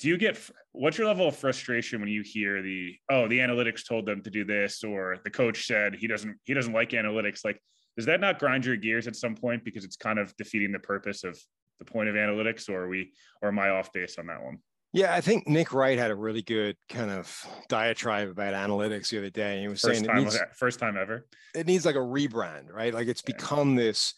do 0.03 0.09
you 0.09 0.19
get 0.19 0.38
what's 0.73 0.99
your 0.99 1.07
level 1.07 1.29
of 1.29 1.37
frustration 1.37 2.01
when 2.01 2.09
you 2.09 2.23
hear 2.23 2.61
the 2.61 2.95
oh 3.09 3.29
the 3.29 3.38
analytics 3.38 3.87
told 3.87 4.05
them 4.05 4.21
to 4.21 4.31
do 4.31 4.45
this 4.45 4.83
or 4.83 5.17
the 5.23 5.31
coach 5.31 5.67
said 5.67 5.95
he 5.95 6.09
doesn't 6.09 6.37
he 6.45 6.53
doesn't 6.53 6.73
like 6.73 6.91
analytics 6.91 7.45
like 7.45 7.59
does 7.97 8.07
that 8.07 8.21
not 8.21 8.38
grind 8.38 8.67
your 8.67 8.77
gears 8.77 9.07
at 9.07 9.15
some 9.15 9.37
point 9.37 9.65
because 9.65 9.85
it's 9.85 9.97
kind 9.97 10.19
of 10.19 10.37
defeating 10.37 10.73
the 10.73 10.79
purpose 10.81 11.23
of 11.23 11.38
the 11.79 11.85
point 11.85 12.09
of 12.09 12.17
analytics 12.17 12.69
or 12.69 12.88
we 12.88 13.12
or 13.43 13.49
am 13.49 13.59
i 13.59 13.71
off 13.71 13.93
base 13.93 14.19
on 14.19 14.27
that 14.27 14.43
one 14.43 14.59
yeah, 14.95 15.15
I 15.15 15.23
think 15.23 15.49
Nick 15.49 15.73
Wright 15.73 15.99
had 15.99 16.11
a 16.11 16.15
really 16.15 16.43
good 16.43 16.77
kind 16.91 17.11
of 17.11 17.35
diatribe 17.71 18.29
about 18.29 18.53
analytics 18.53 19.09
the 19.09 19.19
other 19.19 19.31
day. 19.31 19.62
He 19.62 19.69
was 19.69 19.81
first 19.81 19.95
saying 19.95 20.05
time, 20.05 20.19
it 20.19 20.25
needs, 20.25 20.38
first 20.59 20.79
time 20.79 20.99
ever. 20.99 21.27
It 21.55 21.67
needs 21.67 21.87
like 21.87 21.95
a 21.95 21.99
rebrand, 21.99 22.71
right? 22.71 22.93
Like 22.93 23.09
it's 23.09 23.23
become 23.23 23.75
this 23.75 24.12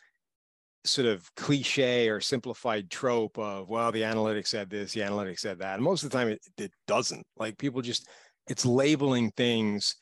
sort 0.85 1.07
of 1.09 1.35
cliche 1.35 2.09
or 2.09 2.21
simplified 2.21 2.91
trope 2.91 3.39
of 3.39 3.71
well 3.71 3.91
the 3.91 4.03
analytics 4.03 4.49
said 4.49 4.69
this 4.69 4.93
the 4.93 5.01
analytics 5.01 5.41
said 5.41 5.59
that 5.59 5.75
and 5.75 5.83
most 5.83 6.03
of 6.03 6.11
the 6.11 6.17
time 6.17 6.29
it, 6.29 6.41
it 6.59 6.73
doesn't. 6.87 7.27
Like 7.37 7.57
people 7.59 7.81
just 7.81 8.09
it's 8.49 8.67
labeling 8.67 9.31
things 9.31 9.97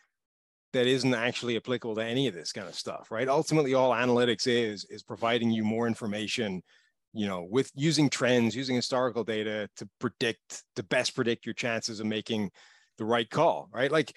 that 0.73 0.87
isn't 0.87 1.15
actually 1.15 1.57
applicable 1.57 1.95
to 1.95 2.05
any 2.05 2.27
of 2.27 2.35
this 2.35 2.53
kind 2.53 2.69
of 2.69 2.75
stuff 2.75 3.11
right? 3.11 3.29
Ultimately 3.29 3.75
all 3.75 3.93
analytics 3.93 4.47
is 4.47 4.85
is 4.91 5.03
providing 5.03 5.51
you 5.51 5.65
more 5.65 5.87
information 5.87 6.63
you 7.13 7.27
know 7.27 7.47
with 7.51 7.71
using 7.75 8.09
trends 8.09 8.57
using 8.57 8.75
historical 8.75 9.23
data 9.23 9.69
to 9.77 9.89
predict 10.01 10.65
to 10.75 10.83
best 10.83 11.15
predict 11.15 11.47
your 11.47 11.55
chances 11.55 12.01
of 12.01 12.07
making 12.07 12.51
the 12.99 13.05
right 13.05 13.31
call 13.31 13.69
right? 13.73 13.93
Like 13.93 14.13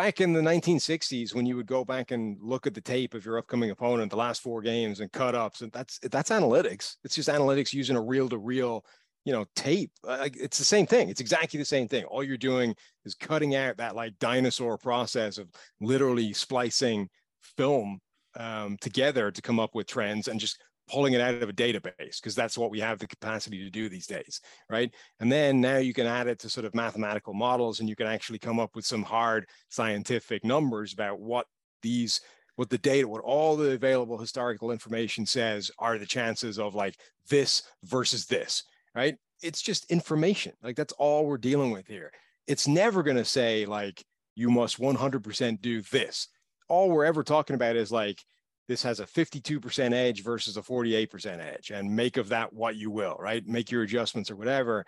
back 0.00 0.22
in 0.22 0.32
the 0.32 0.40
1960s 0.40 1.34
when 1.34 1.44
you 1.44 1.56
would 1.56 1.66
go 1.66 1.84
back 1.84 2.10
and 2.10 2.38
look 2.40 2.66
at 2.66 2.72
the 2.72 2.80
tape 2.80 3.12
of 3.12 3.26
your 3.26 3.36
upcoming 3.36 3.68
opponent 3.68 4.10
the 4.10 4.16
last 4.16 4.40
four 4.40 4.62
games 4.62 5.00
and 5.00 5.12
cut 5.12 5.34
ups 5.34 5.60
and 5.60 5.70
that's 5.72 5.98
that's 6.10 6.30
analytics. 6.30 6.96
It's 7.04 7.14
just 7.14 7.28
analytics 7.28 7.74
using 7.74 7.96
a 7.96 8.00
reel 8.00 8.26
to 8.30 8.38
reel 8.38 8.82
you 9.26 9.32
know 9.34 9.44
tape. 9.54 9.90
Like 10.02 10.38
it's 10.38 10.56
the 10.56 10.64
same 10.64 10.86
thing. 10.86 11.10
It's 11.10 11.20
exactly 11.20 11.58
the 11.58 11.66
same 11.66 11.86
thing. 11.86 12.04
All 12.04 12.24
you're 12.24 12.38
doing 12.38 12.74
is 13.04 13.14
cutting 13.14 13.54
out 13.56 13.76
that 13.76 13.94
like 13.94 14.18
dinosaur 14.18 14.78
process 14.78 15.36
of 15.36 15.48
literally 15.82 16.32
splicing 16.32 17.10
film 17.58 18.00
um, 18.36 18.78
together 18.80 19.30
to 19.30 19.42
come 19.42 19.60
up 19.60 19.74
with 19.74 19.86
trends 19.86 20.28
and 20.28 20.40
just 20.40 20.56
pulling 20.90 21.12
it 21.12 21.20
out 21.20 21.34
of 21.34 21.48
a 21.48 21.52
database 21.52 22.20
because 22.20 22.34
that's 22.34 22.58
what 22.58 22.70
we 22.70 22.80
have 22.80 22.98
the 22.98 23.06
capacity 23.06 23.62
to 23.62 23.70
do 23.70 23.88
these 23.88 24.06
days, 24.06 24.40
right? 24.68 24.92
And 25.20 25.30
then 25.30 25.60
now 25.60 25.76
you 25.76 25.94
can 25.94 26.06
add 26.06 26.26
it 26.26 26.38
to 26.40 26.48
sort 26.48 26.66
of 26.66 26.74
mathematical 26.74 27.32
models 27.32 27.80
and 27.80 27.88
you 27.88 27.94
can 27.94 28.06
actually 28.06 28.38
come 28.38 28.58
up 28.58 28.74
with 28.74 28.84
some 28.84 29.02
hard 29.02 29.46
scientific 29.68 30.44
numbers 30.44 30.92
about 30.92 31.20
what 31.20 31.46
these 31.82 32.20
what 32.56 32.68
the 32.68 32.78
data, 32.78 33.08
what 33.08 33.22
all 33.22 33.56
the 33.56 33.70
available 33.70 34.18
historical 34.18 34.70
information 34.70 35.24
says 35.24 35.70
are 35.78 35.96
the 35.96 36.04
chances 36.04 36.58
of 36.58 36.74
like 36.74 36.96
this 37.30 37.62
versus 37.84 38.26
this, 38.26 38.64
right? 38.94 39.16
It's 39.42 39.62
just 39.62 39.90
information. 39.90 40.52
Like 40.62 40.76
that's 40.76 40.92
all 40.94 41.24
we're 41.24 41.38
dealing 41.38 41.70
with 41.70 41.86
here. 41.86 42.12
It's 42.46 42.68
never 42.68 43.02
going 43.02 43.16
to 43.16 43.24
say 43.24 43.64
like 43.64 44.04
you 44.34 44.50
must 44.50 44.78
100% 44.78 45.62
do 45.62 45.80
this. 45.82 46.28
All 46.68 46.90
we're 46.90 47.06
ever 47.06 47.22
talking 47.22 47.54
about 47.54 47.76
is 47.76 47.90
like 47.90 48.22
this 48.70 48.84
has 48.84 49.00
a 49.00 49.04
52% 49.04 49.92
edge 49.92 50.22
versus 50.22 50.56
a 50.56 50.62
48% 50.62 51.40
edge 51.40 51.72
and 51.72 51.90
make 51.90 52.16
of 52.16 52.28
that 52.28 52.52
what 52.52 52.76
you 52.76 52.88
will, 52.88 53.16
right? 53.18 53.44
Make 53.44 53.72
your 53.72 53.82
adjustments 53.82 54.30
or 54.30 54.36
whatever. 54.36 54.86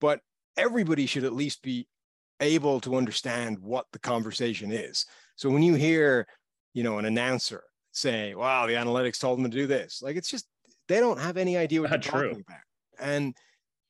But 0.00 0.20
everybody 0.56 1.04
should 1.04 1.24
at 1.24 1.34
least 1.34 1.60
be 1.60 1.86
able 2.40 2.80
to 2.80 2.96
understand 2.96 3.58
what 3.58 3.84
the 3.92 3.98
conversation 3.98 4.72
is. 4.72 5.04
So 5.36 5.50
when 5.50 5.62
you 5.62 5.74
hear, 5.74 6.26
you 6.72 6.82
know, 6.82 6.96
an 6.96 7.04
announcer 7.04 7.64
say, 7.92 8.34
wow, 8.34 8.66
the 8.66 8.72
analytics 8.72 9.20
told 9.20 9.38
them 9.38 9.50
to 9.50 9.54
do 9.54 9.66
this, 9.66 10.00
like 10.00 10.16
it's 10.16 10.30
just, 10.30 10.46
they 10.88 10.98
don't 10.98 11.20
have 11.20 11.36
any 11.36 11.58
idea 11.58 11.82
what 11.82 11.90
Not 11.90 12.00
they're 12.02 12.10
true. 12.10 12.28
talking 12.28 12.44
about. 12.48 12.60
And 12.98 13.34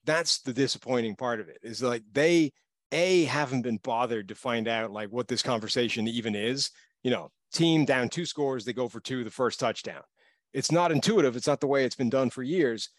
that's 0.04 0.40
the 0.40 0.52
disappointing 0.52 1.14
part 1.14 1.38
of 1.38 1.48
it 1.48 1.58
is 1.62 1.80
like 1.80 2.02
they 2.10 2.50
a 2.90 3.22
haven't 3.26 3.62
been 3.62 3.78
bothered 3.84 4.30
to 4.30 4.34
find 4.34 4.66
out 4.66 4.90
like 4.90 5.10
what 5.10 5.28
this 5.28 5.44
conversation 5.44 6.08
even 6.08 6.34
is. 6.34 6.72
You 7.04 7.12
know, 7.12 7.30
team 7.52 7.84
down 7.84 8.08
two 8.08 8.26
scores, 8.26 8.64
they 8.64 8.72
go 8.72 8.88
for 8.88 9.00
two, 9.00 9.24
the 9.24 9.30
first 9.30 9.60
touchdown. 9.60 10.02
It's 10.52 10.72
not 10.72 10.92
intuitive. 10.92 11.36
It's 11.36 11.46
not 11.46 11.60
the 11.60 11.66
way 11.66 11.84
it's 11.84 11.96
been 11.96 12.10
done 12.10 12.30
for 12.30 12.42
years, 12.42 12.90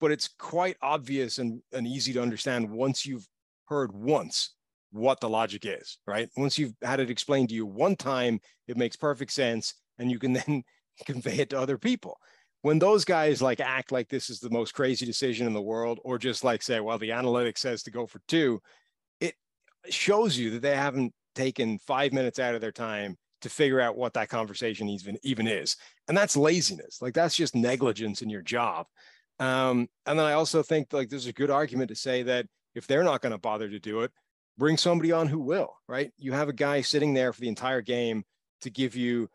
but 0.00 0.12
it's 0.12 0.28
quite 0.38 0.76
obvious 0.82 1.38
and, 1.38 1.60
and 1.72 1.86
easy 1.86 2.12
to 2.12 2.22
understand 2.22 2.70
once 2.70 3.04
you've 3.06 3.26
heard 3.66 3.92
once 3.92 4.54
what 4.92 5.20
the 5.20 5.28
logic 5.28 5.64
is, 5.64 5.98
right? 6.06 6.28
Once 6.36 6.58
you've 6.58 6.74
had 6.82 7.00
it 7.00 7.10
explained 7.10 7.48
to 7.48 7.54
you 7.54 7.66
one 7.66 7.96
time, 7.96 8.40
it 8.68 8.76
makes 8.76 8.96
perfect 8.96 9.32
sense 9.32 9.74
and 9.98 10.10
you 10.10 10.18
can 10.18 10.32
then 10.46 10.62
convey 11.06 11.38
it 11.38 11.50
to 11.50 11.58
other 11.58 11.78
people. 11.78 12.18
When 12.62 12.78
those 12.78 13.04
guys 13.04 13.42
like 13.42 13.58
act 13.58 13.90
like 13.90 14.08
this 14.08 14.30
is 14.30 14.38
the 14.38 14.50
most 14.50 14.72
crazy 14.72 15.04
decision 15.04 15.48
in 15.48 15.52
the 15.52 15.60
world, 15.60 15.98
or 16.04 16.16
just 16.16 16.44
like 16.44 16.62
say, 16.62 16.78
well, 16.78 16.98
the 16.98 17.08
analytics 17.08 17.58
says 17.58 17.82
to 17.84 17.90
go 17.90 18.06
for 18.06 18.20
two, 18.28 18.60
it 19.20 19.34
shows 19.88 20.38
you 20.38 20.50
that 20.50 20.62
they 20.62 20.76
haven't 20.76 21.12
taken 21.34 21.78
five 21.78 22.12
minutes 22.12 22.38
out 22.38 22.54
of 22.54 22.60
their 22.60 22.70
time 22.70 23.16
to 23.42 23.48
figure 23.48 23.80
out 23.80 23.96
what 23.96 24.14
that 24.14 24.28
conversation 24.28 24.88
even 24.88 25.18
even 25.22 25.46
is. 25.46 25.76
And 26.08 26.16
that's 26.16 26.36
laziness. 26.36 27.02
Like 27.02 27.14
that's 27.14 27.36
just 27.36 27.54
negligence 27.54 28.22
in 28.22 28.30
your 28.30 28.42
job. 28.42 28.86
Um, 29.38 29.88
and 30.06 30.18
then 30.18 30.26
i 30.26 30.34
also 30.34 30.62
think 30.62 30.92
like 30.92 31.08
there's 31.08 31.26
a 31.26 31.32
good 31.32 31.50
argument 31.50 31.88
to 31.88 31.94
say 31.96 32.22
that 32.22 32.46
if 32.74 32.86
they're 32.86 33.02
not 33.02 33.22
going 33.22 33.32
to 33.32 33.38
bother 33.38 33.68
to 33.68 33.80
do 33.80 34.00
it 34.00 34.12
bring 34.58 34.76
somebody 34.76 35.10
on 35.10 35.26
who 35.26 35.40
will 35.40 35.74
right? 35.88 36.12
You 36.16 36.32
have 36.32 36.48
a 36.48 36.52
guy 36.52 36.80
sitting 36.80 37.14
there 37.14 37.32
for 37.32 37.40
the 37.40 37.48
entire 37.48 37.82
game 37.82 38.24
to 38.60 38.70
give 38.70 38.96
you 38.96 39.28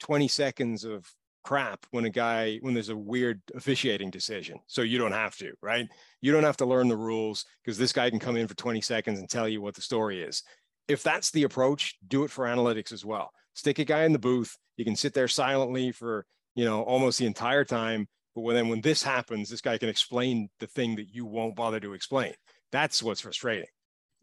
20 0.00 0.28
seconds 0.28 0.84
of 0.84 1.10
crap 1.44 1.86
when 1.90 2.04
a 2.04 2.10
guy 2.10 2.58
when 2.62 2.74
there's 2.74 2.88
a 2.88 2.96
weird 2.96 3.40
officiating 3.54 4.10
decision. 4.10 4.58
So 4.66 4.82
you 4.82 4.98
don't 4.98 5.12
have 5.12 5.36
to 5.36 5.52
right? 5.62 5.86
You 6.20 6.32
don't 6.32 6.44
have 6.44 6.56
to 6.58 6.66
learn 6.66 6.88
the 6.88 6.96
rules 6.96 7.44
because 7.62 7.78
this 7.78 7.92
guy 7.92 8.10
can 8.10 8.18
come 8.18 8.36
in 8.36 8.48
for 8.48 8.54
20 8.54 8.80
seconds 8.80 9.18
and 9.18 9.28
tell 9.28 9.48
you 9.48 9.60
what 9.60 9.74
the 9.74 9.82
story 9.82 10.22
is. 10.22 10.42
If 10.88 11.02
that's 11.02 11.30
the 11.30 11.44
approach 11.44 11.96
do 12.06 12.24
it 12.24 12.30
for 12.30 12.44
analytics 12.44 12.92
as 12.92 13.04
well 13.04 13.30
stick 13.54 13.78
a 13.78 13.84
guy 13.84 14.04
in 14.04 14.12
the 14.12 14.18
booth 14.18 14.56
you 14.76 14.84
can 14.84 14.96
sit 14.96 15.14
there 15.14 15.28
silently 15.28 15.92
for 15.92 16.26
you 16.54 16.64
know 16.64 16.82
almost 16.82 17.18
the 17.18 17.26
entire 17.26 17.64
time 17.64 18.06
but 18.34 18.42
when 18.42 18.54
then 18.54 18.68
when 18.68 18.80
this 18.80 19.02
happens 19.02 19.48
this 19.48 19.60
guy 19.60 19.78
can 19.78 19.88
explain 19.88 20.48
the 20.60 20.66
thing 20.66 20.96
that 20.96 21.14
you 21.14 21.24
won't 21.24 21.56
bother 21.56 21.80
to 21.80 21.94
explain 21.94 22.32
that's 22.72 23.02
what's 23.02 23.20
frustrating 23.20 23.66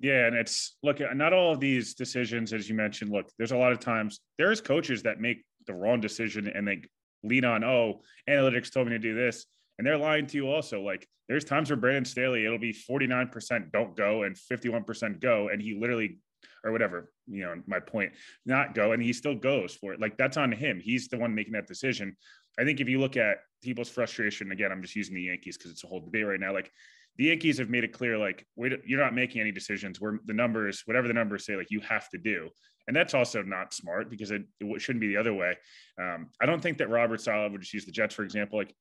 yeah, 0.02 0.26
and 0.26 0.36
it's 0.36 0.78
look, 0.82 1.00
uh, 1.00 1.14
not 1.14 1.32
all 1.32 1.54
of 1.54 1.60
these 1.60 1.94
decisions, 1.94 2.54
as 2.54 2.68
you 2.68 2.74
mentioned, 2.74 3.12
look, 3.12 3.30
there's 3.38 3.52
a 3.52 3.58
lot 3.58 3.72
of 3.72 3.80
times 3.80 4.20
there's 4.40 4.60
coaches 4.60 5.04
that 5.04 5.20
make 5.20 5.44
the 5.68 5.76
wrong 5.76 6.02
decision 6.02 6.48
and 6.48 6.68
they 6.68 6.82
lean 7.24 7.46
on, 7.46 7.64
oh, 7.64 8.02
analytics 8.28 8.74
told 8.74 8.88
me 8.88 8.94
to 8.94 9.00
do 9.00 9.14
this. 9.14 9.46
And 9.78 9.86
they're 9.86 9.98
lying 9.98 10.26
to 10.28 10.38
you 10.38 10.48
also. 10.48 10.82
Like 10.82 11.08
there's 11.30 11.46
times 11.46 11.70
where 11.70 11.78
Brandon 11.78 12.06
Staley, 12.06 12.46
it'll 12.46 12.58
be 12.58 12.74
49% 12.74 13.72
don't 13.72 13.96
go 13.96 14.24
and 14.24 14.36
51% 14.36 15.20
go. 15.20 15.50
And 15.50 15.62
he 15.62 15.78
literally, 15.80 16.18
or 16.64 16.72
whatever, 16.72 17.12
you 17.28 17.41
know, 17.41 17.55
my 17.66 17.80
point, 17.80 18.14
not 18.45 18.76
go. 18.76 18.91
And 18.91 19.01
he 19.01 19.14
still 19.14 19.36
goes 19.36 19.74
for 19.74 19.93
it. 19.93 19.99
Like 19.99 20.18
that's 20.18 20.38
on 20.38 20.51
him. 20.51 20.80
He's 20.80 21.07
the 21.07 21.18
one 21.18 21.34
making 21.34 21.53
that 21.53 21.68
decision. 21.68 22.16
I 22.59 22.64
think 22.64 22.80
if 22.80 22.89
you 22.89 22.99
look 22.99 23.18
at 23.18 23.38
people's 23.64 23.89
frustration, 23.89 24.51
again, 24.51 24.72
I'm 24.72 24.82
just 24.82 24.95
using 24.95 25.16
the 25.16 25.24
Yankees 25.24 25.57
because 25.57 25.72
it's 25.72 25.84
a 25.84 25.88
whole 25.88 26.01
debate 26.01 26.28
right 26.28 26.39
now. 26.39 26.53
Like 26.53 26.72
the 27.18 27.26
Yankees 27.26 27.57
have 27.57 27.70
made 27.70 27.84
it 27.84 27.93
clear, 27.93 28.18
like, 28.18 28.45
wait, 28.55 28.74
you're 28.86 28.99
not 28.99 29.14
making 29.14 29.41
any 29.41 29.51
decisions 29.51 29.99
where 29.99 30.20
the 30.26 30.34
numbers, 30.34 30.84
whatever 30.86 31.07
the 31.07 31.14
numbers 31.14 31.45
say, 31.45 31.55
like 31.55 31.72
you 31.72 31.80
have 31.82 32.09
to 32.09 32.18
do. 32.18 32.49
And 32.88 32.95
that's 32.95 33.14
also 33.14 33.41
not 33.41 33.74
smart 33.74 34.09
because 34.09 34.32
it, 34.32 34.43
it 34.59 34.82
shouldn't 34.82 35.01
be 35.01 35.07
the 35.07 35.18
other 35.18 35.34
way. 35.34 35.57
Um, 35.99 36.30
I 36.41 36.45
don't 36.45 36.62
think 36.62 36.78
that 36.80 36.89
Robert 36.89 37.22
Saleh 37.22 37.51
would 37.51 37.62
just 37.62 37.74
use 37.74 37.86
the 37.86 37.91
Jets, 37.91 38.16
for 38.16 38.24
example. 38.24 38.57
Like 38.57 38.74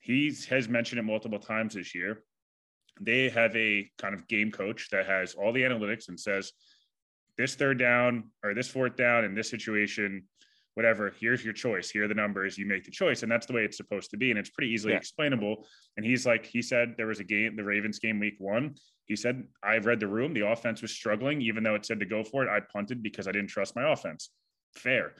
he 0.00 0.34
has 0.48 0.68
mentioned 0.68 0.98
it 0.98 1.04
multiple 1.04 1.38
times 1.38 1.74
this 1.74 1.94
year. 1.94 2.22
They 3.00 3.28
have 3.30 3.54
a 3.56 3.90
kind 3.98 4.14
of 4.14 4.26
game 4.28 4.50
coach 4.50 4.88
that 4.90 5.06
has 5.06 5.34
all 5.34 5.52
the 5.52 5.62
analytics 5.62 6.08
and 6.08 6.18
says, 6.18 6.52
this 7.38 7.54
third 7.54 7.78
down 7.78 8.30
or 8.44 8.54
this 8.54 8.68
fourth 8.68 8.96
down 8.96 9.24
in 9.24 9.34
this 9.34 9.50
situation, 9.50 10.24
whatever, 10.74 11.12
here's 11.20 11.44
your 11.44 11.52
choice. 11.52 11.90
Here 11.90 12.04
are 12.04 12.08
the 12.08 12.14
numbers. 12.14 12.56
You 12.56 12.66
make 12.66 12.84
the 12.84 12.90
choice. 12.90 13.22
And 13.22 13.30
that's 13.30 13.46
the 13.46 13.52
way 13.52 13.64
it's 13.64 13.76
supposed 13.76 14.10
to 14.10 14.16
be. 14.16 14.30
And 14.30 14.38
it's 14.38 14.50
pretty 14.50 14.72
easily 14.72 14.92
yeah. 14.92 14.98
explainable. 14.98 15.66
And 15.96 16.06
he's 16.06 16.26
like, 16.26 16.46
he 16.46 16.62
said 16.62 16.94
there 16.96 17.06
was 17.06 17.20
a 17.20 17.24
game, 17.24 17.56
the 17.56 17.64
Ravens 17.64 17.98
game 17.98 18.18
week 18.18 18.36
one. 18.38 18.74
He 19.06 19.16
said, 19.16 19.44
I've 19.62 19.86
read 19.86 20.00
the 20.00 20.06
room. 20.06 20.32
The 20.32 20.46
offense 20.46 20.80
was 20.80 20.92
struggling, 20.92 21.42
even 21.42 21.62
though 21.62 21.74
it 21.74 21.84
said 21.84 22.00
to 22.00 22.06
go 22.06 22.24
for 22.24 22.44
it. 22.44 22.48
I 22.48 22.60
punted 22.72 23.02
because 23.02 23.28
I 23.28 23.32
didn't 23.32 23.48
trust 23.48 23.76
my 23.76 23.92
offense. 23.92 24.30
Fair. 24.74 25.14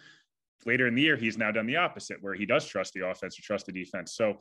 Later 0.64 0.86
in 0.86 0.94
the 0.94 1.02
year, 1.02 1.16
he's 1.16 1.36
now 1.36 1.50
done 1.50 1.66
the 1.66 1.76
opposite, 1.76 2.18
where 2.20 2.34
he 2.34 2.46
does 2.46 2.66
trust 2.66 2.94
the 2.94 3.06
offense 3.06 3.38
or 3.38 3.42
trust 3.42 3.66
the 3.66 3.72
defense. 3.72 4.14
So 4.14 4.38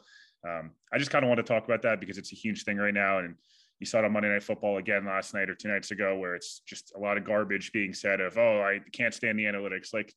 um, 0.47 0.71
I 0.93 0.99
just 0.99 1.11
kind 1.11 1.25
of 1.25 1.29
want 1.29 1.39
to 1.39 1.43
talk 1.43 1.65
about 1.65 1.81
that 1.81 1.99
because 1.99 2.17
it's 2.17 2.31
a 2.31 2.35
huge 2.35 2.63
thing 2.63 2.77
right 2.77 2.93
now. 2.93 3.19
And 3.19 3.35
you 3.81 3.87
saw 3.87 3.99
it 3.99 4.05
on 4.05 4.13
Monday 4.13 4.29
Night 4.29 4.43
Football 4.43 4.77
again 4.77 5.05
last 5.05 5.33
night 5.33 5.49
or 5.49 5.55
two 5.55 5.67
nights 5.67 5.89
ago, 5.89 6.15
where 6.15 6.35
it's 6.35 6.61
just 6.67 6.93
a 6.95 6.99
lot 6.99 7.17
of 7.17 7.25
garbage 7.25 7.71
being 7.71 7.93
said 7.93 8.21
of, 8.21 8.37
oh, 8.37 8.61
I 8.61 8.79
can't 8.93 9.13
stand 9.13 9.39
the 9.39 9.45
analytics. 9.45 9.91
Like 9.91 10.13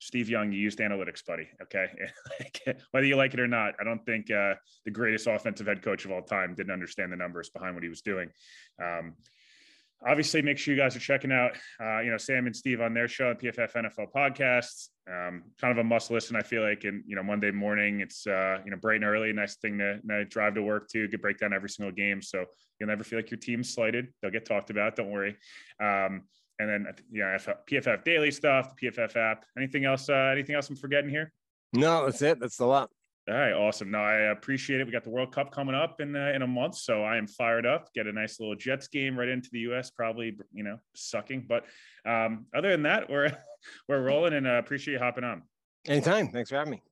Steve 0.00 0.28
Young, 0.28 0.50
you 0.50 0.58
used 0.58 0.80
analytics, 0.80 1.24
buddy. 1.24 1.48
Okay. 1.62 1.86
Whether 2.90 3.06
you 3.06 3.14
like 3.14 3.32
it 3.32 3.38
or 3.38 3.46
not, 3.46 3.74
I 3.80 3.84
don't 3.84 4.04
think 4.04 4.28
uh, 4.30 4.54
the 4.84 4.90
greatest 4.90 5.28
offensive 5.28 5.68
head 5.68 5.82
coach 5.82 6.04
of 6.04 6.10
all 6.10 6.22
time 6.22 6.54
didn't 6.56 6.72
understand 6.72 7.12
the 7.12 7.16
numbers 7.16 7.48
behind 7.48 7.74
what 7.74 7.84
he 7.84 7.88
was 7.88 8.02
doing. 8.02 8.28
Um, 8.82 9.14
obviously, 10.04 10.42
make 10.42 10.58
sure 10.58 10.74
you 10.74 10.80
guys 10.80 10.96
are 10.96 11.00
checking 11.00 11.32
out, 11.32 11.52
uh, 11.80 12.00
you 12.00 12.10
know, 12.10 12.16
Sam 12.16 12.46
and 12.46 12.56
Steve 12.56 12.80
on 12.80 12.94
their 12.94 13.08
show, 13.08 13.34
PFF 13.34 13.72
NFL 13.74 14.12
podcasts. 14.14 14.88
Um, 15.08 15.44
kind 15.60 15.70
of 15.70 15.78
a 15.78 15.84
must 15.84 16.10
listen, 16.10 16.34
I 16.34 16.42
feel 16.42 16.62
like. 16.62 16.84
And, 16.84 17.04
you 17.06 17.14
know, 17.14 17.22
Monday 17.22 17.52
morning, 17.52 18.00
it's, 18.00 18.26
uh, 18.26 18.58
you 18.64 18.70
know, 18.70 18.76
bright 18.76 18.96
and 18.96 19.04
early, 19.04 19.32
nice 19.32 19.56
thing 19.56 19.78
to, 19.78 20.00
to 20.00 20.24
drive 20.24 20.54
to 20.54 20.62
work 20.62 20.88
to, 20.88 21.06
get 21.08 21.22
break 21.22 21.38
down 21.38 21.52
every 21.52 21.68
single 21.68 21.92
game. 21.92 22.20
So 22.20 22.44
you'll 22.80 22.88
never 22.88 23.04
feel 23.04 23.18
like 23.18 23.30
your 23.30 23.38
team's 23.38 23.72
slighted. 23.72 24.08
They'll 24.20 24.32
get 24.32 24.44
talked 24.44 24.70
about. 24.70 24.96
Don't 24.96 25.10
worry. 25.10 25.36
Um, 25.80 26.22
and 26.58 26.68
then 26.68 26.86
yeah, 27.12 27.36
PFF 27.70 28.04
daily 28.04 28.30
stuff, 28.30 28.74
the 28.74 28.90
PFF 28.90 29.16
app. 29.16 29.44
Anything 29.56 29.84
else? 29.84 30.08
Uh, 30.08 30.30
anything 30.32 30.54
else 30.54 30.70
I'm 30.70 30.76
forgetting 30.76 31.10
here? 31.10 31.32
No, 31.72 32.06
that's 32.06 32.22
it. 32.22 32.40
That's 32.40 32.58
a 32.60 32.66
lot. 32.66 32.90
All 33.28 33.34
right, 33.34 33.52
awesome. 33.52 33.90
No, 33.90 33.98
I 33.98 34.30
appreciate 34.30 34.80
it. 34.80 34.86
We 34.86 34.92
got 34.92 35.02
the 35.02 35.10
World 35.10 35.34
Cup 35.34 35.50
coming 35.50 35.74
up 35.74 36.00
in 36.00 36.14
uh, 36.14 36.30
in 36.32 36.42
a 36.42 36.46
month, 36.46 36.76
so 36.76 37.02
I 37.02 37.16
am 37.16 37.26
fired 37.26 37.66
up. 37.66 37.92
Get 37.92 38.06
a 38.06 38.12
nice 38.12 38.38
little 38.38 38.54
Jets 38.54 38.86
game 38.86 39.18
right 39.18 39.28
into 39.28 39.48
the 39.50 39.58
U.S. 39.60 39.90
Probably, 39.90 40.36
you 40.52 40.62
know, 40.62 40.78
sucking, 40.94 41.46
but 41.48 41.64
um, 42.08 42.46
other 42.54 42.70
than 42.70 42.84
that, 42.84 43.10
we're 43.10 43.36
we're 43.88 44.02
rolling, 44.02 44.34
and 44.34 44.46
uh, 44.46 44.58
appreciate 44.58 44.94
you 44.94 45.00
hopping 45.00 45.24
on. 45.24 45.42
Anytime. 45.88 46.28
Thanks 46.28 46.50
for 46.50 46.56
having 46.56 46.70
me. 46.70 46.82